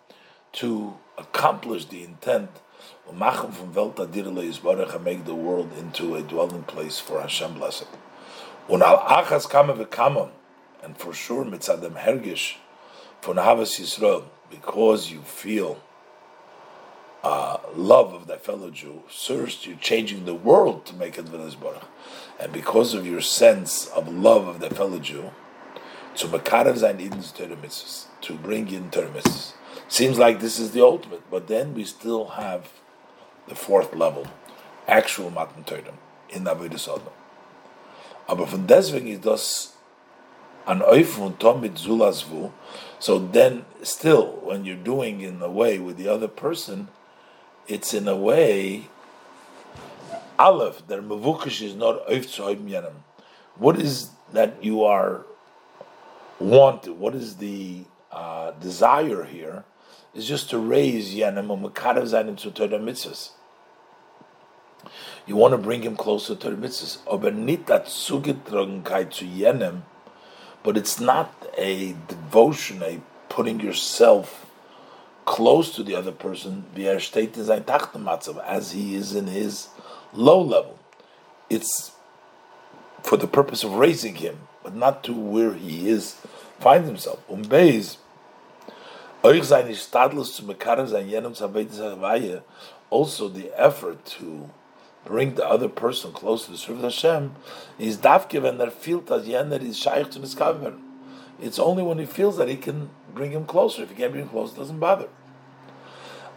to 0.51 0.95
accomplish 1.17 1.85
the 1.85 2.03
intent, 2.03 2.49
umachem 3.09 3.53
from 3.53 3.73
velta 3.73 4.05
dirle 4.07 4.43
yisbarach, 4.43 4.95
and 4.95 5.05
make 5.05 5.25
the 5.25 5.35
world 5.35 5.71
into 5.77 6.15
a 6.15 6.21
dwelling 6.21 6.63
place 6.63 6.99
for 6.99 7.21
Hashem 7.21 7.53
blessed. 7.55 7.87
Un 8.69 8.81
al 8.81 8.99
achas 8.99 9.49
kame 9.49 9.73
v'kama, 9.73 10.29
and 10.83 10.97
for 10.97 11.13
sure 11.13 11.45
mitzadem 11.45 11.95
hergish, 12.01 12.55
von 13.21 13.37
Havas 13.37 13.79
Yisrael, 13.79 14.23
because 14.49 15.09
you 15.11 15.21
feel 15.21 15.81
uh, 17.25 17.57
love 17.75 18.13
of 18.13 18.27
thy 18.27 18.37
fellow 18.37 18.69
Jew, 18.69 19.01
first 19.09 19.65
you're 19.65 19.77
changing 19.77 20.25
the 20.25 20.35
world 20.35 20.85
to 20.85 20.93
make 20.93 21.17
it 21.17 21.31
Baruch. 21.31 21.87
And 22.39 22.53
because 22.53 22.93
of 22.93 23.07
your 23.07 23.21
sense 23.21 23.87
of 23.87 24.07
love 24.07 24.47
of 24.47 24.59
thy 24.59 24.69
fellow 24.69 24.99
Jew, 24.99 25.31
to 26.17 26.27
Makarev 26.27 26.77
Zain 26.77 27.01
Eden's 27.01 27.31
Torah 27.31 27.55
mitzvahs, 27.55 28.05
to 28.21 28.35
bring 28.35 28.71
in 28.71 28.91
Torah. 28.91 29.23
Seems 29.87 30.19
like 30.19 30.39
this 30.39 30.59
is 30.59 30.71
the 30.71 30.83
ultimate, 30.83 31.23
but 31.31 31.47
then 31.47 31.73
we 31.73 31.83
still 31.83 32.25
have 32.41 32.69
the 33.47 33.55
fourth 33.55 33.95
level, 33.95 34.27
actual 34.87 35.31
Matan 35.31 35.63
Torah, 35.63 35.97
in 36.29 36.43
Avodah 36.43 36.79
Sodom. 36.79 37.13
Aber 38.29 38.45
von 38.45 38.67
deswegen 38.67 39.07
ist 39.07 39.25
das 39.25 39.73
an 40.67 40.83
Eufel 40.83 41.25
und 41.25 41.39
Tom 41.39 41.61
mit 41.61 41.75
Zulazvu, 41.75 42.51
so 42.99 43.17
then 43.17 43.65
still, 43.81 44.39
when 44.43 44.63
you're 44.63 44.75
doing 44.75 45.21
in 45.21 45.41
a 45.41 45.49
way 45.49 45.79
with 45.79 45.97
the 45.97 46.07
other 46.07 46.27
person, 46.27 46.87
it's 47.67 47.93
in 47.93 48.07
a 48.07 48.15
way 48.15 48.89
Aleph, 50.37 50.85
their 50.87 51.01
mavukish 51.01 51.61
is 51.61 51.75
not 51.75 52.05
oifzoim 52.07 52.69
yenem. 52.69 52.93
What 53.57 53.79
is 53.79 54.09
that 54.33 54.61
you 54.63 54.83
are 54.83 55.25
wanted? 56.39 56.91
What 56.99 57.15
is 57.15 57.37
the 57.37 57.85
uh, 58.11 58.51
desire 58.51 59.23
here? 59.23 59.63
Is 60.13 60.27
just 60.27 60.49
to 60.49 60.59
raise 60.59 61.15
yenem 61.15 61.49
or 61.49 61.69
zayin 61.69 62.37
to 62.37 62.51
Torah 62.51 62.79
mitzvahs. 62.79 63.31
You 65.25 65.37
want 65.37 65.53
to 65.53 65.57
bring 65.57 65.83
him 65.83 65.95
closer 65.95 66.35
to 66.35 66.49
the 66.49 66.55
mitzvahs. 66.55 66.99
But 70.63 70.77
it's 70.77 70.99
not 70.99 71.47
a 71.57 71.95
devotion, 72.07 72.83
a 72.83 73.01
putting 73.29 73.59
yourself 73.59 74.44
close 75.25 75.75
to 75.75 75.83
the 75.83 75.95
other 75.95 76.11
person, 76.11 76.65
as 78.45 78.71
he 78.71 78.95
is 78.95 79.15
in 79.15 79.27
his 79.27 79.67
low 80.13 80.41
level. 80.41 80.79
It's 81.49 81.91
for 83.03 83.17
the 83.17 83.27
purpose 83.27 83.63
of 83.63 83.73
raising 83.73 84.15
him, 84.15 84.39
but 84.63 84.75
not 84.75 85.03
to 85.03 85.13
where 85.13 85.53
he 85.53 85.89
is, 85.89 86.15
finds 86.59 86.87
himself. 86.87 87.27
Umbeis, 87.27 87.97
Also, 92.89 93.27
the 93.29 93.51
effort 93.59 94.05
to 94.05 94.49
bring 95.03 95.35
the 95.35 95.47
other 95.47 95.69
person 95.69 96.11
close 96.11 96.45
to 96.45 96.51
the 96.51 96.57
service 96.57 96.83
of 96.83 96.83
Hashem 96.83 97.35
is 97.79 97.97
dafke 97.97 98.41
when 98.41 98.57
there 98.57 98.71
feels 98.71 99.05
that 99.05 99.25
yener 99.25 99.61
is 99.61 99.77
shaykh 99.77 100.11
to 100.11 100.19
miskaver. 100.19 100.79
It's 101.41 101.59
only 101.59 101.83
when 101.83 101.99
he 101.99 102.05
feels 102.05 102.37
that 102.37 102.47
he 102.47 102.55
can 102.55 102.89
bring 103.13 103.31
him 103.31 103.45
closer. 103.45 103.83
If 103.83 103.89
he 103.89 103.95
can't 103.95 104.11
bring 104.11 104.23
him 104.23 104.29
closer, 104.29 104.55
it 104.55 104.59
doesn't 104.59 104.79
bother. 104.79 105.09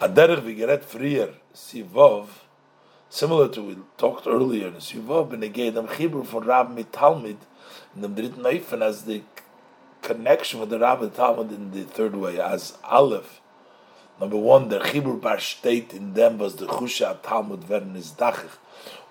Aderech 0.00 0.42
vigeret 0.42 0.84
frier 0.84 1.34
sivov, 1.54 2.28
similar 3.08 3.48
to 3.48 3.62
we 3.62 3.76
talked 3.96 4.26
earlier 4.26 4.70
sivov 4.72 5.30
benegay 5.30 5.72
dem 5.72 5.86
chibur 5.86 6.24
von 6.24 6.44
Rab 6.44 6.70
mit 6.70 6.92
Talmid 6.92 7.38
in 7.94 8.02
the 8.02 8.08
dritten 8.08 8.44
Eifen 8.44 8.82
as 8.82 9.04
the 9.04 9.22
connection 10.02 10.60
with 10.60 10.70
the 10.70 10.78
Rab 10.78 11.00
mit 11.00 11.14
Talmid 11.14 11.50
in 11.50 11.70
the 11.70 11.82
third 11.82 12.16
way 12.16 12.40
as 12.40 12.76
Aleph. 12.84 13.40
Number 14.20 14.36
one, 14.36 14.68
the 14.68 14.80
chibur 14.80 15.20
bar 15.20 15.38
in 15.96 16.14
them 16.14 16.38
was 16.38 16.56
the 16.56 16.66
chusha 16.66 17.20
Talmid 17.22 17.64
werden 17.64 17.96
is 17.96 18.12
dachich 18.12 18.56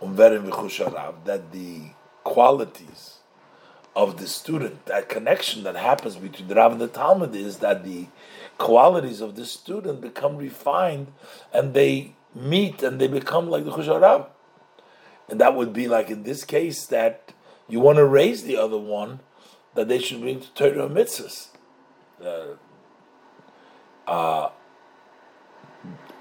um 0.02 0.16
werden 0.18 0.50
chusha 0.50 0.94
Rab 0.94 1.24
that 1.26 1.52
the 1.52 1.82
qualities 2.24 3.20
of 3.98 4.18
the 4.18 4.28
student, 4.28 4.86
that 4.86 5.10
connection 5.10 5.64
that 5.64 5.76
happens 5.76 6.18
between 6.18 6.48
the 6.48 6.54
Rav 6.54 6.72
and 6.72 6.80
the 6.80 6.88
Talmid 6.88 7.34
is 7.34 7.58
that 7.58 7.84
the 7.84 8.06
qualities 8.60 9.22
of 9.22 9.36
the 9.36 9.44
student 9.44 10.02
become 10.02 10.38
refined 10.38 11.08
and 11.52 11.74
they 11.74 12.14
meet 12.36 12.84
and 12.84 13.02
they 13.02 13.08
become 13.08 13.50
like 13.50 13.66
the 13.66 13.72
Chusharav. 13.72 14.28
And 15.30 15.42
that 15.42 15.56
would 15.56 15.74
be 15.74 15.88
like 15.88 16.12
in 16.12 16.22
this 16.22 16.44
case 16.44 16.86
that 16.86 17.34
you 17.68 17.80
want 17.80 17.98
to 17.98 18.06
raise 18.06 18.44
the 18.44 18.56
other 18.56 18.78
one 18.78 19.22
that 19.74 19.88
they 19.88 19.98
should 19.98 20.22
bring 20.22 20.42
to 20.42 20.54
Torah 20.54 20.88
mitzvahs. 20.88 21.48
Uh, 22.24 22.54
uh, 24.08 24.52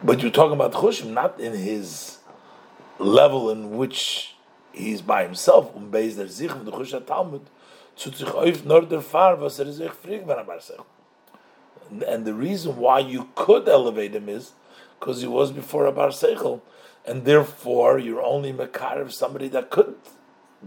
but 0.03 0.23
you're 0.23 0.31
talking 0.31 0.55
about 0.55 0.73
Chushim, 0.73 1.11
not 1.11 1.39
in 1.39 1.53
his 1.53 2.19
level 2.99 3.51
in 3.51 3.77
which 3.77 4.35
he's 4.73 5.03
by 5.03 5.25
himself, 5.25 5.77
um 5.77 5.91
der 5.91 6.29
sich 6.29 6.51
the 6.65 6.73
Chusha 6.73 7.03
Talmid, 7.03 7.43
And 12.07 12.25
the 12.25 12.35
reason 12.35 12.77
why 12.77 12.99
you 12.99 13.29
could 13.35 13.69
elevate 13.69 14.15
him 14.15 14.29
is 14.29 14.53
because 14.99 15.21
he 15.21 15.27
was 15.27 15.51
before 15.51 15.87
a 15.87 15.93
Bar 15.93 16.09
Seichel, 16.09 16.61
and 17.07 17.25
therefore 17.25 17.99
you're 17.99 18.23
only 18.23 18.53
Makar 18.53 19.01
of 19.01 19.15
somebody 19.15 19.49
that 19.49 19.71
couldn't 19.71 20.09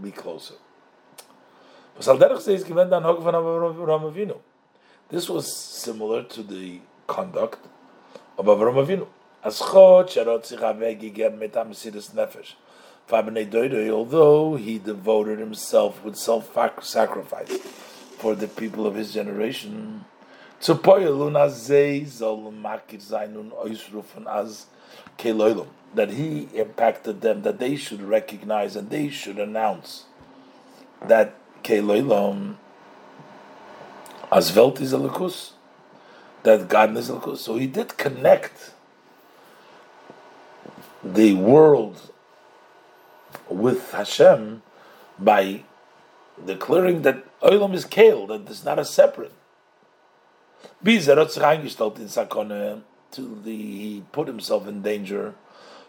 be 0.00 0.10
closer. 0.10 0.54
This 5.08 5.28
was 5.28 5.56
similar 5.56 6.22
to 6.22 6.42
the 6.42 6.80
conduct 7.06 7.66
of 8.38 8.46
Avram 8.46 8.74
Avinu. 8.74 9.06
Although 13.90 14.56
he 14.56 14.78
devoted 14.78 15.38
himself 15.38 16.02
with 16.04 16.16
self 16.16 16.56
sacrifice 16.82 17.58
for 18.18 18.34
the 18.34 18.48
people 18.48 18.86
of 18.86 18.94
his 18.94 19.12
generation, 19.12 20.04
that 25.94 26.10
he 26.10 26.48
impacted 26.54 27.20
them 27.20 27.42
that 27.42 27.58
they 27.58 27.76
should 27.76 28.02
recognize 28.02 28.76
and 28.76 28.90
they 28.90 29.08
should 29.08 29.38
announce 29.38 30.04
that 31.02 31.34
keloilum 31.64 32.30
um, 32.30 32.58
as 34.30 34.54
welt 34.54 34.80
is 34.80 34.92
that 36.42 36.68
God 36.68 36.96
is 36.96 37.10
a 37.10 37.36
so 37.36 37.56
he 37.56 37.66
did 37.66 37.96
connect 37.96 38.72
the 41.02 41.34
world 41.34 42.09
with 43.50 43.92
Hashem 43.92 44.62
by 45.18 45.64
declaring 46.44 47.02
that 47.02 47.24
Olam 47.40 47.74
is 47.74 47.84
Kale, 47.84 48.26
that 48.28 48.48
it's 48.48 48.64
not 48.64 48.78
a 48.78 48.84
separate. 48.84 49.32
till 53.10 53.34
the, 53.42 53.56
he 53.56 54.04
put 54.12 54.28
himself 54.28 54.68
in 54.68 54.82
danger. 54.82 55.34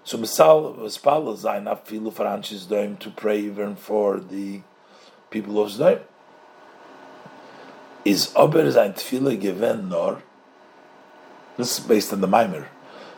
So 0.04 0.18
Misal 0.18 0.78
Mispal 0.78 1.38
sein 1.38 1.66
afilu 1.66 2.12
Francis 2.12 2.66
doim 2.66 2.98
to 3.00 3.10
pray 3.12 3.40
even 3.40 3.76
for 3.76 4.20
the 4.20 4.62
people 5.30 5.62
of 5.62 5.72
Zdoim. 5.72 6.02
Is 8.04 8.34
Ober 8.36 8.72
sein 8.72 8.94
Tfile 8.94 9.40
given 9.40 9.90
nor? 9.90 10.24
This 11.58 11.78
is 11.78 11.86
based 11.86 12.12
on 12.12 12.22
the 12.22 12.28
Maimer. 12.28 12.68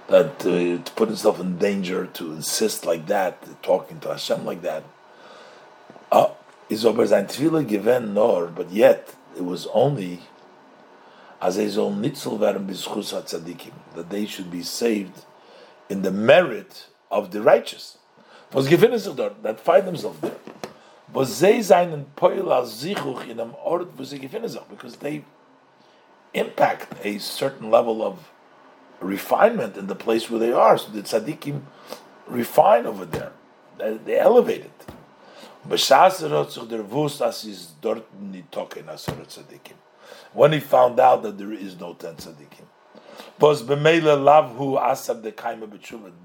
That 0.08 0.40
to 0.40 0.80
put 0.96 1.08
himself 1.08 1.40
in 1.40 1.58
danger, 1.58 2.06
to 2.06 2.34
insist 2.34 2.86
like 2.86 3.08
that, 3.08 3.64
talking 3.64 4.00
to 4.02 4.10
Hashem 4.10 4.46
like 4.46 4.62
that. 4.62 4.84
Is 4.84 6.12
Uh, 6.12 6.30
is 6.70 6.86
Ober 6.86 7.08
sein 7.08 7.28
Tfile 7.28 7.68
given 7.68 8.14
nor? 8.14 8.48
But 8.48 8.72
yet, 8.72 9.16
it 9.36 9.46
was 9.46 9.68
only 9.74 10.20
as 11.42 11.58
that 13.96 14.10
they 14.10 14.26
should 14.26 14.50
be 14.52 14.62
saved 14.64 15.26
in 15.90 16.02
the 16.02 16.12
merit 16.12 16.88
of 17.12 17.32
the 17.32 17.42
righteous. 17.42 17.98
Was 18.54 18.68
given 18.68 18.94
is 18.94 19.06
dort 19.06 19.42
that 19.44 19.60
find 19.60 19.86
themselves 19.86 20.20
there. 20.22 20.38
Was 21.12 21.40
they 21.40 21.62
seinen 21.62 22.06
Poil 22.16 22.46
Zichuch 22.66 23.28
in 23.28 23.40
einem 23.40 23.56
Ort, 23.64 23.98
sie 24.04 24.20
gefunden 24.20 24.50
sind, 24.50 24.70
because 24.70 24.98
they 24.98 25.26
impact 26.34 26.94
a 27.04 27.20
certain 27.20 27.70
level 27.70 28.02
of 28.02 28.30
refinement 29.04 29.78
in 29.78 29.88
the 29.88 29.96
place 29.96 30.30
where 30.30 30.40
they 30.40 30.52
are. 30.52 30.78
So 30.78 30.92
the 30.92 31.02
tzaddikim 31.02 31.62
refine 32.28 32.86
over 32.86 33.06
there. 33.06 33.32
They, 33.78 33.98
they 33.98 34.20
elevate 34.20 34.62
it. 34.66 34.86
When 40.34 40.52
he 40.52 40.60
found 40.60 41.00
out 41.00 41.24
that 41.24 41.38
there 41.38 41.54
is 41.54 41.80
no 41.80 41.94
ten 41.94 42.16
tzaddikim. 42.16 42.66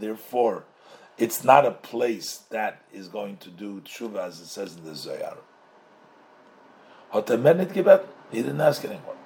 Therefore, 0.00 0.64
it's 1.16 1.44
not 1.44 1.66
a 1.66 1.70
place 1.70 2.36
that 2.50 2.82
is 2.92 3.08
going 3.08 3.36
to 3.38 3.50
do 3.50 3.80
tshuva 3.80 4.18
as 4.26 4.40
it 4.40 4.46
says 4.46 4.76
in 4.76 4.84
the 4.84 4.94
Zohar. 4.94 5.36
He 7.12 7.20
didn't 8.42 8.60
ask 8.60 8.84
anyone. 8.84 9.17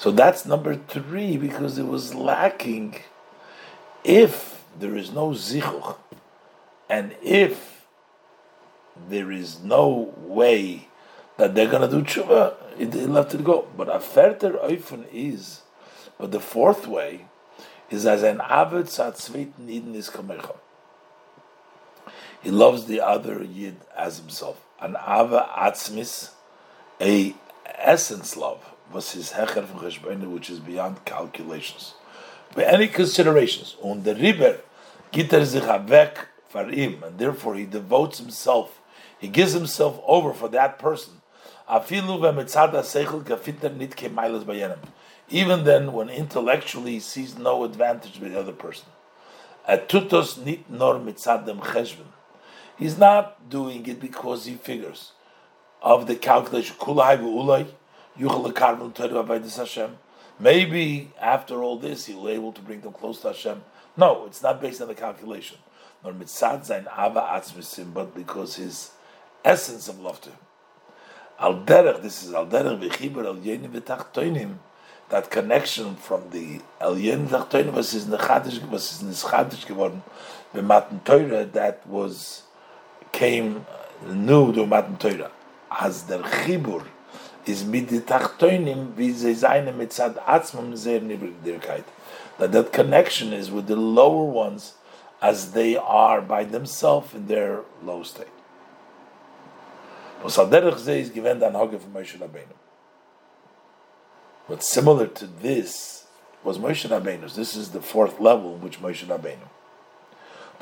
So 0.00 0.10
that's 0.10 0.46
number 0.46 0.76
three 0.76 1.36
because 1.36 1.76
it 1.76 1.86
was 1.86 2.14
lacking. 2.14 3.00
If 4.02 4.64
there 4.78 4.96
is 4.96 5.12
no 5.12 5.32
zichuch, 5.32 5.98
and 6.88 7.14
if 7.22 7.86
there 9.10 9.30
is 9.30 9.60
no 9.60 10.14
way 10.16 10.88
that 11.36 11.54
they're 11.54 11.68
to 11.68 11.86
do 11.86 12.00
tshuva, 12.00 12.54
it, 12.78 12.94
left 13.10 13.34
it 13.34 13.44
go. 13.44 13.68
But 13.76 13.94
a 13.94 14.00
further 14.00 14.54
oifen 14.54 15.04
is, 15.12 15.60
but 16.18 16.32
the 16.32 16.40
fourth 16.40 16.86
way 16.86 17.26
is 17.90 18.06
as 18.06 18.22
an 18.22 18.40
avid 18.40 18.86
satzvit 18.86 19.52
nidin 19.60 19.94
is 19.94 20.08
kamecha. 20.08 20.56
He 22.42 22.50
loves 22.50 22.86
the 22.86 23.02
other 23.02 23.42
yid 23.42 23.76
as 23.94 24.16
himself. 24.16 24.64
An 24.80 24.96
ava 24.96 25.46
atzmis, 25.58 26.30
a 26.98 27.34
essence 27.66 28.34
love, 28.34 28.69
was 28.92 29.12
his 29.12 29.32
hecher 29.32 29.66
from 29.66 29.80
cheshbonu, 29.80 30.30
which 30.30 30.50
is 30.50 30.58
beyond 30.58 31.04
calculations. 31.04 31.94
By 32.54 32.64
any 32.64 32.88
considerations, 32.88 33.76
on 33.80 34.02
the 34.02 34.14
river, 34.14 34.60
gitter 35.12 35.44
sich 35.44 35.62
weg 35.88 36.18
farim, 36.52 37.02
and 37.02 37.18
therefore 37.18 37.54
he 37.54 37.66
devotes 37.66 38.18
himself, 38.18 38.80
he 39.18 39.28
gives 39.28 39.52
himself 39.52 40.00
over 40.06 40.32
for 40.32 40.48
that 40.48 40.78
person. 40.78 41.20
Even 45.32 45.64
then, 45.64 45.92
when 45.92 46.08
intellectually 46.08 46.92
he 46.92 47.00
sees 47.00 47.38
no 47.38 47.62
advantage 47.62 48.20
by 48.20 48.28
the 48.28 48.40
other 48.40 48.52
person. 48.52 48.86
Atutos 49.68 50.44
nit 50.44 50.68
nor 50.68 50.96
mitzadem 50.96 51.60
cheshbon. 51.60 52.06
He's 52.76 52.98
not 52.98 53.48
doing 53.48 53.86
it 53.86 54.00
because 54.00 54.46
he 54.46 54.54
figures 54.54 55.12
of 55.80 56.08
the 56.08 56.16
calculation. 56.16 56.74
Maybe 60.40 61.12
after 61.20 61.62
all 61.62 61.78
this, 61.78 62.06
he'll 62.06 62.24
be 62.24 62.32
able 62.32 62.52
to 62.52 62.60
bring 62.60 62.80
them 62.80 62.92
close 62.92 63.20
to 63.20 63.28
Hashem. 63.28 63.62
No, 63.96 64.24
it's 64.26 64.42
not 64.42 64.60
based 64.60 64.80
on 64.80 64.88
the 64.88 64.94
calculation. 64.94 65.58
Nor 66.02 66.14
mitzad 66.14 66.66
zayin 66.66 66.86
ava 66.98 67.20
atzmisim, 67.20 67.92
but 67.92 68.14
because 68.14 68.56
his 68.56 68.90
essence 69.44 69.88
of 69.88 70.00
love 70.00 70.20
to 70.22 70.30
him. 70.30 70.38
Al 71.38 71.60
derech, 71.62 72.02
this 72.02 72.22
is 72.22 72.32
al 72.32 72.46
derech 72.46 72.80
v'chiber 72.80 73.24
al 73.26 73.36
yenim 73.36 73.70
v'tachtoinim, 73.70 74.56
that 75.10 75.30
connection 75.30 75.96
from 75.96 76.30
the 76.30 76.60
al 76.80 76.94
yenim 76.94 77.28
v'tachtoinim 77.28 77.72
was 77.72 77.90
his 77.92 78.06
nechadish, 78.06 78.66
was 78.70 78.98
his 78.98 79.02
nischadish 79.22 79.66
geworden, 79.66 80.02
b'matan 80.54 81.04
Torah, 81.04 81.44
that 81.44 81.86
was, 81.86 82.44
came 83.12 83.66
new 84.06 84.52
to 84.52 84.66
matan 84.66 84.96
Torah. 84.96 85.30
As 85.70 86.02
der 86.04 86.22
chibur 86.22 86.86
is 87.50 87.64
mit 87.64 87.90
die 87.90 88.00
tachtoinim, 88.00 88.92
wie 88.96 89.12
sie 89.12 89.34
seine 89.34 89.72
mitzad 89.72 90.16
atzmam 90.26 90.76
sehr. 90.76 91.00
That 92.38 92.52
that 92.52 92.72
connection 92.72 93.32
is 93.32 93.50
with 93.50 93.66
the 93.66 93.76
lower 93.76 94.24
ones 94.24 94.74
as 95.20 95.52
they 95.52 95.76
are 95.76 96.22
by 96.22 96.44
themselves 96.44 97.14
in 97.14 97.26
their 97.26 97.60
low 97.84 98.02
state. 98.02 98.28
Was 100.22 100.34
ze 100.34 101.00
is 101.00 101.10
given 101.10 101.40
from 101.40 101.92
Moshe 101.94 102.18
Rabbeinu. 102.18 102.54
But 104.48 104.62
similar 104.62 105.06
to 105.06 105.26
this 105.26 106.04
was 106.42 106.58
Moshe 106.58 106.88
Rabbeinu's. 106.88 107.36
This 107.36 107.56
is 107.56 107.70
the 107.70 107.80
fourth 107.80 108.20
level 108.20 108.54
in 108.54 108.60
which 108.60 108.80
Moshe 108.80 109.06
Rabbeinu. 109.06 109.48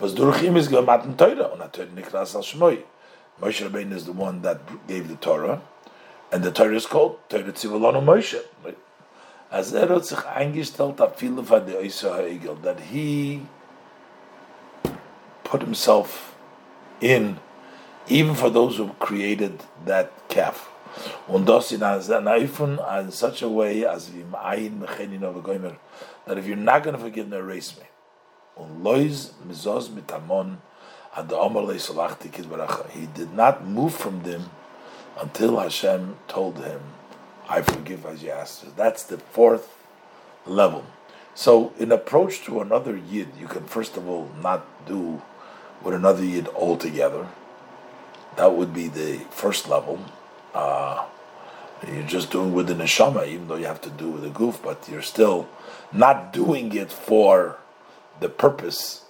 Was 0.01 0.15
Torah, 0.15 0.37
und 0.37 1.21
al 1.21 1.71
Shmoi. 1.71 2.83
Moshe 3.41 3.69
Rabbeinu 3.69 3.93
is 3.93 4.05
the 4.05 4.13
one 4.13 4.43
that 4.43 4.87
gave 4.87 5.09
the 5.09 5.17
Torah, 5.17 5.63
and 6.31 6.43
the 6.43 6.51
Torah 6.51 6.77
is 6.77 6.87
called 6.87 7.19
Torah 7.29 7.45
Tzivalonu 7.45 8.05
Moshe. 8.05 8.43
As 9.51 9.71
sich 9.71 10.19
eingestellt 10.27 11.01
viele 11.17 11.43
von 11.43 11.67
der 11.67 11.81
that 12.63 12.81
he 12.81 13.43
put 15.43 15.63
himself 15.63 16.35
in 17.01 17.39
even 18.09 18.35
for 18.35 18.51
those 18.51 18.77
who 18.77 18.89
created 18.99 19.63
that 19.87 20.11
calf. 20.29 20.69
Und 21.29 21.47
das 21.49 21.73
in 21.73 21.83
in 21.83 23.11
such 23.11 23.43
a 23.43 23.49
way 23.49 23.87
as 23.87 24.09
vim 24.09 24.35
ayin 24.35 24.81
mechenin 24.81 25.23
of 25.23 25.43
goimer 25.43 25.77
that 26.27 26.37
if 26.37 26.47
you're 26.47 26.57
not 26.57 26.83
going 26.83 26.95
to 26.95 27.01
forgive 27.01 27.29
me, 27.29 27.39
erase 27.39 27.75
me. 27.77 27.87
Und 28.57 28.83
lois 28.85 29.33
ad 31.17 31.33
omer. 31.33 31.73
He 32.91 33.07
did 33.15 33.33
not 33.33 33.65
move 33.65 33.95
from 33.95 34.23
them 34.25 34.51
until 35.21 35.59
Hashem 35.59 36.17
told 36.29 36.59
him, 36.59 36.81
I 37.49 37.63
forgive 37.63 38.05
as 38.07 38.23
you 38.23 38.31
asked. 38.31 38.77
That's 38.77 39.03
the 39.03 39.19
fourth 39.19 39.75
level. 40.47 40.85
So, 41.35 41.73
in 41.79 41.93
approach 41.93 42.45
to 42.45 42.61
another 42.61 42.97
yid, 42.97 43.29
you 43.39 43.47
can 43.47 43.65
first 43.65 43.97
of 43.97 44.09
all 44.09 44.31
not 44.43 44.67
do 44.87 45.23
with 45.83 45.95
another 45.95 46.25
yid 46.25 46.49
altogether. 46.49 47.29
That 48.37 48.55
would 48.55 48.75
be 48.75 48.89
the 48.89 49.19
first 49.31 49.69
level. 49.69 50.01
Uh, 50.55 51.05
you're 51.87 52.03
just 52.03 52.31
doing 52.31 52.53
with 52.53 52.67
the 52.67 52.75
neshama, 52.75 53.27
even 53.29 53.49
though 53.49 53.57
you 53.57 53.67
have 53.67 53.81
to 53.83 53.91
do 53.91 54.11
with 54.11 54.23
the 54.23 54.31
goof, 54.31 54.61
but 54.63 54.89
you're 54.91 55.03
still 55.03 55.49
not 55.93 56.33
doing 56.33 56.75
it 56.75 56.91
for 56.91 57.59
the 58.21 58.29
purpose. 58.29 59.03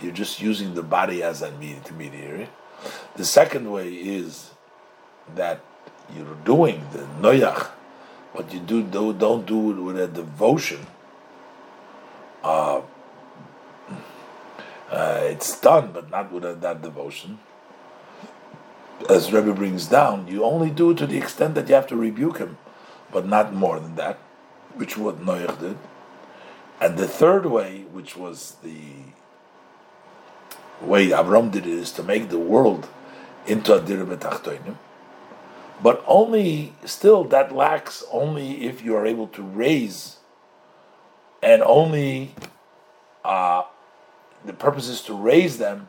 You're 0.00 0.12
just 0.12 0.40
using 0.40 0.74
the 0.74 0.82
body 0.82 1.22
as 1.22 1.42
an 1.42 1.62
intermediary. 1.62 2.48
The 3.14 3.24
second 3.24 3.70
way 3.70 3.92
is 3.92 4.51
that 5.34 5.60
you're 6.14 6.36
doing 6.44 6.86
the 6.92 7.06
noyach, 7.20 7.70
but 8.34 8.52
you 8.52 8.60
do, 8.60 8.82
do 8.82 9.12
don't 9.12 9.46
do 9.46 9.70
it 9.70 9.82
with 9.82 9.98
a 9.98 10.08
devotion. 10.08 10.86
Uh, 12.42 12.82
uh, 14.90 15.20
it's 15.22 15.58
done, 15.60 15.90
but 15.92 16.10
not 16.10 16.30
with 16.32 16.44
a, 16.44 16.54
that 16.54 16.82
devotion 16.82 17.38
as 19.08 19.32
Rebbe 19.32 19.52
brings 19.54 19.86
down, 19.86 20.28
you 20.28 20.44
only 20.44 20.70
do 20.70 20.90
it 20.90 20.98
to 20.98 21.06
the 21.06 21.18
extent 21.18 21.54
that 21.54 21.68
you 21.68 21.74
have 21.74 21.86
to 21.88 21.96
rebuke 21.96 22.38
him, 22.38 22.58
but 23.10 23.26
not 23.26 23.54
more 23.54 23.80
than 23.80 23.96
that, 23.96 24.18
which 24.74 24.96
what 24.96 25.20
Noach 25.20 25.60
did. 25.60 25.78
And 26.80 26.98
the 26.98 27.08
third 27.08 27.46
way, 27.46 27.84
which 27.92 28.16
was 28.16 28.56
the 28.62 28.80
way 30.80 31.08
Avram 31.08 31.50
did 31.50 31.66
it, 31.66 31.72
is 31.72 31.92
to 31.92 32.02
make 32.02 32.28
the 32.28 32.38
world 32.38 32.88
into 33.46 33.74
a 33.74 33.80
dirbe 33.80 34.18
But 35.82 36.04
only, 36.06 36.74
still, 36.84 37.24
that 37.24 37.54
lacks 37.54 38.04
only 38.12 38.66
if 38.66 38.84
you 38.84 38.94
are 38.96 39.04
able 39.04 39.26
to 39.28 39.42
raise, 39.42 40.18
and 41.42 41.62
only 41.62 42.34
uh, 43.24 43.64
the 44.44 44.52
purpose 44.52 44.88
is 44.88 45.02
to 45.02 45.14
raise 45.14 45.58
them 45.58 45.88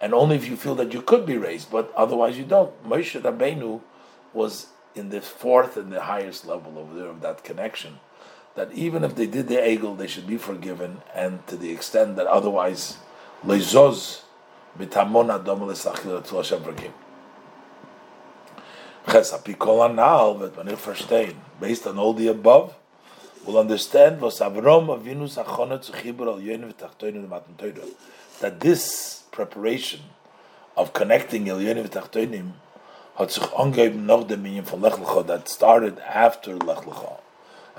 and 0.00 0.14
only 0.14 0.36
if 0.36 0.48
you 0.48 0.56
feel 0.56 0.74
that 0.76 0.92
you 0.92 1.02
could 1.02 1.26
be 1.26 1.36
raised, 1.36 1.70
but 1.70 1.92
otherwise 1.96 2.38
you 2.38 2.44
don't. 2.44 2.72
Moshe 2.88 3.20
Rabbeinu 3.20 3.80
was 4.32 4.68
in 4.94 5.10
the 5.10 5.20
fourth 5.20 5.76
and 5.76 5.92
the 5.92 6.02
highest 6.02 6.46
level 6.46 6.78
of 6.78 7.20
that 7.20 7.44
connection. 7.44 7.98
That 8.54 8.72
even 8.72 9.04
if 9.04 9.14
they 9.14 9.26
did 9.26 9.48
the 9.48 9.56
egel, 9.56 9.96
they 9.96 10.06
should 10.06 10.26
be 10.26 10.36
forgiven, 10.36 11.02
and 11.14 11.46
to 11.48 11.56
the 11.56 11.70
extent 11.70 12.16
that 12.16 12.26
otherwise, 12.26 12.98
leizoz 13.44 14.22
mitamon 14.78 15.34
adam 15.34 15.60
lesachil 15.60 16.26
to 16.28 16.36
Hashem 16.36 16.62
forgive. 16.62 16.92
But 19.08 20.56
when 20.56 20.68
you 20.68 20.76
verstehen, 20.76 21.34
based 21.60 21.86
on 21.86 21.98
all 21.98 22.12
the 22.12 22.28
above, 22.28 22.74
will 23.46 23.58
understand 23.58 24.20
was 24.20 24.38
that 28.40 28.60
this 28.60 29.22
preparation 29.30 30.00
of 30.76 30.92
connecting 30.92 31.46
that 35.26 35.48
started 35.48 35.98
after 36.00 36.56
Lech 36.56 36.78
Lecha. 36.78 37.20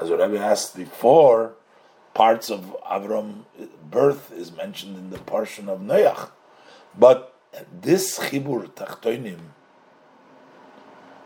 As 0.02 0.10
Rebbe 0.10 0.40
asked 0.40 0.76
before, 0.76 1.54
parts 2.14 2.50
of 2.50 2.76
Avram 2.90 3.46
birth 3.90 4.32
is 4.32 4.52
mentioned 4.52 4.98
in 4.98 5.12
the 5.12 5.20
portion 5.20 5.70
of 5.70 5.80
Noach. 5.80 6.32
But 6.98 7.36
this 7.72 8.18
Chibur 8.20 8.68
Tachtonim, 8.72 9.40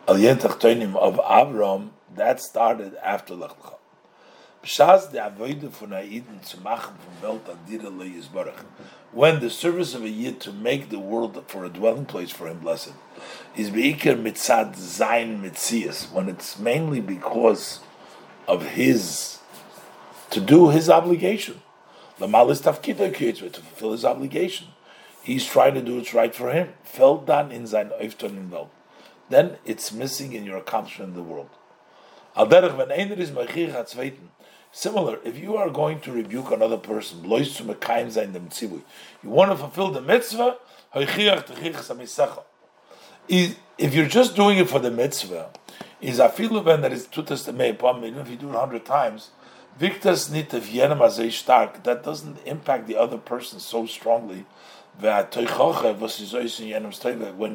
Elyon 0.06 0.36
Tachtonim 0.36 0.97
of 0.97 1.16
Avram, 1.16 1.91
that 2.14 2.41
started 2.41 2.93
after 3.01 3.34
Lech 3.36 3.51
Lecha. 3.51 3.76
B'shas 4.62 5.10
de 5.10 5.18
avoide 5.18 5.70
von 5.70 5.91
Aiden 5.91 6.43
zu 6.43 6.58
machen 6.58 6.95
from 6.97 7.22
Welt 7.22 7.45
adira 7.45 7.89
le. 7.89 8.54
When 9.14 9.39
the 9.39 9.49
service 9.49 9.95
of 9.95 10.04
a 10.04 10.10
Yid 10.10 10.41
to 10.41 10.51
make 10.51 10.89
the 10.89 10.99
world 10.99 11.41
for 11.47 11.64
a 11.64 11.70
dwelling 11.70 12.04
place 12.04 12.32
for 12.32 12.49
him 12.49 12.60
blessed 12.60 12.91
is 13.56 13.70
beikir 13.70 14.22
mitzad 14.22 14.76
zayin 14.76 15.41
mitzias, 15.41 16.12
when 16.12 16.28
it's 16.28 16.60
mainly 16.60 16.99
because 16.99 17.80
of 18.45 18.72
his, 18.72 19.39
to 20.32 20.41
do 20.41 20.68
his 20.68 20.89
obligation. 20.89 21.62
The 22.18 22.28
malis 22.28 22.62
tafkita 22.62 23.16
to 23.54 23.62
fulfill 23.62 23.93
his 23.93 24.04
obligation. 24.04 24.68
He's 25.22 25.45
trying 25.45 25.76
to 25.76 25.82
do 25.82 25.95
what's 25.95 26.14
right 26.14 26.36
for 26.36 26.51
him. 26.51 26.74
Fell 26.84 27.20
down 27.20 27.54
in 27.54 27.66
sein 27.68 27.91
Öfton 28.01 28.32
in 28.32 28.51
Welt. 28.51 28.70
Then 29.30 29.57
it's 29.65 29.91
missing 29.91 30.34
in 30.34 30.43
your 30.43 30.57
accomplishment 30.57 31.09
in 31.09 31.15
the 31.15 31.24
world. 31.24 31.49
Similar, 34.76 35.19
if 35.24 35.38
you 35.38 35.55
are 35.55 35.69
going 35.69 35.99
to 35.99 36.11
rebuke 36.11 36.49
another 36.51 36.78
person, 36.78 37.24
you 37.24 37.30
want 39.30 39.51
to 39.51 39.57
fulfill 39.57 39.91
the 39.91 40.01
mitzvah, 40.01 40.57
if 40.95 41.15
you're 43.93 44.07
just 44.07 44.36
doing 44.36 44.57
it 44.57 44.69
for 44.69 44.80
the 44.80 44.89
mitzvah, 44.89 45.51
is 46.01 46.17
a 46.19 46.28
when 46.28 46.82
that 46.82 46.91
is 46.91 47.05
tutas 47.07 47.45
the 47.45 47.53
even 47.53 48.17
if 48.19 48.30
you 48.30 48.36
do 48.36 48.49
it 48.49 48.55
a 48.55 48.59
hundred 48.59 48.84
times, 48.84 49.30
Victus 49.78 50.30
nit 50.30 50.49
stark, 51.32 51.84
that 51.84 52.03
doesn't 52.03 52.38
impact 52.45 52.88
the 52.88 52.97
other 52.97 53.17
person 53.17 53.59
so 53.59 53.86
strongly. 53.86 54.45
When 54.99 55.28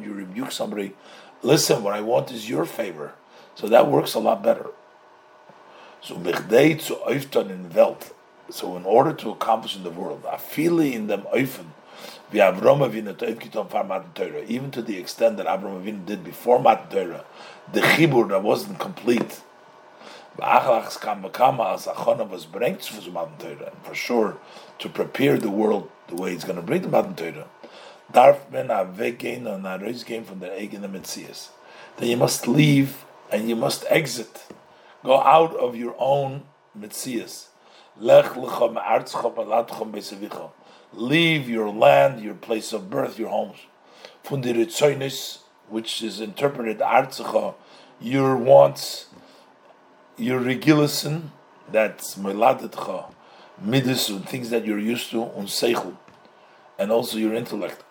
you 0.02 0.12
rebuke 0.12 0.50
somebody, 0.50 0.96
listen, 1.43 1.82
what 1.82 1.95
I 1.95 2.01
want 2.01 2.30
is 2.30 2.49
your 2.49 2.64
favor. 2.64 3.12
So 3.55 3.66
that 3.68 3.91
works 3.91 4.14
a 4.14 4.18
lot 4.18 4.43
better. 4.43 4.70
So 6.01 6.14
zu 6.14 7.41
in 7.41 7.70
Welt. 7.74 8.14
So 8.51 8.76
in 8.76 8.84
order 8.84 9.12
to 9.12 9.30
accomplish 9.30 9.76
in 9.76 9.82
the 9.82 9.91
world, 9.91 10.22
afili 10.22 10.95
in 10.95 11.09
them 11.09 11.22
öfen, 11.34 11.66
wie 12.30 12.39
Avram 12.39 12.80
Avinu 12.80 13.16
to 13.18 13.26
öfkiton 13.26 13.68
far 13.68 13.84
Matan 13.84 14.12
Torah, 14.14 14.43
even 14.47 14.70
to 14.70 14.80
the 14.80 14.97
extent 14.97 15.36
that 15.36 15.47
Avram 15.47 15.82
Avinu 15.82 16.07
did 16.07 16.24
before 16.24 16.61
Matan 16.61 16.89
Torah, 16.89 17.24
the 17.72 17.80
chibur 17.80 18.28
that 18.28 18.43
wasn't 18.43 18.78
complete. 18.78 19.43
V'achlachs 20.39 21.01
kam 21.01 21.22
bekama 21.22 21.74
as 21.74 21.86
Achona 21.86 22.28
was 22.28 22.47
brengt 22.47 22.82
zu 22.82 23.11
Matan 23.11 23.36
Torah, 23.39 23.72
for 23.82 23.95
sure 23.95 24.39
to 24.78 24.89
prepare 24.89 25.36
the 25.36 25.51
world 25.51 25.91
the 26.07 26.14
way 26.14 26.32
it's 26.32 26.45
going 26.45 26.57
to 26.57 26.62
bring 26.62 26.82
the 26.82 26.89
Matan 26.89 27.14
Torah. 27.14 27.49
Darf 28.11 28.50
men 28.50 28.68
game 28.68 30.24
from 30.24 30.38
the 30.40 30.52
egg 30.59 30.74
in 30.74 30.82
the 30.82 30.88
Metzias. 30.88 31.48
Then 31.96 32.09
you 32.09 32.16
must 32.16 32.46
leave 32.46 33.04
and 33.30 33.48
you 33.48 33.56
must 33.56 33.84
exit 33.88 34.46
Go 35.04 35.20
out 35.20 35.54
of 35.54 35.76
your 35.76 35.94
own 35.98 36.42
mitzias. 36.78 37.46
Leave 40.92 41.48
your 41.48 41.70
land, 41.70 42.20
your 42.20 42.34
place 42.34 42.72
of 42.72 42.90
birth, 42.90 43.18
your 43.18 43.28
homes. 43.28 43.59
Fundiritzoinis, 44.24 45.38
which 45.68 46.02
is 46.02 46.20
interpreted 46.20 46.78
artzecha, 46.78 47.54
your 48.00 48.36
wants, 48.36 49.06
your 50.16 50.40
regilison, 50.40 51.30
that's 51.70 52.16
meladetcha, 52.16 53.12
midis, 53.64 54.24
things 54.26 54.50
that 54.50 54.66
you're 54.66 54.78
used 54.78 55.11
to, 55.11 55.18
unseichel 55.18 55.96
and 56.79 56.93
also 56.93 57.18
your 57.18 57.35
intellect. 57.35 57.83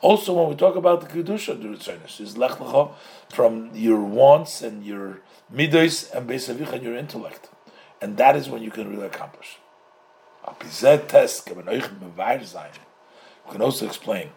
Also, 0.00 0.34
when 0.34 0.48
we 0.50 0.54
talk 0.54 0.76
about 0.76 1.00
the 1.00 1.06
kedusha, 1.06 1.60
the 1.60 1.68
ritzonis 1.68 2.20
is 2.20 2.36
lech 2.36 2.58
from 3.32 3.70
your 3.74 4.00
wants 4.00 4.60
and 4.62 4.84
your 4.84 5.20
midos 5.52 6.12
and 6.14 6.28
beisavich 6.28 6.72
and 6.72 6.82
your 6.82 6.94
intellect, 6.96 7.48
and 8.02 8.16
that 8.18 8.36
is 8.36 8.50
when 8.50 8.62
you 8.62 8.70
can 8.70 8.90
really 8.90 9.06
accomplish. 9.06 9.58
We 13.46 13.52
can 13.52 13.62
also 13.62 13.86
explain. 13.86 14.30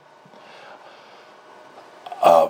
Uh, 2.22 2.48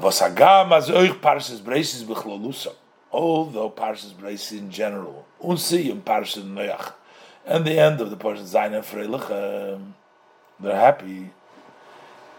Although 3.09 3.69
Parshas 3.69 4.13
Breis 4.13 4.51
in 4.51 4.69
general, 4.69 5.25
unsi 5.41 5.89
in 5.89 6.01
Parshas 6.01 6.43
Noach, 6.43 6.93
and 7.47 7.65
the 7.65 7.79
end 7.79 8.01
of 8.01 8.09
the 8.09 8.17
portion, 8.17 8.43
Zayin 8.43 8.83
Freilich, 8.83 9.81
they're 10.59 10.75
happy, 10.75 11.31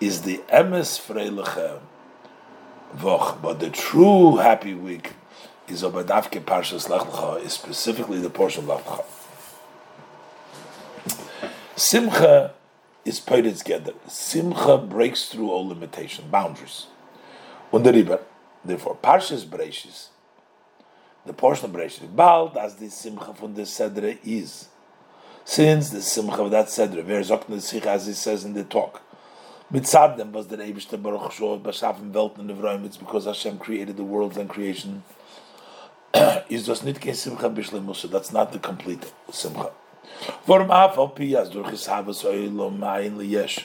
is 0.00 0.22
the 0.22 0.38
Emes 0.52 1.00
Freilich 1.00 1.80
Voch. 2.94 3.40
But 3.40 3.58
the 3.58 3.70
true 3.70 4.36
happy 4.36 4.74
week 4.74 5.14
is 5.66 5.82
Obadavke 5.82 6.42
Parshas 6.42 6.88
Lech 6.88 7.44
is 7.44 7.52
specifically 7.54 8.18
the 8.20 8.30
portion 8.30 8.68
of 8.68 8.86
Lech 8.86 9.04
Simcha 11.74 12.54
is 13.04 13.20
put 13.20 13.44
together. 13.56 13.94
Simcha 14.08 14.76
breaks 14.76 15.28
through 15.28 15.50
all 15.50 15.66
limitation, 15.66 16.28
boundaries. 16.30 16.86
Und 17.72 17.84
der 17.84 17.92
Riber, 17.92 18.20
therefore, 18.64 18.96
Parshas 19.02 19.46
Breishis, 19.46 20.08
the 21.24 21.32
portion 21.32 21.66
of 21.66 21.72
Breishis, 21.72 22.14
bald 22.14 22.56
as 22.56 22.76
the 22.76 22.90
Simcha 22.90 23.32
from 23.32 23.54
the 23.54 23.62
Sedre 23.62 24.18
is, 24.24 24.68
since 25.48 25.88
the 25.88 26.02
simcha 26.02 26.42
of 26.42 26.50
that 26.50 26.66
wer 27.06 27.24
sagt 27.24 27.48
the 27.48 27.58
sich 27.58 27.86
as 27.86 28.04
he 28.04 28.12
says 28.12 28.44
in 28.44 28.52
the 28.52 28.64
talk. 28.64 29.00
Mitzad 29.72 30.18
them 30.18 30.30
was 30.30 30.48
the 30.48 30.58
Eibishter 30.58 31.02
Baruch 31.02 31.32
Shor 31.32 31.58
Bashafen 31.58 32.12
Welten 32.12 32.40
in 32.40 32.48
the 32.48 32.84
It's 32.84 32.98
because 32.98 33.24
Hashem 33.24 33.58
created 33.58 33.96
the 33.96 34.04
worlds 34.04 34.36
and 34.36 34.46
creation. 34.46 35.04
Is 36.50 36.66
das 36.66 36.82
nicht 36.82 37.00
kein 37.00 37.14
simcha 37.14 37.48
bishlemusa? 37.48 38.10
That's 38.10 38.30
not 38.30 38.52
the 38.52 38.58
complete 38.58 39.10
simcha. 39.32 39.70
Vorum 40.46 40.68
afal 40.68 41.16
piyas 41.16 41.50
durch 41.50 41.68
hishavas 41.68 42.26
oilom 42.26 42.78
ma'in 42.78 43.16
liyesh. 43.16 43.64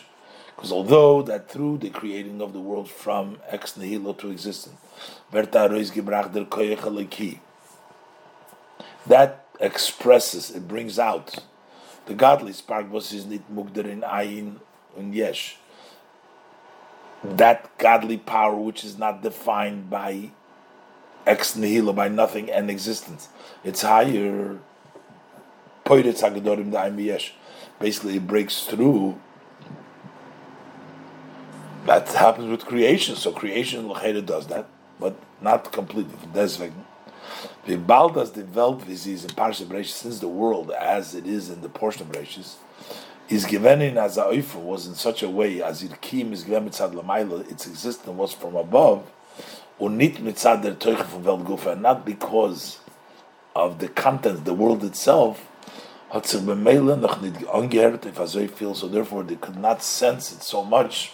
Because 0.55 0.71
although 0.71 1.21
that 1.21 1.49
through 1.49 1.79
the 1.79 1.89
creating 1.89 2.41
of 2.41 2.53
the 2.53 2.61
world 2.61 2.89
from 2.89 3.39
ex 3.49 3.75
nihilo 3.75 4.13
to 4.19 4.31
existence, 4.31 4.77
verta 5.33 5.69
rois 5.69 5.91
gebrach 5.91 6.31
der 6.31 6.45
koyach 6.45 7.39
that 9.05 9.45
expresses, 9.59 10.49
it 10.49 10.65
brings 10.65 10.97
out 10.97 11.43
the 12.05 12.13
godly 12.13 12.53
spark 12.53 12.91
was 12.91 13.09
his 13.11 13.25
nit 13.25 13.49
mugder 13.49 13.87
in 13.87 14.01
ayin 14.01 14.59
and 14.97 15.15
yesh. 15.15 15.57
That 17.23 17.77
godly 17.77 18.17
power 18.17 18.55
which 18.55 18.83
is 18.83 18.97
not 18.97 19.21
defined 19.21 19.89
by 19.89 20.31
ex 21.25 21.55
nihilo, 21.55 21.93
by 21.93 22.09
nothing 22.09 22.51
and 22.51 22.69
existence. 22.69 23.29
It's 23.63 23.81
higher. 23.81 24.59
Basically, 27.79 28.15
it 28.17 28.27
breaks 28.27 28.65
through. 28.65 29.19
That 31.85 32.07
happens 32.09 32.49
with 32.49 32.65
creation. 32.65 33.15
So 33.15 33.31
creation 33.31 33.87
does 34.25 34.47
that, 34.47 34.67
but 34.99 35.15
not 35.41 35.71
completely. 35.71 36.15
The 37.65 37.77
Baldas 37.77 38.35
Welt 38.53 38.87
is 38.87 39.05
in 39.07 39.29
Parsha 39.31 39.65
Bereshis, 39.65 39.87
since 39.89 40.19
the 40.19 40.27
world 40.27 40.71
as 40.71 41.15
it 41.15 41.25
is 41.25 41.49
in 41.49 41.61
the 41.61 41.69
portion 41.69 42.03
of 42.03 42.11
Bereshis, 42.11 42.55
is 43.29 43.45
given 43.45 43.81
in 43.81 43.97
as 43.97 44.17
a 44.17 44.43
was 44.55 44.87
in 44.87 44.95
such 44.95 45.23
a 45.23 45.29
way 45.29 45.61
as 45.61 45.81
it 45.83 46.01
kim 46.01 46.33
is 46.33 46.43
given 46.43 46.69
mitzad 46.69 46.93
lamayla, 46.93 47.49
its 47.51 47.67
existence 47.67 48.15
was 48.15 48.33
from 48.33 48.55
above, 48.55 49.09
unit 49.79 50.15
mitzad 50.15 50.61
der 50.61 50.73
teuche 50.73 51.05
from 51.05 51.23
Welt 51.23 51.45
Gufa, 51.45 51.71
and 51.73 51.81
not 51.81 52.05
because 52.05 52.79
of 53.55 53.79
the 53.79 53.87
content, 53.87 54.45
the 54.45 54.53
world 54.53 54.83
itself, 54.83 55.47
hat 56.11 56.25
sich 56.25 56.41
bemele 56.41 56.99
noch 56.99 57.21
nicht 57.21 57.47
angehört, 57.47 58.05
if 58.05 58.19
I 58.19 58.47
feel, 58.47 58.75
so 58.75 58.87
therefore 58.87 59.23
they 59.23 59.35
could 59.35 59.57
not 59.57 59.81
sense 59.81 60.31
it 60.31 60.43
so 60.43 60.63
much. 60.63 61.11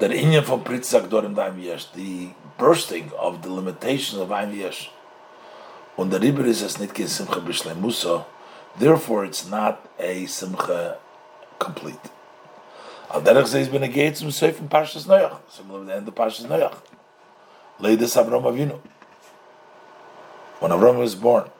Der 0.00 0.12
Inyan 0.12 0.44
von 0.44 0.62
Pritzak 0.62 1.08
Dorim 1.10 1.34
Daim 1.34 1.58
Yesh, 1.58 1.86
the 1.92 2.28
bursting 2.56 3.10
of 3.18 3.42
the 3.42 3.48
limitations 3.48 4.20
of 4.20 4.30
Ein 4.30 4.54
Yesh. 4.54 4.92
Und 5.96 6.12
der 6.12 6.22
Riber 6.22 6.44
ist 6.44 6.62
es 6.62 6.78
nicht 6.78 6.96
Simcha 6.96 7.40
Bishlei 7.40 7.74
Musa, 7.74 8.24
therefore 8.78 9.24
it's 9.24 9.48
not 9.48 9.78
a 9.98 10.24
Simcha 10.26 10.98
complete. 11.58 12.10
Al 13.10 13.22
derech 13.22 13.48
seis 13.48 13.68
bin 13.68 13.82
a 13.82 13.88
gate 13.88 14.16
zum 14.16 14.28
Seif 14.30 14.60
in 14.60 14.68
Parshas 14.68 15.06
Noach, 15.08 15.38
similar 15.48 15.80
to 15.80 15.86
the 15.86 15.94
end 15.94 16.06
of 16.06 16.14
Parshas 16.14 16.46
Noach. 16.46 16.76
Leides 17.80 18.16
Avram 18.16 18.44
Avinu. 18.44 18.78
When 20.60 20.70
Avram 20.70 20.98
was 20.98 21.16
born, 21.16 21.50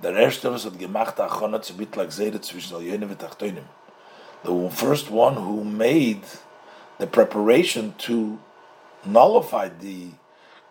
der 0.00 0.14
erste 0.14 0.52
was 0.52 0.64
hat 0.64 0.78
gemacht 0.78 1.18
achona 1.18 1.60
zu 1.60 1.74
bitlak 1.74 2.12
zede 2.12 2.40
zwischen 2.40 2.76
Alyonim 2.76 3.10
und 3.10 3.24
Achtoinim. 3.24 3.64
The 4.44 4.70
first 4.70 5.10
one 5.10 5.34
who 5.34 5.64
made 5.64 6.22
the 6.98 7.06
preparation 7.06 7.94
to 7.98 8.38
nullify 9.04 9.68
the 9.68 10.08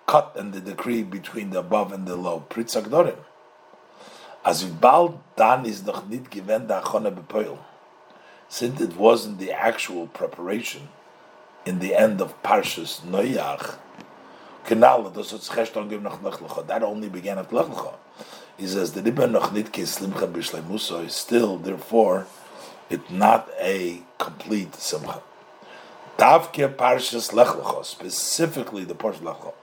cut 0.06 0.36
and 0.38 0.54
the 0.54 0.62
decree 0.62 1.04
between 1.04 1.50
the 1.52 1.60
above 1.60 1.92
and 1.92 2.08
the 2.08 2.16
low. 2.16 2.46
Pritzak 2.50 2.84
Dorim. 2.84 3.18
As 4.46 4.64
dan 4.64 5.66
is 5.66 5.86
noch 5.86 6.06
bepoil. 6.06 7.60
Since 8.50 8.80
it 8.80 8.96
wasn't 8.96 9.40
the 9.40 9.52
actual 9.52 10.08
preparation 10.08 10.90
in 11.66 11.80
the 11.80 11.94
end 11.94 12.22
of 12.22 12.42
Parshas 12.44 13.02
Noyach, 13.02 13.78
That 16.68 16.84
only 16.84 17.10
began 17.10 17.38
at 17.38 17.54
Lech 17.54 17.66
Lecha. 17.68 17.94
He 18.58 18.68
says, 18.68 18.94
the 18.94 19.02
Ribba 19.02 19.30
noch 19.30 19.52
b'Shleimusa 19.52 21.06
is 21.06 21.14
still, 21.14 21.58
therefore, 21.58 22.28
it's 22.90 23.10
not 23.10 23.50
a 23.60 24.02
complete 24.18 24.76
Simcha. 24.76 25.22
Davke 26.18 26.76
Parshas 26.76 27.32
Lech 27.32 27.86
specifically 27.86 28.84
the 28.84 28.96
Parshas 28.96 29.22
Lech 29.22 29.54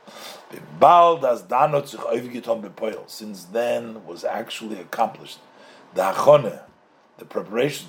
Lecha. 0.52 3.10
Since 3.10 3.44
then 3.47 4.06
was 4.06 4.24
actually 4.24 4.78
accomplished. 4.78 5.40
The 5.94 6.02
Achone, 6.02 6.60
the 7.18 7.24
preparation 7.24 7.89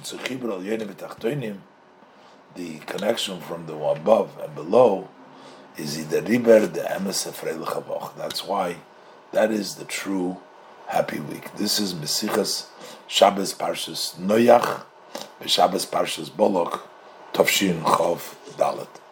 the 2.56 2.80
connection 2.80 3.40
from 3.40 3.68
the 3.68 3.76
above 3.76 4.36
and 4.40 4.56
below, 4.56 5.10
is 5.78 6.08
the 6.08 6.24
riber 6.24 6.66
the 6.66 6.82
emes 6.82 7.30
efrei 7.30 8.18
That's 8.18 8.46
why 8.46 8.78
that 9.32 9.52
is 9.52 9.76
the 9.76 9.86
true 9.86 10.38
happy 10.88 11.20
week. 11.20 11.56
This 11.56 11.80
is 11.80 11.94
Mesichas 11.94 12.66
Shabbos 13.06 13.54
Parshas 13.54 14.16
Noyach, 14.16 14.86
Shabbos 15.46 15.86
Parshas 15.86 16.32
Bolok, 16.32 16.82
Tovshin 17.36 17.84
Chov 17.84 18.22
Dalet. 18.58 19.05